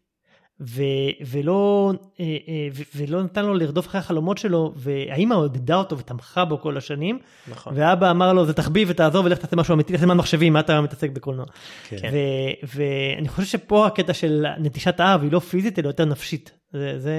[0.62, 0.82] ו,
[1.28, 6.46] ולא, אה, אה, ו, ולא נתן לו לרדוף אחרי החלומות שלו, והאימא עודדה אותו ותמכה
[6.46, 7.74] בו כל השנים, נכון.
[7.76, 10.82] ואבא אמר לו זה תחביב ותעזוב ולך תעשה משהו אמיתי, תעשה מה מחשבים, מה אתה
[10.82, 11.46] מתעסק בקולנוע.
[11.90, 12.10] כן.
[12.12, 16.52] ו- ואני חושב שפה הקטע של נטישת האב היא לא פיזית אלא יותר נפשית.
[16.74, 17.16] זה, זה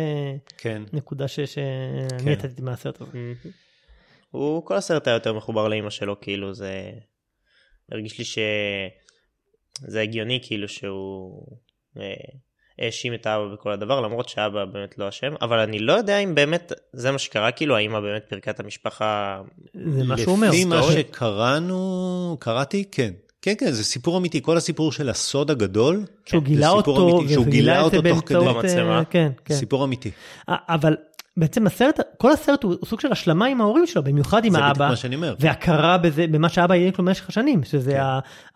[0.59, 0.83] כן.
[0.93, 2.31] נקודה ש- שאני כן.
[2.31, 3.11] יצאתי מהסרט הזה.
[3.15, 3.35] מהמם.
[4.31, 6.91] הוא כל הסרט היה יותר מחובר לאימא שלו כאילו זה
[7.93, 11.47] הרגיש לי שזה הגיוני כאילו שהוא
[11.99, 12.03] אה,
[12.81, 16.35] האשים את האבא בכל הדבר למרות שאבא באמת לא אשם אבל אני לא יודע אם
[16.35, 19.41] באמת זה מה שקרה כאילו האמא באמת פירקה את המשפחה
[19.75, 20.49] זה מה שהוא אומר.
[20.49, 20.83] לפי מה.
[20.83, 23.11] שקראנו, קראתי, כן.
[23.43, 24.43] כן, כן, זה סיפור אמיתי.
[24.43, 28.23] כל הסיפור של הסוד הגדול, שהוא גילה סיפור אותו, אמיתי, שהוא גילה אותו תוך.
[28.27, 28.39] כדי.
[28.39, 28.99] במצלמה.
[28.99, 29.55] אה, כן, כן.
[29.55, 30.11] סיפור אמיתי.
[30.49, 30.97] אבל
[31.37, 34.95] בעצם הסרט, כל הסרט הוא סוג של השלמה עם ההורים שלו, במיוחד עם זה האבא.
[35.39, 38.01] והכרה בזה, במה שאבא העניק לו במשך השנים, שזה כן.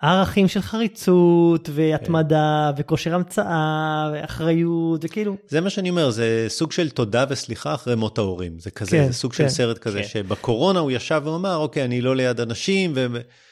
[0.00, 6.90] הערכים של חריצות והתמדה וכושר המצאה ואחריות וכאילו, זה מה שאני אומר, זה סוג של
[6.90, 8.58] תודה וסליחה אחרי מות ההורים.
[8.58, 9.44] זה כזה, כן, זה סוג כן.
[9.44, 10.08] של סרט כזה, כן.
[10.08, 13.06] שבקורונה הוא ישב ואמר, אוקיי, אני לא ליד אנשים, ו...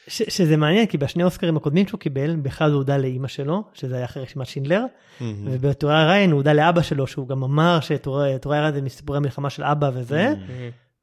[0.07, 3.95] ש, שזה מעניין כי בשני אוסקרים הקודמים שהוא קיבל, באחד הוא הודה לאימא שלו, שזה
[3.95, 4.85] היה אחרי רשימת שינדלר,
[5.21, 5.47] מהמם.
[5.51, 9.63] ובתורי ריין הוא הודה לאבא שלו, שהוא גם אמר שתורי ריין זה מסיפורי המלחמה של
[9.63, 10.33] אבא וזה,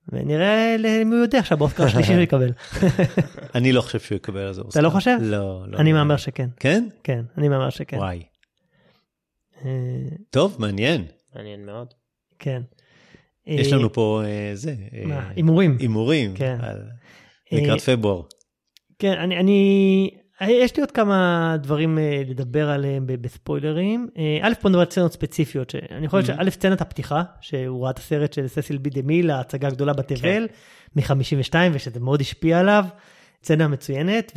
[0.09, 2.53] ונראה למי הוא יודע עכשיו באוסקר השלישי שהוא יקבל.
[3.55, 4.81] אני לא חושב שהוא יקבל על זה אוסקר.
[4.81, 5.17] לא חושב?
[5.21, 5.79] לא, לא.
[5.79, 6.89] אני מהמר שכן, כן?
[7.05, 7.97] כן, אני מהמר שכן.
[7.97, 8.23] וואי.
[9.65, 9.71] אה,
[10.31, 11.05] טוב, מעניין.
[11.37, 11.95] מעניין מאוד.
[12.39, 12.63] כן.
[13.47, 14.75] יש אה, לנו פה אה, זה,
[15.05, 15.77] מה, הימורים.
[15.81, 16.35] הימורים.
[16.35, 16.59] כן.
[17.53, 18.23] לקראת פברואר.
[19.01, 24.09] כן, אני, אני, יש לי עוד כמה דברים אה, לדבר עליהם בספוילרים.
[24.19, 27.99] אה, א', בוא נדבר על סצנות ספציפיות, שאני חושב שא', סצנת הפתיחה, שהוא ראה את
[27.99, 30.49] הסרט של ססיל בי דה מיל, ההצגה הגדולה בתבל,
[30.97, 32.85] מ-52, ושזה מאוד השפיע עליו,
[33.45, 34.33] סצנה מצוינת.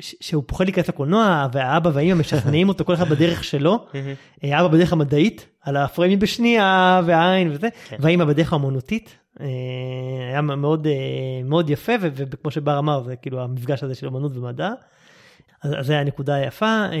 [0.00, 3.86] ש- שהוא פוחד להיכנס לקולנוע והאבא והאמא משכנעים אותו כל אחד בדרך שלו,
[4.44, 7.96] אה, אבא בדרך המדעית על הפריימים בשנייה והעין וזה, כן.
[8.00, 9.16] והאמא בדרך האמנותית.
[9.40, 9.46] אה,
[10.30, 10.92] היה מאוד אה,
[11.44, 14.70] מאוד יפה וכמו שבר אמר זה כאילו המפגש הזה של אמנות ומדע.
[15.62, 16.66] אז אז זה היה נקודה יפה.
[16.66, 16.98] אה,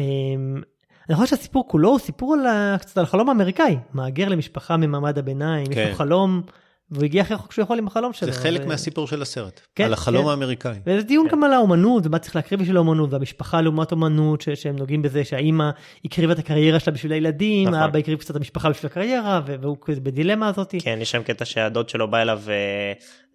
[1.08, 5.66] אני חושב שהסיפור כולו הוא סיפור על קצת על החלום האמריקאי, מהגר למשפחה ממעמד הביניים,
[5.70, 5.88] יש כן.
[5.88, 6.42] לו חלום,
[6.90, 8.32] והוא הגיע הכי רחוק שהוא יכול עם החלום שלו.
[8.32, 9.60] זה חלק ו- מהסיפור של הסרט.
[9.74, 10.30] כן, על החלום כן.
[10.30, 10.76] האמריקאי.
[10.86, 11.36] וזה דיון כן.
[11.36, 15.24] גם על האומנות ומה צריך להקריב בשביל האומנות והמשפחה לעומת אומנות ש- שהם נוגעים בזה
[15.24, 15.70] שהאימא
[16.04, 17.80] הקריבה את הקריירה שלה בשביל הילדים, נכון.
[17.80, 20.74] האבא הקריב קצת את המשפחה בשביל הקריירה והוא בדילמה הזאת.
[20.78, 22.42] כן יש שם קטע שהדוד שלו בא אליו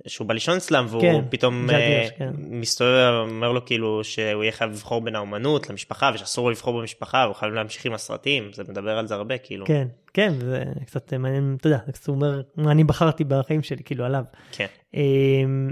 [0.08, 2.30] שהוא בא לישון אצלם והוא כן, פתאום הירש, כן.
[2.38, 7.24] מסתובב אומר לו כאילו שהוא יהיה חייב לבחור בין האומנות למשפחה ושאסור לו לבחור במשפחה
[7.24, 11.14] הוא חייב להמשיך עם הסרטים זה מדבר על זה הרבה כאילו כן, כן, זה קצת
[11.14, 14.24] מעניין, אתה יודע, זה קצת אומר, מה אני בחרתי בחיים שלי, כאילו עליו.
[14.52, 14.66] כן.
[14.94, 15.72] אמ,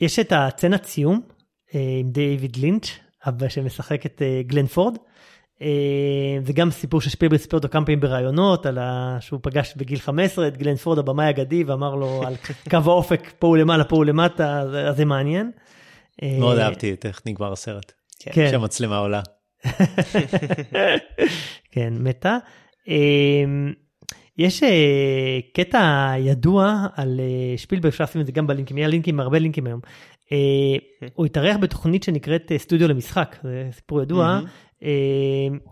[0.00, 1.20] יש את הצנת סיום
[1.74, 2.86] אה, עם דיוויד לינץ',
[3.28, 4.96] אבא שמשחק את אה, גלן פורד.
[5.62, 9.16] אה, זה גם סיפור ששפילברג סיפר אותו כמה פעמים בראיונות, על ה...
[9.20, 12.34] שהוא פגש בגיל 15 את גלן פורד הבמאי האגדי ואמר לו על
[12.70, 15.50] קו האופק, פה הוא למעלה, פה הוא למטה, אז זה מעניין.
[16.22, 17.92] אה, מאוד אהבתי את איך נגמר הסרט.
[18.18, 18.48] כן.
[18.48, 19.22] כשהמצלמה עולה.
[21.72, 22.38] כן, מתה.
[22.88, 23.72] אמ,
[24.38, 29.20] יש אה, קטע ידוע על אה, שפילברג, אפשר לשים את זה גם בלינקים, יהיה לינקים,
[29.20, 29.80] הרבה לינקים היום.
[30.32, 34.40] אה, הוא התארח בתוכנית שנקראת אה, סטודיו למשחק, זה סיפור ידוע.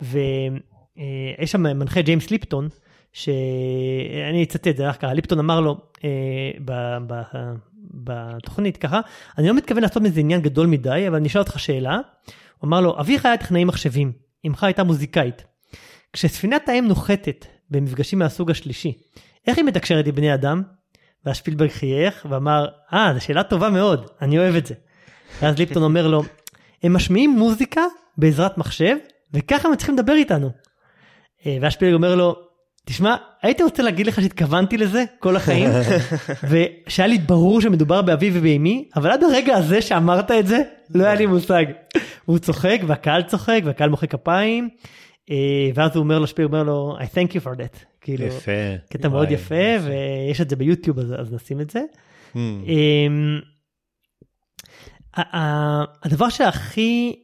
[0.02, 2.68] ויש שם מנחה ג'יימס ליפטון,
[3.12, 7.52] שאני אצטט, זה היה ככה, ליפטון אמר לו אה, ב- ב-
[7.94, 9.00] בתוכנית ככה,
[9.38, 11.98] אני לא מתכוון לעשות מזה עניין גדול מדי, אבל אני אשאל אותך שאלה.
[12.58, 14.12] הוא אמר לו, אביך היה טכנאי מחשבים,
[14.46, 15.44] אמך הייתה מוזיקאית.
[16.12, 18.92] כשספינת האם נוחתת במפגשים מהסוג השלישי,
[19.46, 20.62] איך היא מתקשרת עם בני אדם?
[21.26, 24.74] ואז שפילברג חייך ואמר, אה, זו שאלה טובה מאוד, אני אוהב את זה.
[25.42, 26.22] ואז ליפטון אומר לו,
[26.82, 27.82] הם משמיעים מוזיקה
[28.18, 28.96] בעזרת מחשב,
[29.32, 30.50] וככה הם צריכים לדבר איתנו.
[31.46, 32.36] אה, שפילברג אומר לו,
[32.86, 35.70] תשמע, הייתי רוצה להגיד לך שהתכוונתי לזה כל החיים,
[36.50, 40.58] ושהיה לי ברור שמדובר באבי ובאמי, אבל עד הרגע הזה שאמרת את זה,
[40.94, 41.64] לא היה לי מושג.
[42.28, 44.68] והוא צוחק, והקהל צוחק, והקהל מוחא כפיים,
[45.30, 47.84] אה, ואז הוא אומר לו, שפילברג אומר לו, I thank you for that.
[48.00, 48.52] כאילו, יפה.
[48.90, 51.80] קטע מאוד וואי, יפה, ויש את זה ביוטיוב, אז, אז נשים את זה.
[52.34, 52.36] Hmm.
[52.36, 53.40] אמ,
[56.02, 57.22] הדבר שהכי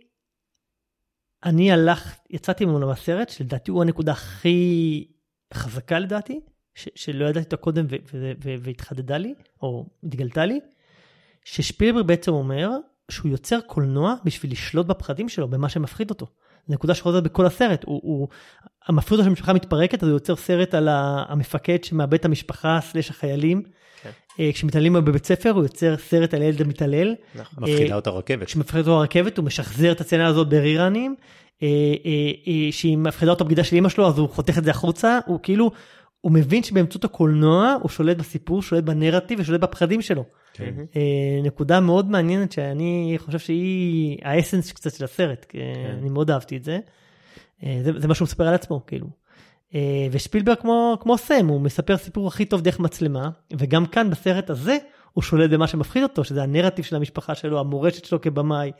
[1.44, 5.08] אני הלך, יצאתי ממנו מהסרט, שלדעתי הוא הנקודה הכי
[5.54, 6.40] חזקה לדעתי,
[6.74, 10.60] ש- שלא ידעתי אותה קודם ו- ו- ו- והתחדדה לי, או התגלתה לי,
[11.44, 12.70] ששפילברג בעצם אומר
[13.10, 16.26] שהוא יוצר קולנוע בשביל לשלוט בפחדים שלו, במה שמפחיד אותו.
[16.68, 18.28] נקודה שחוזרת בכל הסרט, הוא, הוא
[18.86, 23.62] המפחיד אותו שהמשפחה מתפרקת, אז הוא יוצר סרט על המפקד שמאבד את המשפחה סלש החיילים.
[24.02, 24.10] כן.
[24.40, 27.14] אה, כשמתעללים בו בבית ספר הוא יוצר סרט על הילד המתעלל.
[27.34, 27.64] נכון.
[27.64, 28.46] מפחידה אה, אותה רכבת.
[28.46, 31.14] כשמפחיד אותו הרכבת הוא משחזר את הסצנה הזאת בריראנים.
[31.62, 31.68] אה,
[32.70, 35.70] שהיא מפחידה אותו בגידה של אמא שלו אז הוא חותך את זה החוצה הוא כאילו
[36.20, 40.24] הוא מבין שבאמצעות הקולנוע הוא שולט בסיפור שולט בנרטיב ושולט בפחדים שלו.
[40.52, 40.74] כן.
[41.42, 45.58] נקודה מאוד מעניינת שאני חושב שהיא האסנס קצת של הסרט כי
[45.98, 46.78] אני מאוד אהבתי את זה.
[47.62, 49.06] זה, זה מה שהוא מספר על עצמו כאילו.
[49.74, 54.50] אה, ושפילברג כמו כמו סם הוא מספר סיפור הכי טוב דרך מצלמה וגם כאן בסרט
[54.50, 54.76] הזה
[55.12, 58.72] הוא שולט במה שמפחיד אותו שזה הנרטיב של המשפחה שלו המורשת שלו כבמאי.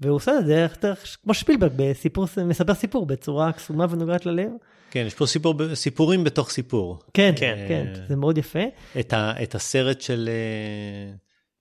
[0.00, 4.50] והוא עושה את זה דרך, דרך כמו שפילברג בסיפור מספר סיפור בצורה קסומה ונוגעת ללב.
[4.90, 6.98] כן, יש פה סיפור, סיפורים בתוך סיפור.
[7.14, 7.54] כן כן.
[7.68, 8.58] כן, כן זה מאוד יפה.
[9.00, 11.12] את, ה, את הסרט של, אה,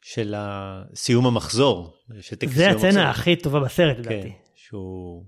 [0.02, 0.36] של
[0.96, 1.94] סיום המחזור.
[2.22, 3.04] שטקס זה סיום הצצנה המחזור.
[3.04, 4.32] הכי טובה בסרט כן, לדעתי.
[4.56, 5.26] שהוא,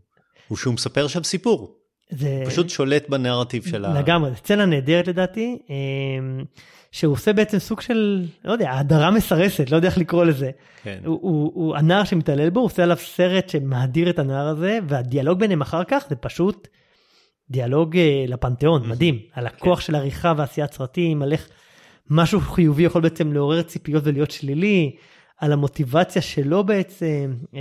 [0.48, 1.81] הוא שהוא מספר שם סיפור.
[2.12, 4.00] זה פשוט שולט בנרטיב של ה...
[4.00, 6.44] לגמרי, סצנה נהדרת לדעתי, אמ,
[6.92, 10.52] שהוא עושה בעצם סוג של, לא יודע, הדרה מסרסת, לא יודע איך לקרוא לזה.
[10.84, 11.00] כן.
[11.06, 15.40] הוא, הוא, הוא הנער שמתעלל בו, הוא עושה עליו סרט שמאדיר את הנער הזה, והדיאלוג
[15.40, 16.68] ביניהם אחר כך זה פשוט
[17.50, 21.50] דיאלוג אה, לפנתיאון, מדהים, על הכוח של עריכה ועשיית סרטים, על איך
[22.10, 24.96] משהו חיובי יכול בעצם לעורר ציפיות ולהיות שלילי,
[25.42, 27.60] על המוטיבציה שלו בעצם, אה,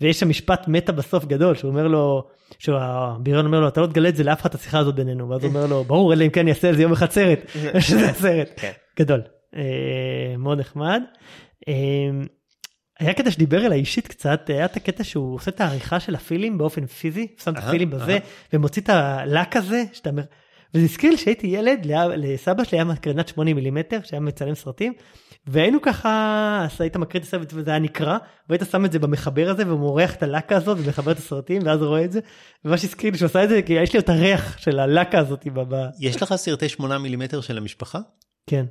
[0.00, 2.24] ויש שם משפט מטה בסוף גדול, שהוא אומר לו,
[2.58, 5.44] שהביריון אומר לו, אתה לא תגלה את זה לאף אחד את השיחה הזאת בינינו, ואז
[5.44, 7.38] הוא אומר לו, ברור, אלא אם כן יעשה על זה יום אחד סרט,
[7.88, 8.72] שזה הסרט, כן.
[8.98, 9.22] גדול,
[9.56, 9.62] אה,
[10.38, 11.02] מאוד נחמד.
[11.68, 11.74] אה,
[13.00, 16.58] היה קטע שדיבר אליי אישית קצת, היה את הקטע שהוא עושה את העריכה של הפילים
[16.58, 18.18] באופן פיזי, שם את הפילים בזה.
[18.52, 20.22] ומוציא את הלק הזה, שאתה אומר,
[20.74, 21.86] וזה הזכיר לי שהייתי ילד,
[22.16, 24.92] לסבא שלי היה מקרנת 80 מילימטר, שהיה מצלם סרטים,
[25.46, 29.50] והיינו ככה, אז היית מקריא את הסרט וזה היה נקרע, והיית שם את זה במחבר
[29.50, 32.20] הזה ומורח את הלקה הזאת ומחבר את הסרטים, ואז רואה את זה,
[32.64, 35.46] ומה שהזכיר לי שהוא עשה את זה, כי יש לי את הריח של הלקה הזאת,
[35.46, 37.98] ב- ב- יש לך סרטי 8 מילימטר של המשפחה?
[38.46, 38.66] כן.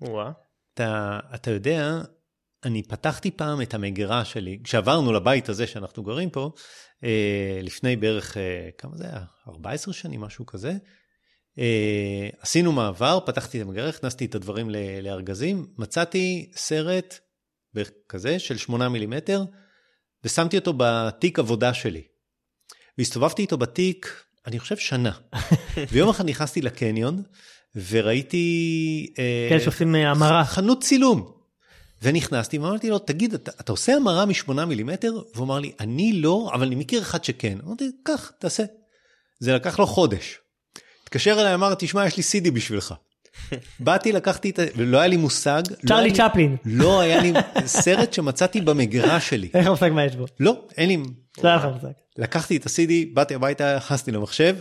[0.00, 0.30] וואה.
[0.74, 2.00] אתה, אתה יודע,
[2.64, 6.50] אני פתחתי פעם את המגירה שלי, כשעברנו לבית הזה שאנחנו גרים פה,
[7.04, 9.24] אה, לפני בערך, אה, כמה זה היה?
[9.48, 10.72] 14 שנים, משהו כזה.
[11.58, 14.70] אה, עשינו מעבר, פתחתי את המגירה, הכנסתי את הדברים
[15.02, 17.18] לארגזים, מצאתי סרט
[18.08, 19.44] כזה של 8 מילימטר,
[20.24, 22.02] ושמתי אותו בתיק עבודה שלי.
[22.98, 25.12] והסתובבתי איתו בתיק, אני חושב שנה.
[25.92, 27.22] ויום אחד נכנסתי לקניון,
[27.90, 29.14] וראיתי...
[29.18, 30.44] אה, כן, שעושים אה, המרה.
[30.44, 31.32] חנות צילום.
[32.02, 35.12] ונכנסתי ואמרתי לו, תגיד, אתה, אתה עושה המרה משמונה מילימטר?
[35.34, 37.58] והוא אמר לי, אני לא, אבל אני מכיר אחד שכן.
[37.64, 38.64] אמרתי, קח, תעשה.
[39.38, 40.38] זה לקח לו חודש.
[41.06, 42.94] התקשר אליי, אמר, תשמע, יש לי CD בשבילך.
[43.80, 44.62] באתי, לקחתי את ה...
[44.76, 45.62] ולא היה לי מושג.
[45.70, 46.56] לא צ'רלי צ'פלין.
[46.64, 47.32] לא היה לי
[47.66, 49.48] סרט שמצאתי במגירה שלי.
[49.54, 50.24] אין לך מושג מה יש בו.
[50.40, 50.96] לא, אין לי...
[51.42, 51.92] לא היה לך מושג.
[52.18, 54.56] לקחתי את ה-CD, באתי הביתה, נכנסתי למחשב,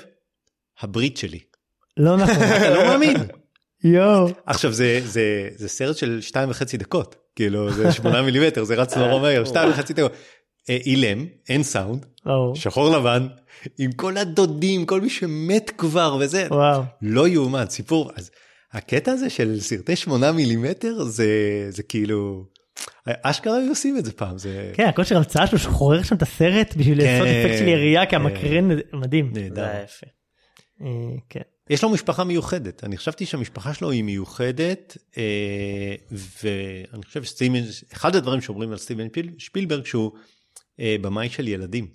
[0.79, 1.39] הברית שלי.
[1.97, 2.43] לא נכון.
[2.57, 3.17] אתה לא מאמין.
[3.83, 4.27] יואו.
[4.45, 8.97] עכשיו זה, זה, זה סרט של שתיים וחצי דקות, כאילו זה שמונה מילימטר, זה רץ
[8.97, 10.11] נורא מהר, שתיים וחצי דקות.
[10.69, 12.05] אה, אילם, אין סאונד.
[12.55, 13.27] שחור לבן,
[13.77, 16.81] עם כל הדודים, כל מי שמת כבר וזה, וואו.
[17.01, 18.31] לא יאומן, סיפור, אז
[18.73, 21.27] הקטע הזה של סרטי שמונה מילימטר זה,
[21.69, 22.45] זה כאילו,
[23.07, 26.75] אשכרה היו עושים את זה פעם, זה כן, הכושר המצאה שלו שחורר שם את הסרט
[26.75, 28.15] בשביל כן, לעשות אפקט של ירייה, כי.
[28.15, 29.31] המקרן מדהים.
[29.33, 29.63] זה נהדר.
[29.63, 30.07] היה יפה.
[30.81, 30.87] אה,
[31.29, 31.39] כן.
[31.69, 37.61] יש לו משפחה מיוחדת, אני חשבתי שהמשפחה שלו היא מיוחדת, אה, ואני חושב שסטיבן,
[37.93, 40.19] אחד הדברים שאומרים על סטיבן פיל- שפילברג שהוא אה,
[40.79, 41.87] במאי של ילדים,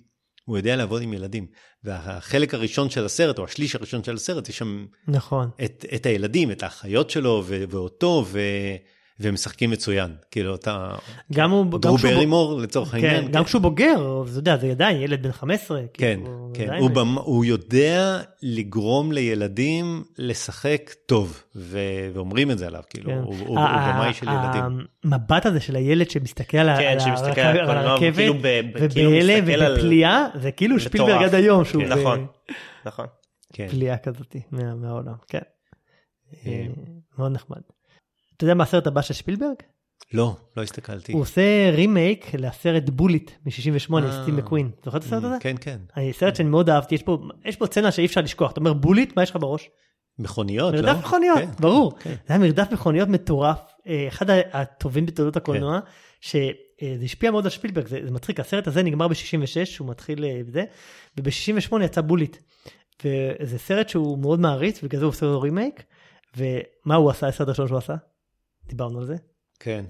[0.45, 1.47] הוא יודע לעבוד עם ילדים,
[1.83, 5.49] והחלק הראשון של הסרט, או השליש הראשון של הסרט, יש שם נכון.
[5.63, 8.39] את, את הילדים, את האחיות שלו ו- ואותו, ו-
[9.23, 10.95] והם משחקים מצוין, כאילו אתה,
[11.33, 11.79] גם הוא...
[11.79, 15.23] דרו כשהוא ב- ברימור לצורך העניין, כן, גם כשהוא בוגר, אתה יודע, זה עדיין ילד
[15.23, 15.81] בן 15.
[15.93, 17.17] כן, כאילו, כן, עדיין- הוא, במ...
[17.17, 21.79] הוא יודע לגרום לילדים לשחק טוב, ו...
[22.13, 23.17] ואומרים את זה עליו, כאילו, כן.
[23.17, 23.57] הוא, הוא, הוא
[23.93, 24.63] במאי של ילדים.
[25.03, 28.41] המבט הזה של הילד שמסתכל על כן, על שמסתכל על הקולנוע, הרכבת, וכאילו ב-
[28.73, 30.79] ב- כאילו ובהלם מסתכל על- ובפליאה, זה כאילו.
[30.79, 32.25] שפילברג עד היום, שהוא כן, נכון,
[32.85, 33.05] נכון.
[33.53, 33.67] כן.
[33.67, 35.39] בפליאה כזאת מה- מהעולם, כן.
[36.45, 36.65] אה, אה,
[37.17, 37.57] מאוד נחמד.
[38.41, 39.55] אתה יודע מה הסרט הבא של שפילברג?
[40.13, 41.11] לא, לא הסתכלתי.
[41.13, 41.41] הוא עושה
[41.73, 44.21] רימייק לסרט בוליט מ-68, אה.
[44.23, 44.71] סטים מקווין.
[44.85, 45.35] זוכר את הסרט הזה?
[45.39, 45.77] כן, כן.
[45.97, 48.51] אה, סרט שאני מאוד אהבתי, יש פה- יש פה סצנה שאי אפשר לשכוח.
[48.51, 49.69] אתה אומר בוליט, מה יש לך בראש?
[50.19, 50.81] מכוניות, לא?
[50.81, 51.49] מרדף מכוניות, כן.
[51.59, 51.97] ברור.
[51.99, 52.09] כן.
[52.09, 55.79] זה היה מרדף מכוניות מטורף, אה, אחד הטובים בתולדות הקולנוע,
[56.21, 56.51] שזה
[57.05, 60.63] השפיע מאוד על שפילברג, זה זה מצחיק, הסרט הזה נגמר ב-66, הוא מתחיל בזה,
[61.17, 62.37] וב-68 יצא בוליט.
[63.05, 65.83] וזה סרט שהוא מאוד מעריץ, בגלל זה הוא עושה לו רימייק,
[66.37, 67.95] ומה הוא עשה, הסרט הראשון שהוא עשה?
[68.71, 69.15] דיברנו על זה.
[69.59, 69.85] כן.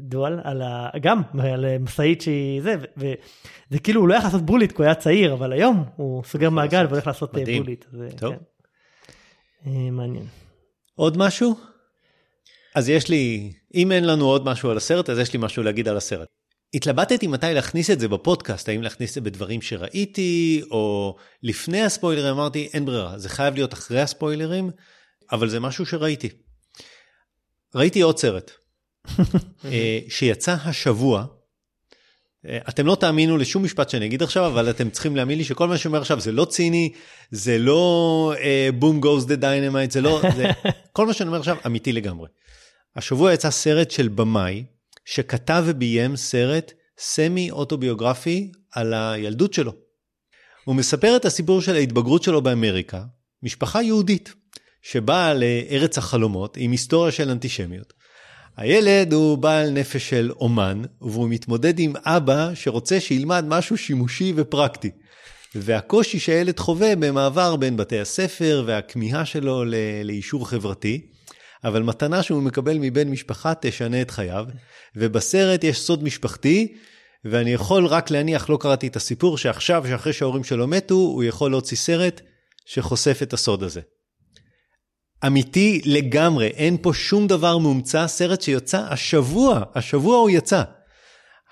[0.00, 0.88] דואל, על ה...
[1.00, 4.94] גם על משאית שהיא זה, וזה כאילו הוא לא היה לעשות בוליט כי הוא היה
[4.94, 6.90] צעיר, אבל היום הוא סוגר מעגל לעשות.
[6.92, 7.62] והולך לעשות אה, מדהים.
[7.62, 7.84] בוליט.
[7.92, 8.34] אז, אה, טוב.
[8.34, 9.70] כן.
[9.70, 10.24] אה, מעניין.
[10.94, 11.54] עוד משהו?
[12.74, 15.88] אז יש לי, אם אין לנו עוד משהו על הסרט, אז יש לי משהו להגיד
[15.88, 16.28] על הסרט.
[16.74, 22.34] התלבטתי מתי להכניס את זה בפודקאסט, האם להכניס את זה בדברים שראיתי, או לפני הספוילרים,
[22.34, 24.70] אמרתי, אין ברירה, זה חייב להיות אחרי הספוילרים,
[25.32, 26.28] אבל זה משהו שראיתי.
[27.74, 28.50] ראיתי עוד סרט,
[29.64, 31.24] אה, שיצא השבוע.
[32.46, 35.68] אה, אתם לא תאמינו לשום משפט שאני אגיד עכשיו, אבל אתם צריכים להאמין לי שכל
[35.68, 36.92] מה שאני אומר עכשיו זה לא ציני,
[37.30, 38.34] זה לא
[38.78, 40.46] boom goes the dynamite, זה לא, זה,
[40.92, 42.28] כל מה שאני אומר עכשיו אמיתי לגמרי.
[42.96, 44.64] השבוע יצא סרט של במאי,
[45.04, 49.72] שכתב וביים סרט סמי אוטוביוגרפי על הילדות שלו.
[50.64, 53.02] הוא מספר את הסיפור של ההתבגרות שלו באמריקה,
[53.42, 54.34] משפחה יהודית,
[54.82, 57.92] שבאה לארץ החלומות עם היסטוריה של אנטישמיות.
[58.56, 64.90] הילד הוא בעל נפש של אומן, והוא מתמודד עם אבא שרוצה שילמד משהו שימושי ופרקטי.
[65.54, 69.64] והקושי שהילד חווה במעבר בין בתי הספר והכמיהה שלו
[70.04, 71.06] לאישור חברתי,
[71.64, 74.46] אבל מתנה שהוא מקבל מבן משפחה תשנה את חייו,
[74.96, 76.74] ובסרט יש סוד משפחתי,
[77.24, 81.50] ואני יכול רק להניח, לא קראתי את הסיפור, שעכשיו, שאחרי שההורים שלו מתו, הוא יכול
[81.50, 82.20] להוציא סרט
[82.66, 83.80] שחושף את הסוד הזה.
[85.26, 90.62] אמיתי לגמרי, אין פה שום דבר מומצא, סרט שיוצא השבוע, השבוע הוא יצא.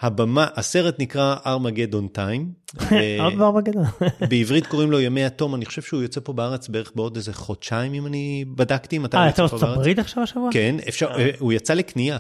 [0.01, 2.53] הבמה, הסרט נקרא ארמגדון טיים.
[3.21, 3.85] עוד בגדול.
[4.31, 7.95] בעברית קוראים לו ימי התום, אני חושב שהוא יוצא פה בארץ בערך בעוד איזה חודשיים,
[7.95, 9.79] אם אני בדקתי אה, יצא פה ארצות בארץ.
[9.79, 10.51] הברית עכשיו השבוע?
[10.53, 11.31] כן, אפשר, אה.
[11.39, 12.19] הוא יצא לקנייה.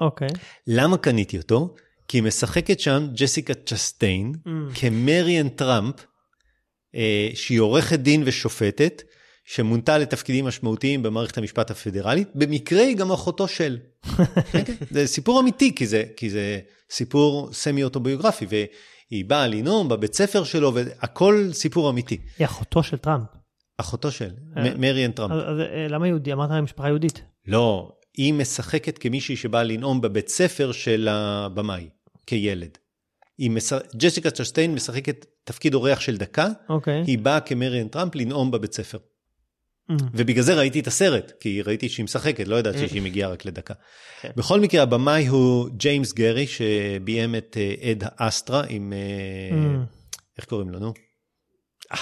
[0.00, 0.28] אוקיי.
[0.66, 1.74] למה קניתי אותו?
[2.08, 4.48] כי משחקת שם ג'סיקה צ'סטיין Mm.
[4.74, 5.94] כמריאן טראמפ,
[6.94, 9.02] אה, שהיא עורכת דין ושופטת,
[9.44, 13.78] שמונתה לתפקידים משמעותיים במערכת המשפט הפדרלית, במקרה היא גם אחותו של.
[14.52, 16.58] כן, זה סיפור אמיתי, כי זה, כי זה
[16.90, 22.18] סיפור סמי אוטוביוגרפי, והיא באה לנאום בבית ספר שלו, והכל סיפור אמיתי.
[22.38, 23.28] היא אחותו של טראמפ.
[23.78, 24.74] אחותו של, אה.
[24.78, 25.32] מריאן טראמפ.
[25.32, 26.32] אז אה, למה יהודי?
[26.32, 27.22] אמרת משפחה יהודית.
[27.46, 31.88] לא, היא משחקת כמישהי שבאה לנאום בבית ספר של הבמאי,
[32.26, 32.78] כילד.
[33.40, 33.72] מש...
[33.96, 37.02] ג'סיקה צ'סטיין משחקת תפקיד אורח של דקה, אוקיי.
[37.06, 38.98] היא באה כמריאן טראמפ לנאום בבית ספר.
[40.00, 40.04] Mm.
[40.14, 43.74] ובגלל זה ראיתי את הסרט, כי ראיתי שהיא משחקת, לא ידעתי שהיא מגיעה רק לדקה.
[44.20, 44.30] כן.
[44.36, 49.86] בכל מקרה, הבמאי הוא ג'יימס גרי, שביים את אה, אד אסטרה עם, אה, Mm.
[50.38, 50.92] איך קוראים לו, נו?
[51.92, 52.00] אה,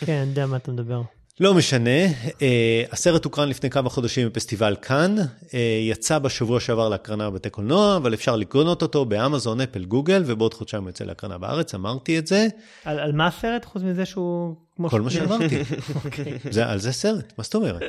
[0.00, 1.02] כן, אני יודע מה אתה מדבר.
[1.40, 2.06] לא משנה,
[2.42, 5.16] אה, הסרט הוקרן לפני כמה חודשים בפסטיבל כאן,
[5.54, 10.54] אה, יצא בשבוע שעבר להקרנה בבתי קולנוע, אבל אפשר לקנות אותו באמזון, אפל, גוגל, ובעוד
[10.54, 12.46] חודשיים הוא יוצא להקרנה בארץ, אמרתי את זה.
[12.84, 14.54] על, על מה הסרט חוץ מזה שהוא...
[14.88, 15.58] כל מה שאמרתי.
[16.04, 16.38] אוקיי.
[16.50, 17.82] זה, על זה סרט, מה זאת אומרת?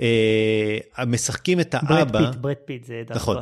[0.00, 3.14] אה, משחקים את ברד האבא, פיט, ברד פיט זה דווקא.
[3.14, 3.36] נכון.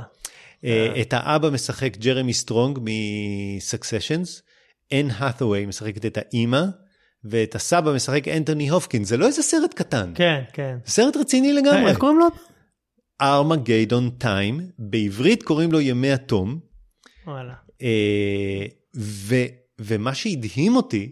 [0.65, 4.43] אה, את האבא משחק ג'רמי סטרונג מ Succession,
[4.93, 6.63] אן האת'ווי משחקת את האימא,
[7.25, 10.79] ואת הסבא משחק אנטוני הופקין, זה לא איזה סרט קטן, כן, כן.
[10.87, 11.91] סרט רציני לגמרי.
[11.91, 12.27] איך קוראים לו?
[13.21, 16.61] Armageddon Time, בעברית קוראים לו ימי התום,
[17.27, 17.55] וואלה.
[17.83, 18.67] אה,
[18.97, 19.35] ו,
[19.79, 21.11] ומה שהדהים אותי,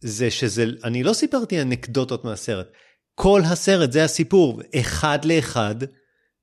[0.00, 2.72] זה שזה, אני לא סיפרתי אנקדוטות מהסרט,
[3.14, 5.74] כל הסרט זה הסיפור, אחד לאחד,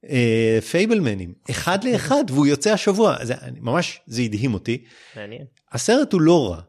[0.09, 4.83] אה, פייבלמנים, אחד לאחד, והוא יוצא השבוע, זה, ממש, זה הדהים אותי.
[5.15, 5.45] מעניין.
[5.71, 6.61] הסרט הוא לא רע,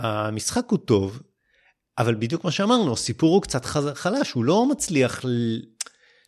[0.00, 1.22] המשחק הוא טוב,
[1.98, 3.64] אבל בדיוק מה שאמרנו, הסיפור הוא קצת
[3.94, 5.24] חלש, הוא לא מצליח.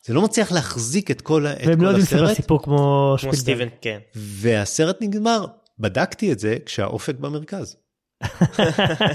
[0.04, 3.14] זה לא מצליח להחזיק את כל, את והם כל לא יודעים לספר הסרט, סיפור כמו
[3.18, 3.40] שפילברג.
[3.40, 3.98] סטיבן, כן.
[4.14, 5.46] והסרט נגמר,
[5.78, 7.76] בדקתי את זה כשהאופק במרכז.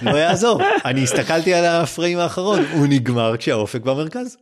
[0.02, 4.38] לא יעזור, אני הסתכלתי על הפריים האחרון, הוא נגמר כשהאופק במרכז.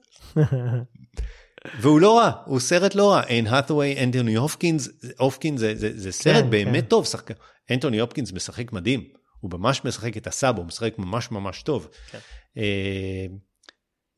[1.81, 6.11] והוא לא רע, הוא סרט לא רע, אין האת'ווי, אנטוני הופקינס, הופקינס זה, זה, זה
[6.11, 6.89] סרט כן, באמת כן.
[6.89, 7.31] טוב, שחק...
[7.71, 9.03] אנטוני הופקינס משחק מדהים,
[9.43, 11.87] הוא ממש משחק את הסאבו, הוא משחק ממש ממש טוב.
[12.11, 12.17] כן.
[12.57, 13.25] אה,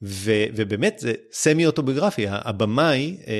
[0.03, 3.33] ו, ובאמת זה סמי אוטוביוגרפי, הבמאי, אה,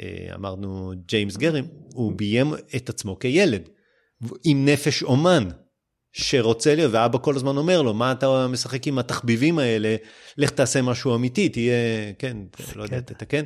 [0.00, 1.64] אה, אמרנו ג'יימס גרם,
[1.94, 3.68] הוא ביים את עצמו כילד,
[4.44, 5.48] עם נפש אומן.
[6.12, 9.96] שרוצה להיות, ואבא כל הזמן אומר לו, מה אתה משחק עם התחביבים האלה,
[10.38, 12.36] לך תעשה משהו אמיתי, תהיה, כן,
[12.76, 13.00] לא יודע.
[13.00, 13.44] תתקן.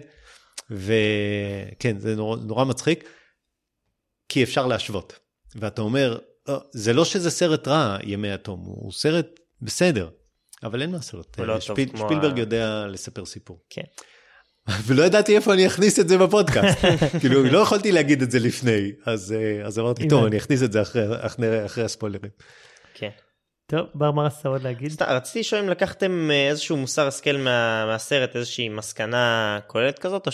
[0.70, 3.08] וכן, זה נורא, נורא מצחיק,
[4.28, 5.18] כי אפשר להשוות.
[5.56, 6.20] ואתה אומר, "לא,
[6.72, 9.26] זה לא שזה סרט רע, ימי התום, הוא סרט
[9.62, 10.08] בסדר,
[10.62, 11.36] אבל אין מה לעשות.
[11.38, 13.60] לא שפיל, שפילברג ה- יודע לספר סיפור.
[13.70, 13.82] כן.
[14.86, 16.78] ולא ידעתי איפה אני אכניס את זה בפודקאסט.
[17.20, 20.24] כאילו, לא יכולתי להגיד את זה לפני, אז, אה, אז אמרתי, טוב.
[20.24, 22.30] אני אכניס את זה אחרי, אחרי, אחרי הספוילרים.
[22.94, 23.10] כן.
[23.66, 24.90] טוב, בר, מה רצית עוד להגיד?
[24.92, 30.26] סתם, רציתי לשאול אם לקחתם אה, איזשהו מוסר השכל מה, מהסרט, איזושהי מסקנה כוללת כזאת,
[30.26, 30.32] או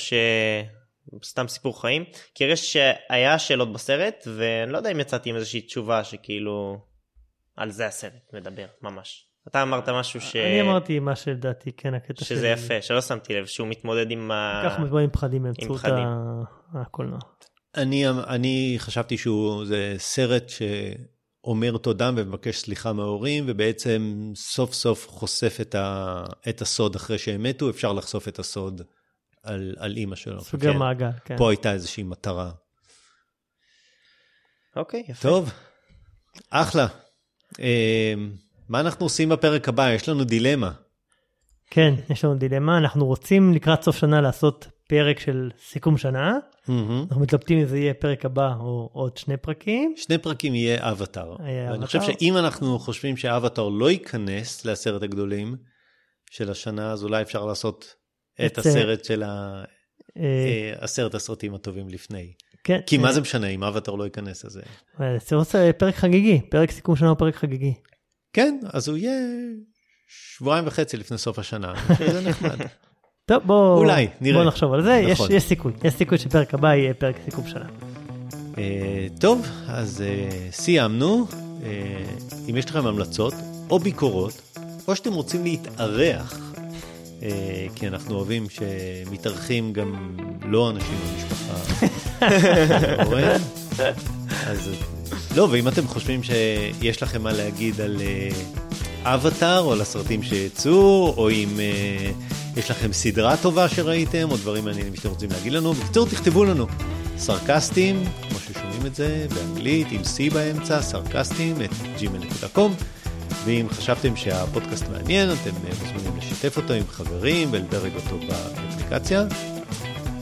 [1.22, 2.04] שסתם סיפור חיים?
[2.34, 6.78] כי הרגשתי שהיה שאלות בסרט, ואני לא יודע אם יצאתי עם איזושהי תשובה שכאילו
[7.56, 9.28] על זה הסרט מדבר, ממש.
[9.48, 10.36] אתה אמרת משהו ש...
[10.36, 14.62] אני אמרתי מה שלדעתי, כן, הקטע שזה יפה, שלא שמתי לב, שהוא מתמודד עם ה...
[14.64, 15.80] ככה מתמודד עם פחדים באמצעות
[16.74, 17.18] הקולנוע.
[17.76, 25.58] אני, אני חשבתי שהוא, זה סרט שאומר תודה ומבקש סליחה מההורים, ובעצם סוף סוף חושף
[25.60, 28.82] את, ה, את הסוד אחרי שהם מתו, אפשר לחשוף את הסוד
[29.42, 30.40] על, על אימא שלו.
[30.40, 30.78] סוגר כן.
[30.78, 31.36] מעגל, כן.
[31.36, 32.50] פה הייתה איזושהי מטרה.
[34.76, 35.28] אוקיי, יפה.
[35.28, 35.52] טוב,
[36.50, 36.86] אחלה.
[37.60, 38.14] אה,
[38.68, 39.90] מה אנחנו עושים בפרק הבא?
[39.90, 40.72] יש לנו דילמה.
[41.70, 46.38] כן, יש לנו דילמה, אנחנו רוצים לקראת סוף שנה לעשות פרק של סיכום שנה,
[46.68, 47.04] מהמם.
[47.08, 49.94] אנחנו מתלבטים אם זה יהיה פרק הבא או עוד שני פרקים.
[49.96, 51.36] שני פרקים יהיה אבטאר.
[51.46, 52.02] יהיה ואני חושב.
[52.02, 55.56] שאם אנחנו חושבים שאבטאר לא ייכנס לעשרת הגדולים
[56.30, 57.94] של השנה, אז אולי אפשר לעשות
[58.46, 59.64] את אה, הסרט של ה-
[60.18, 62.32] אה, אה, עשרת הסרטים הטובים לפני.
[62.64, 64.60] כן, כי אה, מה זה משנה אם אבטאר לא ייכנס לזה?
[65.00, 65.16] אה,
[65.52, 67.74] זה פרק חגיגי, פרק סיכום שנה הוא פרק חגיגי.
[68.32, 69.20] כן, אז הוא יהיה
[70.08, 71.74] שבועיים וחצי לפני סוף השנה.
[71.98, 72.56] זה נחמד.
[73.28, 74.38] טוב, בואו אולי, נראה.
[74.38, 75.32] בוא נחשוב על זה, יש, נכון.
[75.32, 77.68] יש סיכוי, יש סיכוי שפרק הבא יהיה פרק סיכום שנה.
[78.58, 81.26] אה, טוב, אז אה, סיימנו.
[81.62, 82.04] אה,
[82.50, 83.34] אם יש לכם המלצות
[83.70, 84.56] או ביקורות,
[84.88, 86.47] או שאתם רוצים להתארח, אה,
[87.74, 91.86] כי אנחנו אוהבים שמתארחים גם לא אנשים במשפחה.
[92.22, 93.36] אה,
[94.46, 94.70] אז
[95.36, 98.28] לא, ואם אתם חושבים שיש לכם מה להגיד על אה,
[99.14, 102.10] אבטאר או על הסרטים שיצאו, או אם אה,
[102.56, 106.66] יש לכם סדרה טובה שראיתם, או דברים מעניינים שאתם רוצים להגיד לנו, בקיצור תכתבו לנו.
[107.18, 112.97] סרקסטים, כמו ששומעים את זה באנגלית, עם C באמצע, סרקסטים, at gmail.com.
[113.44, 115.50] ואם חשבתם שהפודקאסט מעניין, אתם
[115.82, 119.24] מוזמנים לשתף אותו עם חברים ולדרג אותו באפליקציה.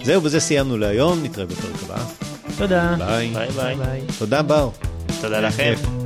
[0.05, 2.05] זהו, בזה סיימנו להיום, נתראה בפרק הבא.
[2.59, 2.95] תודה.
[2.99, 3.31] ביי.
[3.35, 3.75] ביי ביי.
[3.75, 4.01] ביי.
[4.19, 4.69] תודה בר.
[5.21, 6.06] תודה לכם.